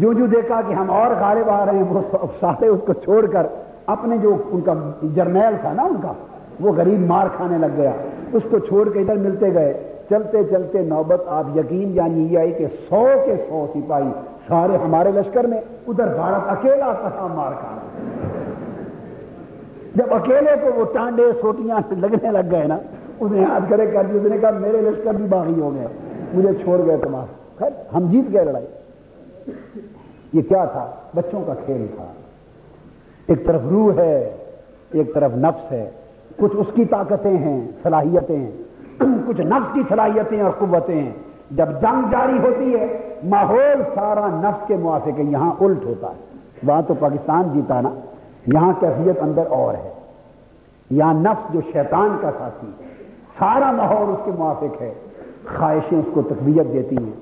جو 0.00 0.12
جو 0.12 0.26
دیکھا 0.26 0.60
کہ 0.68 0.72
ہم 0.72 0.90
اور 0.90 1.10
غالب 1.20 1.50
آ 1.50 1.66
رہے 1.66 1.76
ہیں، 1.76 1.84
وہ 1.88 2.00
سارے 2.40 2.66
اس 2.66 2.80
کو 2.86 2.92
چھوڑ 2.92 3.26
کر 3.26 3.46
اپنے 3.86 4.18
جو 4.18 4.36
ان 4.50 4.60
کا 4.60 4.74
جرنیل 5.14 5.56
تھا 5.60 5.72
نا، 5.72 5.82
ان 5.82 5.96
کا، 6.02 6.12
وہ 6.60 6.72
غریب 6.72 7.00
مار 7.00 7.26
کھانے 7.36 7.58
لگ 7.58 7.74
گیا۔ 7.76 7.92
اس 8.32 8.42
کو 8.50 8.58
چھوڑ 8.58 8.88
کے 8.92 8.98
ادھر 9.00 9.16
ملتے 9.16 9.54
گئے۔ 9.54 9.87
چلتے 10.10 10.44
چلتے 10.50 10.82
نوبت، 10.82 11.22
آپ 11.26 11.44
یقین 11.56 11.94
جانی 11.94 12.26
یہ 12.26 12.38
آئی 12.38 12.52
کہ 12.52 12.66
سو 12.88 13.06
کے 13.24 13.36
سو 13.48 13.66
سپاہی 13.74 14.08
سارے 14.48 14.76
ہمارے 14.76 15.10
لشکر 15.12 15.44
میں 15.44 15.60
ادھر 15.88 16.06
بھارت 16.06 16.48
اکیلا 16.48 16.92
کہاں 16.92 17.28
مار 17.28 17.52
کھانا۔ 17.52 17.80
جب 19.94 20.14
اکیلے 20.14 20.50
کو 20.62 20.80
وہ 20.80 20.84
ٹانڈے 20.84 21.22
سوٹیاں 21.40 21.80
لگنے 21.90 22.32
لگ 22.32 22.50
گئے 22.50 22.64
نا، 22.66 22.78
اس 23.20 23.32
نے 23.32 23.40
یاد 23.40 23.70
کرے 23.70 23.86
کر 23.86 24.02
جی، 24.12 24.18
اس 24.18 24.24
نے 24.30 24.38
کہا 24.38 24.50
میرے 24.50 24.80
لشکر 24.80 25.14
بھی 25.14 25.24
باغی 25.24 25.60
ہو 25.60 25.74
گئے، 25.74 25.86
مجھے 26.34 26.48
چھوڑ 26.62 26.86
گئے 26.86 26.96
تمہارا 26.96 27.26
خیر، 27.58 27.96
ہم 27.96 28.10
جیت 28.10 28.32
گئے 28.32 28.44
لڑائی۔ 28.44 28.66
یہ 30.32 30.42
کیا 30.42 30.64
تھا؟ 30.64 30.90
بچوں 31.14 31.42
کا 31.46 31.54
کھیل 31.64 31.86
تھا۔ 31.96 32.04
ایک 33.26 33.46
طرف 33.46 33.60
روح 33.70 33.92
ہے، 33.96 34.36
ایک 34.92 35.14
طرف 35.14 35.30
نفس 35.34 35.72
ہے۔ 35.72 35.90
کچھ 36.36 36.52
اس 36.54 36.66
کی 36.74 36.84
طاقتیں 36.84 37.38
ہیں، 37.38 37.68
صلاحیتیں 37.82 38.36
ہیں۔ 38.36 38.50
کچھ 39.00 39.40
نفس 39.40 39.72
کی 39.72 39.80
صلاحیتیں 39.88 40.40
اور 40.40 40.50
قوتیں 40.58 41.02
ہیں۔ 41.02 41.12
جب 41.50 41.66
جنگ 41.80 42.10
جاری 42.10 42.38
ہوتی 42.38 42.74
ہے، 42.74 43.14
ماحول 43.24 43.82
سارا 43.94 44.26
نفس 44.26 44.66
کے 44.66 44.76
موافق 44.76 45.18
ہے، 45.18 45.22
یہاں 45.22 45.52
الٹ 45.60 45.84
ہوتا 45.84 46.06
ہے۔ 46.06 46.38
وہاں 46.62 46.82
تو 46.86 46.94
پاکستان 46.94 47.42
جیتا 47.52 47.80
نا۔ 47.80 47.88
یہاں 48.46 48.72
کیفیت 48.80 49.22
اندر 49.22 49.42
اور 49.48 49.74
ہے۔ 49.74 49.90
یہاں 50.90 51.14
نفس 51.14 51.52
جو 51.52 51.60
شیطان 51.72 52.16
کا 52.20 52.30
ساتھی 52.38 52.68
ہے۔ 52.68 52.88
سارا 53.38 53.72
ماحول 53.72 54.10
اس 54.10 54.18
کے 54.24 54.30
موافق 54.38 54.82
ہے۔ 54.82 54.94
خواہشیں 55.56 55.98
اس 55.98 56.08
کو 56.14 56.22
تقویت 56.22 56.72
دیتی 56.72 56.96
ہیں۔ 56.96 57.12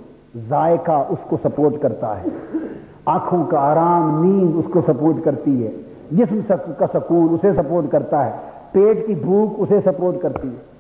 ذائقہ 0.49 1.05
اس 1.09 1.19
کو 1.29 1.37
سپورٹ 1.45 1.83
کرتا 1.83 2.21
ہے۔ 2.21 2.57
آنکھوں 3.05 3.45
کا 3.45 3.73
آرام، 3.73 4.25
نیند 4.25 4.53
اس 4.55 4.65
کو 4.73 4.81
سپورٹ 4.81 5.25
کرتی 5.25 5.67
ہے۔ 5.67 5.71
جسم 6.11 6.41
کا 6.79 6.87
سکون 6.95 7.29
اسے 7.31 7.53
سپورٹ 7.53 7.85
کرتا 7.91 8.27
ہے۔ 8.27 8.31
پیٹ 8.73 9.07
کی 9.07 9.15
بھوک 9.15 9.55
اسے 9.59 9.81
سپورٹ 9.85 10.23
کرتی 10.23 10.49
ہے۔ 10.49 10.76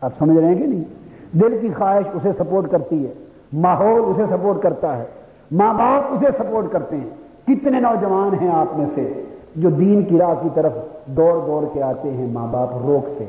آپ 0.00 0.12
سمجھ 0.18 0.38
رہے 0.38 0.48
ہیں 0.48 0.54
کہ 0.54 0.66
نہیں؟ 0.66 0.84
دل 1.32 1.58
کی 1.60 1.68
خواہش 1.78 2.04
اسے 2.14 2.28
سپورٹ 2.38 2.70
کرتی 2.70 3.06
ہے، 3.06 3.12
ماحول 3.52 4.02
اسے 4.04 4.22
سپورٹ 4.30 4.62
کرتا 4.62 4.98
ہے، 4.98 5.04
ماں 5.50 5.74
باپ 5.74 6.12
اسے 6.12 6.26
سپورٹ 6.38 6.72
کرتے 6.72 6.96
ہیں۔ 6.96 7.10
کتنے 7.46 7.80
نوجوان 7.80 8.34
ہیں 8.40 8.50
آپ 8.50 8.78
میں 8.78 8.86
سے 8.94 9.24
جو 9.56 9.70
دین 9.70 10.04
کی 10.04 10.18
راہ 10.18 10.34
کی 10.42 10.48
طرف 10.54 10.72
دوڑ 11.06 11.46
دوڑ 11.46 11.64
کے 11.72 11.82
آتے 11.82 12.10
ہیں، 12.10 12.26
ماں 12.26 12.46
باپ 12.50 12.70
روکتے 12.72 13.24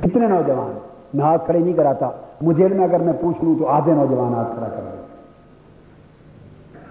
کتنے 0.00 0.26
نوجوان؟ 0.26 0.78
میں 1.14 1.24
ہاتھ 1.24 1.44
کھڑے 1.44 1.58
نہیں 1.58 1.72
کراتا۔ 1.72 2.10
مجھے 2.40 2.68
میں 2.68 2.84
اگر 2.84 3.00
میں 3.00 3.12
پوچھ 3.20 3.44
لوں 3.44 3.54
تو 3.58 3.66
آدھے 3.66 3.92
نوجوان 3.92 4.34
ہاتھ 4.34 4.54
کھڑا 4.54 4.68
کر 4.68 4.82
رہے 4.82 4.96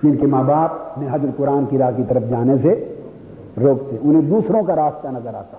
جن 0.04 0.18
کے 0.18 0.28
ماں 0.28 0.44
باپ 0.44 0.98
نے 0.98 1.08
حضرت 1.12 1.38
قرآن 1.38 1.66
کی 1.66 1.78
راہ 1.78 1.92
کی 1.96 2.04
طرف 2.08 2.24
جانے 2.30 2.58
سے 2.58 2.94
روکتے 3.62 3.98
انہیں 4.02 4.22
دوسروں 4.22 4.64
کا 4.64 4.76
راستہ 4.76 5.08
نظر 5.08 5.34
آتا۔ 5.34 5.58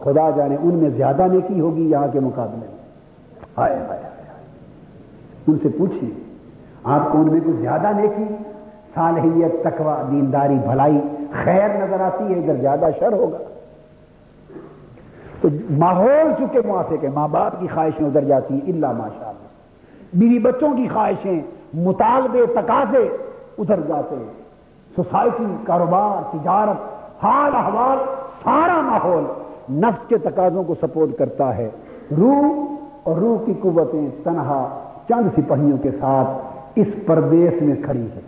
خدا 0.00 0.30
جانے 0.30 0.56
ان 0.62 0.74
میں 0.74 0.90
زیادہ 0.90 1.26
نیکی 1.32 1.60
ہوگی 1.60 1.90
یہاں 1.90 2.06
کے 2.12 2.20
مقابلے 2.20 2.56
میں۔ 2.56 2.80
آئے 3.56 3.76
آئے 3.88 4.00
ان 5.46 5.58
سے 5.62 5.68
پوچھیے 5.78 6.10
آپ 6.84 7.12
کو 7.12 7.18
ان 7.18 7.26
میں 7.26 7.40
کچھ 7.44 7.56
زیادہ 7.60 7.92
نیکی، 7.96 8.24
صالحیت، 8.94 9.64
تقوی، 9.64 10.10
دینداری، 10.10 10.54
بھلائی، 10.54 11.00
خیر 11.32 11.68
نظر 11.68 12.00
آتی 12.00 12.34
ہے 12.34 12.38
ادھر 12.38 12.54
زیادہ 12.60 12.86
شر 12.98 13.12
ہوگا۔ 13.12 13.38
تو 15.40 15.48
ماحول 15.70 16.32
چونکہ 16.38 16.58
موافق 16.66 17.04
ہے، 17.04 17.08
ماں 17.14 17.28
باپ 17.28 17.60
کی 17.60 17.66
خواہشیں 17.66 18.06
ادھر 18.06 18.24
جاتی 18.24 18.54
ہیں 18.54 18.72
اللہ 18.72 18.92
ماشاء 18.92 19.28
اللہ۔ 19.28 19.48
بیوی 20.14 20.38
بچوں 20.38 20.76
کی 20.76 20.88
خواہشیں، 20.88 21.40
مطالبے، 21.74 22.46
تقاضے 22.46 23.08
ادھر 23.58 23.80
جاتے 23.88 24.16
ہیں۔ 24.16 24.42
سوسائٹی، 24.96 25.44
کاروبار، 25.66 26.36
تجارت 26.36 26.99
حال 27.22 27.54
احوال، 27.54 27.98
سارا 28.44 28.80
ماحول 28.80 29.24
نفس 29.80 30.06
کے 30.08 30.18
تقاضوں 30.18 30.62
کو 30.64 30.74
سپورٹ 30.74 31.18
کرتا 31.18 31.56
ہے۔ 31.56 31.68
روح 32.18 32.76
اور 33.02 33.16
روح 33.16 33.44
کی 33.46 33.54
قوتیں 33.60 34.08
تنہا 34.24 34.60
چند 35.08 35.28
سپاہیوں 35.36 35.78
کے 35.78 35.90
ساتھ 36.00 36.78
اس 36.78 36.88
پردیس 37.06 37.60
میں 37.62 37.74
کھڑی 37.84 38.06
ہے 38.14 38.20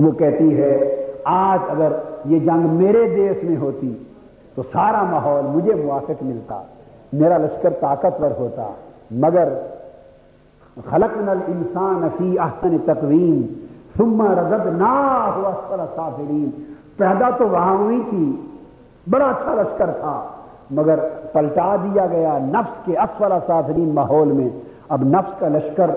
وہ 0.00 0.10
کہتی 0.12 0.56
ہے، 0.56 0.78
آج 1.24 1.70
اگر 1.70 1.92
یہ 2.24 2.38
جنگ 2.38 2.68
میرے 2.74 3.04
دیش 3.08 3.42
میں 3.44 3.56
ہوتی 3.56 3.92
تو 4.54 4.62
سارا 4.72 5.02
ماحول 5.02 5.46
مجھے 5.46 5.74
موافق 5.74 6.22
ملتا، 6.22 6.62
میرا 7.12 7.38
لشکر 7.38 7.70
طاقتور 7.80 8.30
ہوتا۔ 8.38 8.70
مگر 9.10 9.48
خلق 10.90 11.16
نل 11.16 11.38
انسان 11.48 12.08
فی 12.18 12.38
احسن 12.38 12.76
تقویم، 12.84 13.42
ثم 13.98 14.22
رگد 14.22 14.66
نہ 14.78 14.92
پیدا 17.02 17.30
تو 17.38 17.48
وہاں 17.48 17.76
ہوئی 17.76 18.00
تھی، 18.10 18.24
بڑا 19.10 19.26
اچھا 19.26 19.54
لشکر 19.54 19.90
تھا، 20.00 20.16
مگر 20.70 20.98
پلٹا 21.32 21.74
دیا 21.84 22.06
گیا 22.06 22.38
نفس 22.42 22.74
کے 22.84 22.98
اسفل 22.98 23.32
سافرین 23.46 23.94
ماحول 23.94 24.32
میں۔ 24.32 24.48
اب 24.88 25.02
نفس 25.04 25.32
کا 25.38 25.48
لشکر 25.48 25.90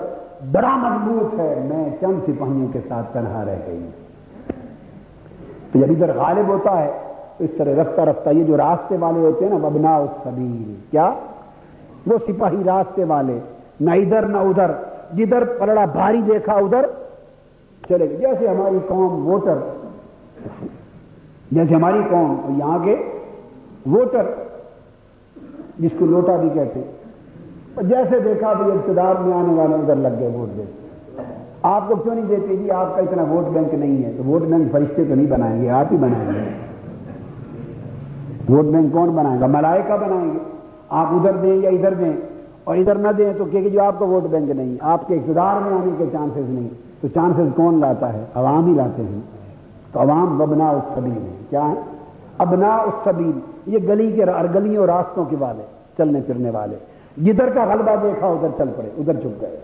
بڑا 0.52 0.76
مضبوط 0.76 1.38
ہے، 1.40 1.54
میں 1.64 1.84
چند 2.00 2.18
سپاہیوں 2.24 2.66
کے 2.72 2.80
ساتھ 2.88 3.12
تنہا 3.12 3.44
رہ 3.44 3.56
گئی۔ 3.66 3.86
تو 5.72 5.78
جب 5.78 5.90
ادھر 5.90 6.10
غالب 6.16 6.48
ہوتا 6.48 6.78
ہے 6.78 6.90
تو 7.38 7.44
اس 7.44 7.50
طرح 7.58 7.80
رفتہ 7.82 8.00
رفتہ، 8.00 8.30
یہ 8.30 8.44
جو 8.44 8.56
راستے 8.56 8.96
والے 9.00 9.20
ہوتے 9.20 9.44
ہیں 9.44 9.52
نا 9.52 9.66
وبنا 9.66 9.96
السبیل، 9.96 10.74
کیا؟ 10.90 11.10
وہ 12.06 12.18
سپاہی 12.26 12.62
راستے 12.66 13.04
والے، 13.04 13.38
نہ 13.80 13.90
ادھر 13.90 14.22
نہ 14.22 14.38
ادھر، 14.38 14.70
جدھر 15.16 15.44
پلڑا 15.58 15.84
بھاری 15.84 16.22
دیکھا، 16.22 16.52
ادھر 16.52 16.86
چلے 17.88 18.08
گئے۔ 18.08 18.16
جیسے 18.16 18.48
ہماری 18.48 18.78
قوم 18.88 19.26
ووٹر 19.28 19.58
جیسے 21.50 21.74
ہماری 21.74 21.98
قوم 22.10 22.54
یہاں 22.58 22.78
کے 22.78 22.96
ووٹر، 23.86 24.22
جس 25.78 25.90
کو 25.98 26.06
لوٹا 26.06 26.36
بھی 26.36 26.48
کہتے 26.54 26.80
جیسے 27.82 28.20
دیکھا 28.20 28.52
بھی 28.52 28.72
اقتدار 28.72 29.14
میں 29.20 29.38
آنے 29.38 29.54
والے 29.54 29.74
ادھر 29.74 29.96
لگ 29.96 30.08
گئے 30.20 30.28
ووٹ 30.28 30.56
دیتے۔ 30.56 30.88
آپ 31.62 31.88
کو 31.88 31.94
کیوں 31.96 32.14
نہیں 32.14 32.24
دیتے 32.24 32.56
جی 32.56 32.70
آپ 32.70 32.94
کا 32.94 33.02
اتنا 33.02 33.22
ووٹ 33.22 33.44
بینک 33.52 33.74
نہیں 33.74 34.04
ہے، 34.04 34.12
تو 34.16 34.24
ووٹ 34.24 34.42
بینک 34.42 34.72
فرشتے 34.72 35.04
تو 35.04 35.14
نہیں 35.14 35.26
بنائیں 35.26 35.62
گے، 35.62 35.70
آپ 35.70 35.86
ہی 35.92 35.96
بنائیں 35.96 36.32
گے۔ 36.34 36.50
ووٹ 38.52 38.64
بینک 38.64 38.92
کون 38.92 39.08
بنائے 39.08 39.40
گا؟ 39.40 39.46
ملائکہ 39.46 39.96
بنائیں 39.96 40.34
گے۔ 40.34 40.38
آپ 40.88 41.06
ادھر 41.10 41.32
دیں 41.32 41.56
یا 41.56 41.70
ادھر 41.70 41.94
دیں۔ 41.94 42.12
اور 42.64 42.76
ادھر 42.76 42.94
نہ 42.94 43.08
دیں 43.08 43.32
تو 43.38 43.44
کہ 43.44 43.70
جو 43.70 43.82
آپ 43.82 43.98
کا 43.98 44.04
ووٹ 44.04 44.22
بینک 44.22 44.50
نہیں، 44.50 44.76
آپ 44.80 45.08
کے 45.08 45.14
اقتدار 45.14 45.60
میں 45.60 45.78
آنے 45.78 45.90
کے 45.98 46.04
چانسز 46.12 46.50
نہیں۔ 46.50 46.68
تو 47.00 47.08
چانسز 47.14 47.56
کون 47.56 47.80
لاتا 47.80 48.12
ہے؟ 48.12 48.24
عوام 48.34 48.66
ہی 48.66 48.74
لاتے 48.74 49.02
ہیں۔ 49.02 49.35
تو 49.96 50.02
عوام 50.02 50.40
وبنا 50.40 50.68
اس 50.68 50.94
سبیل 50.94 51.12
ہے 51.12 51.44
کیا 51.50 51.68
ہے 51.68 51.74
ابنا 52.38 52.76
اس 52.76 52.94
سبیل 53.04 53.38
یہ 53.66 53.78
گلی 53.88 54.12
کے 54.12 54.24
گلیوں 54.54 54.76
اور 54.76 54.88
راستوں 54.88 55.24
کے 55.24 55.36
والے، 55.38 55.62
چلنے 55.96 56.20
پھرنے 56.20 56.50
والے۔ 56.50 56.76
جدھر 57.22 57.50
کا 57.50 57.64
غلبہ 57.64 57.96
دیکھا، 58.02 58.26
ادھر 58.26 58.48
چل 58.58 58.68
پڑے، 58.76 58.88
ادھر 58.98 59.12
چپ 59.12 59.40
گئے۔ 59.40 59.56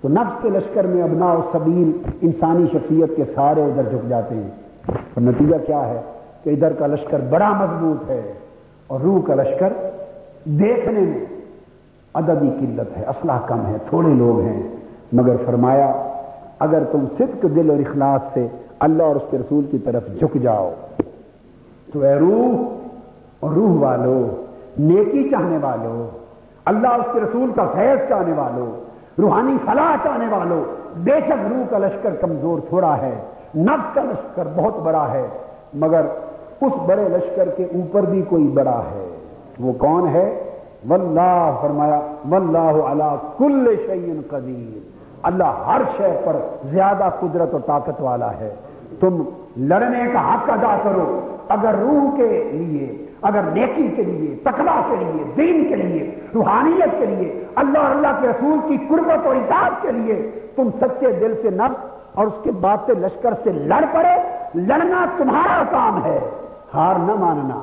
تو 0.00 0.08
نفس 0.08 0.42
کے 0.42 0.50
لشکر 0.50 0.86
میں 0.86 1.02
ابنا 1.02 1.32
و 1.32 1.42
سبیل 1.52 1.92
انسانی 2.20 2.66
شخصیت 2.66 3.16
کے 3.16 3.24
سارے 3.34 3.62
ادھر 3.62 3.82
جھک 3.82 4.08
جاتے 4.08 4.34
ہیں۔ 4.34 4.50
اور 4.88 5.20
نتیجہ 5.20 5.56
کیا 5.66 5.88
ہے؟ 5.88 6.00
کہ 6.42 6.50
ادھر 6.50 6.72
کا 6.72 6.86
لشکر 6.86 7.20
بڑا 7.30 7.48
مضبوط 7.48 8.10
ہے 8.10 8.32
اور 8.86 9.00
روح 9.00 9.20
کا 9.22 9.34
لشکر 9.34 9.72
دیکھنے 10.44 11.00
میں 11.00 11.24
عددی 12.14 12.50
قلت 12.60 12.98
ہے 12.98 13.04
اسلحہ 13.08 13.38
کم 13.46 13.66
ہے، 13.66 13.76
تھوڑے 13.88 14.14
لوگ 14.14 14.40
ہیں۔ 14.40 14.62
مگر 15.12 15.36
فرمایا، 15.46 15.92
اگر 16.58 16.82
تم 16.92 17.04
صدق 17.18 17.42
دل 17.42 17.70
اور 17.70 17.78
اخلاص 17.78 18.34
سے 18.34 18.46
اللہ 18.80 19.02
اور 19.02 19.16
اس 19.16 19.22
کے 19.30 19.38
رسول 19.38 19.64
کی 19.70 19.78
طرف 19.78 20.02
جھک 20.20 20.34
جاؤ۔ 20.34 20.70
تو 21.92 22.00
اے 22.00 22.14
روح، 22.14 22.76
اور 23.40 23.50
روح 23.50 23.80
والو، 23.80 24.44
نیکی 24.78 25.28
چاہنے 25.28 25.58
والو، 25.62 26.08
اللہ 26.64 26.88
اس 26.88 27.06
کے 27.12 27.20
رسول 27.20 27.50
کا 27.56 27.66
فیض 27.66 28.08
چاہنے 28.08 28.32
والو، 28.32 28.76
روحانی 29.18 29.56
فلاح 29.64 29.96
چاہنے 30.04 30.36
والوں 30.36 30.64
بے 30.96 31.20
شک 31.26 31.46
روح 31.50 31.66
کا 31.70 31.78
لشکر 31.78 32.14
کمزور 32.14 32.58
تھوڑا 32.68 32.96
ہے، 32.96 33.14
نفس 33.56 33.94
کا 33.94 34.02
لشکر 34.04 34.48
بہت 34.56 34.78
بڑا 34.78 35.12
ہے، 35.12 35.26
مگر 35.74 36.00
اس 36.60 36.72
بڑے 36.86 37.08
لشکر 37.08 37.48
کے 37.48 37.64
اوپر 37.64 38.02
بھی 38.02 38.22
کوئی 38.22 38.48
بڑا 38.48 38.82
ہے۔ 38.90 39.16
وہ 39.60 39.72
کون 39.72 40.08
ہے؟ 40.08 40.44
واللہ، 40.88 41.58
فرمایا، 41.60 42.00
واللہ 42.30 42.82
علی 42.92 43.16
کل 43.38 43.76
شیء 43.86 44.12
قدیر۔ 44.30 44.78
اللہ 45.22 45.64
ہر 45.66 45.82
شے 45.96 46.20
پر 46.24 46.36
زیادہ 46.64 47.08
قدرت 47.20 47.48
اور 47.52 47.60
طاقت 47.66 48.00
والا 48.00 48.30
ہے۔ 48.40 48.54
تم 49.00 49.22
لڑنے 49.56 50.04
کا 50.12 50.34
حق 50.34 50.50
ادا 50.50 50.78
کرو۔ 50.82 51.36
اگر 51.48 51.74
روح 51.74 52.16
کے 52.16 52.48
لیے، 52.52 53.06
اگر 53.22 53.42
نیکی 53.42 53.88
کے 53.88 54.02
لیے 54.02 54.36
تقوا 54.36 54.82
کے 54.90 54.96
لیے، 54.96 55.24
دین 55.36 55.68
کے 55.68 55.76
لیے، 55.76 56.14
روحانیت 56.34 56.98
کے 56.98 57.06
لیے، 57.06 57.44
اللہ 57.54 57.78
اور 57.78 57.90
اللہ 57.90 58.20
کے 58.20 58.28
رسول 58.28 58.58
کی 58.68 58.76
قربت 58.88 59.26
اور 59.26 59.36
اطاعت 59.36 59.72
کے 59.82 59.92
لیے 59.92 60.30
تم 60.56 60.70
سچے 60.80 61.12
دل 61.12 61.34
سے 61.42 61.50
نفس 61.50 61.84
اور 62.14 62.26
اس 62.26 62.32
کے 62.42 62.50
بعد 62.50 62.76
سے 62.86 62.92
لشکر 62.94 63.34
سے 63.42 63.52
لڑ 63.52 63.84
پڑے، 63.92 64.22
لڑنا 64.54 65.06
تمہارا 65.16 65.62
کام 65.70 66.04
ہے۔ 66.04 66.18
ہار 66.74 66.94
نہ 66.94 67.12
ماننا۔ 67.12 67.62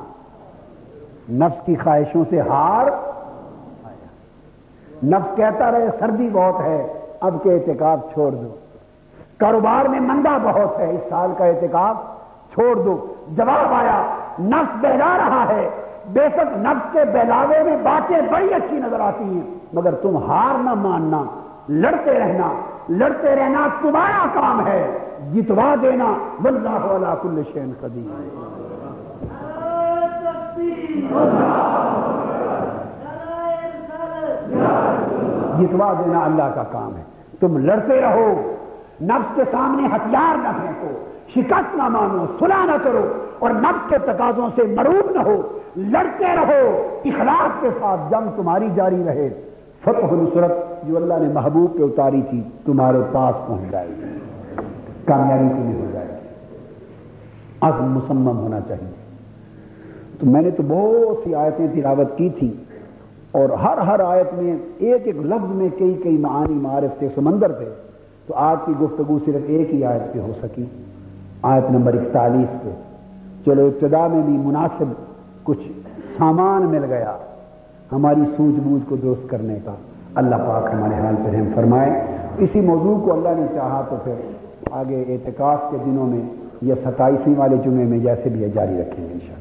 نفس 1.30 1.66
کی 1.66 1.74
خواہشوں 1.74 2.24
سے 2.30 2.40
ہار۔ 2.40 2.86
نفس 5.04 5.36
کہتا 5.36 5.70
رہے، 5.70 5.88
سردی 5.98 6.28
بہت 6.32 6.60
ہے، 6.60 6.86
اب 7.20 7.42
کے 7.42 7.54
احتکاب 7.54 8.00
چھوڑ 8.12 8.32
دو۔ 8.32 8.54
کاروبار 9.38 9.88
میں 9.88 10.00
مندا 10.00 10.38
بہت 10.42 10.78
ہے۔ 10.78 10.90
اس 10.90 11.00
سال 11.08 11.32
کا 11.38 11.44
احتکاب 11.44 11.96
چھوڑ 12.52 12.76
دو۔ 12.76 13.14
جواب 13.28 13.72
آیا، 13.72 14.02
نفس 14.40 14.76
بہلا 14.80 15.18
رہا 15.18 15.44
ہے۔ 15.48 15.70
بے 16.12 16.28
شک 16.28 16.58
نفس 16.58 16.92
کے 16.92 16.98
بہلاوے 17.12 17.62
میں 17.62 17.76
باتیں 17.82 18.20
بڑی 18.32 18.54
اچھی 18.54 18.76
نظر 18.76 19.00
آتی 19.00 19.24
ہیں، 19.24 19.54
مگر 19.72 19.94
تم 19.94 20.16
ہار 20.16 20.62
نہ 20.62 20.74
ماننا، 20.74 21.24
لڑتے 21.68 22.18
رہنا۔ 22.18 22.60
لڑتے 22.88 23.36
رہنا 23.36 23.68
تمہارا 23.82 24.26
کام 24.34 24.66
ہے۔ 24.66 24.98
جتوا 25.34 25.74
دینا، 25.82 26.04
واللہ 26.42 26.68
علا 26.68 27.14
کل 27.14 27.42
شین 27.52 27.72
قدیم 27.80 28.28
جتوا 35.60 35.92
دینا 35.92 36.24
اللہ 36.24 36.54
کا 36.54 36.62
کام 36.62 36.96
ہے۔ 36.96 37.02
تم 37.40 37.58
لڑتے 37.58 38.00
رہو۔ 38.00 38.54
نفس 39.02 39.34
کے 39.34 39.42
سامنے 39.50 39.86
ہتھیار 39.86 40.36
نہ 40.36 40.48
پھینکو، 40.60 41.04
شکست 41.28 41.76
نہ 41.76 41.88
مانو 41.88 42.26
سنا 42.38 42.64
نہ 42.64 42.84
کرو 42.84 43.06
اور 43.38 43.50
نفس 43.50 43.88
کے 43.88 43.98
تقاضوں 43.98 44.48
سے 44.54 44.62
مروب 44.62 45.10
نہ 45.10 45.18
ہو، 45.18 45.58
لڑتے 45.76 46.24
رہو 46.24 46.88
اخلاق 47.04 47.62
کے 47.62 47.70
ساتھ 47.80 48.00
جنگ 48.10 48.36
تمہاری 48.36 48.68
جاری 48.74 49.02
رہے۔ 49.06 49.30
فتح 49.80 50.06
نصرت، 50.12 50.52
جو 50.88 50.96
اللہ 50.96 51.14
نے 51.20 51.32
محبوب 51.32 51.78
پہ 51.78 51.82
اتاری 51.82 52.22
تھی، 52.30 52.42
تمہارے 52.64 52.98
پاس 53.12 53.46
پہنچ 53.46 53.70
جائے 53.70 53.88
گی۔ 53.88 54.18
کامیابی 55.04 55.48
تمہیں 55.48 55.80
ہو 55.80 55.86
جائے 55.92 56.06
گی۔ 56.08 56.28
عزم 57.60 57.84
مسمم 57.84 58.38
ہونا 58.38 58.60
چاہیے۔ 58.68 58.92
تو 60.20 60.26
میں 60.26 60.42
نے 60.42 60.50
تو 60.50 60.62
بہت 60.68 61.16
سی 61.24 61.34
آیتیں 61.34 61.66
تلاوت 61.74 62.18
کی 62.18 62.28
تھی 62.30 62.56
اور 63.32 63.48
ہر 63.48 63.78
ہر 63.78 64.00
آیت 64.00 64.34
میں 64.34 64.54
ایک 64.78 65.02
ایک 65.04 65.16
لفظ 65.16 65.54
میں 65.54 65.68
کئی 65.78 66.00
کئی 66.02 66.18
معانی 66.18 66.54
معارف 66.54 66.98
تھے 66.98 67.08
سمندر 67.14 67.52
تھے۔ 67.52 67.87
تو 68.28 68.34
آج 68.36 68.56
کی 68.66 68.72
گفتگو 68.80 69.18
صرف 69.24 69.42
ایک 69.46 69.74
ہی 69.74 69.84
آیت 69.84 70.12
پہ 70.12 70.18
ہو 70.18 70.32
سکی۔ 70.42 70.64
آیت 71.42 71.70
نمبر 71.70 71.94
اکتالیس 71.94 72.62
پہ۔ 72.62 72.68
چلو 73.46 73.66
ابتدا 73.66 74.06
میں 74.06 74.22
بھی 74.22 74.36
مناسب 74.36 74.84
کچھ 75.42 75.68
سامان 76.18 76.62
مل 76.62 76.84
گیا۔ 76.84 77.16
ہماری 77.92 78.20
سوجھ 78.36 78.60
بوجھ 78.60 78.82
کو 78.88 78.96
درست 78.96 79.30
کرنے 79.30 79.58
کا۔ 79.64 79.74
اللہ 80.14 80.36
پاک 80.36 80.74
ہمارے 80.74 80.94
حال 80.94 81.14
پہ 81.24 81.36
رحم 81.36 81.48
فرمائے۔ 81.54 82.02
اسی 82.38 82.60
موضوع 82.60 83.04
کو 83.04 83.12
اللہ 83.12 83.40
نے 83.40 83.46
چاہا 83.54 83.82
تو 83.90 83.96
پھر 84.04 84.14
آگے 84.70 85.04
اعتکاف 85.08 85.58
کے 85.70 85.76
دنوں 85.86 86.06
میں 86.06 86.20
یا 86.62 86.74
ستائیسویں 86.74 87.34
والے 87.36 87.56
جمعے 87.64 87.84
میں 87.84 87.98
جیسے 87.98 88.28
بھی 88.28 88.40
جاری 88.54 88.80
رکھیں 88.80 89.08
گے 89.08 89.12
انشاءاللہ۔ 89.12 89.37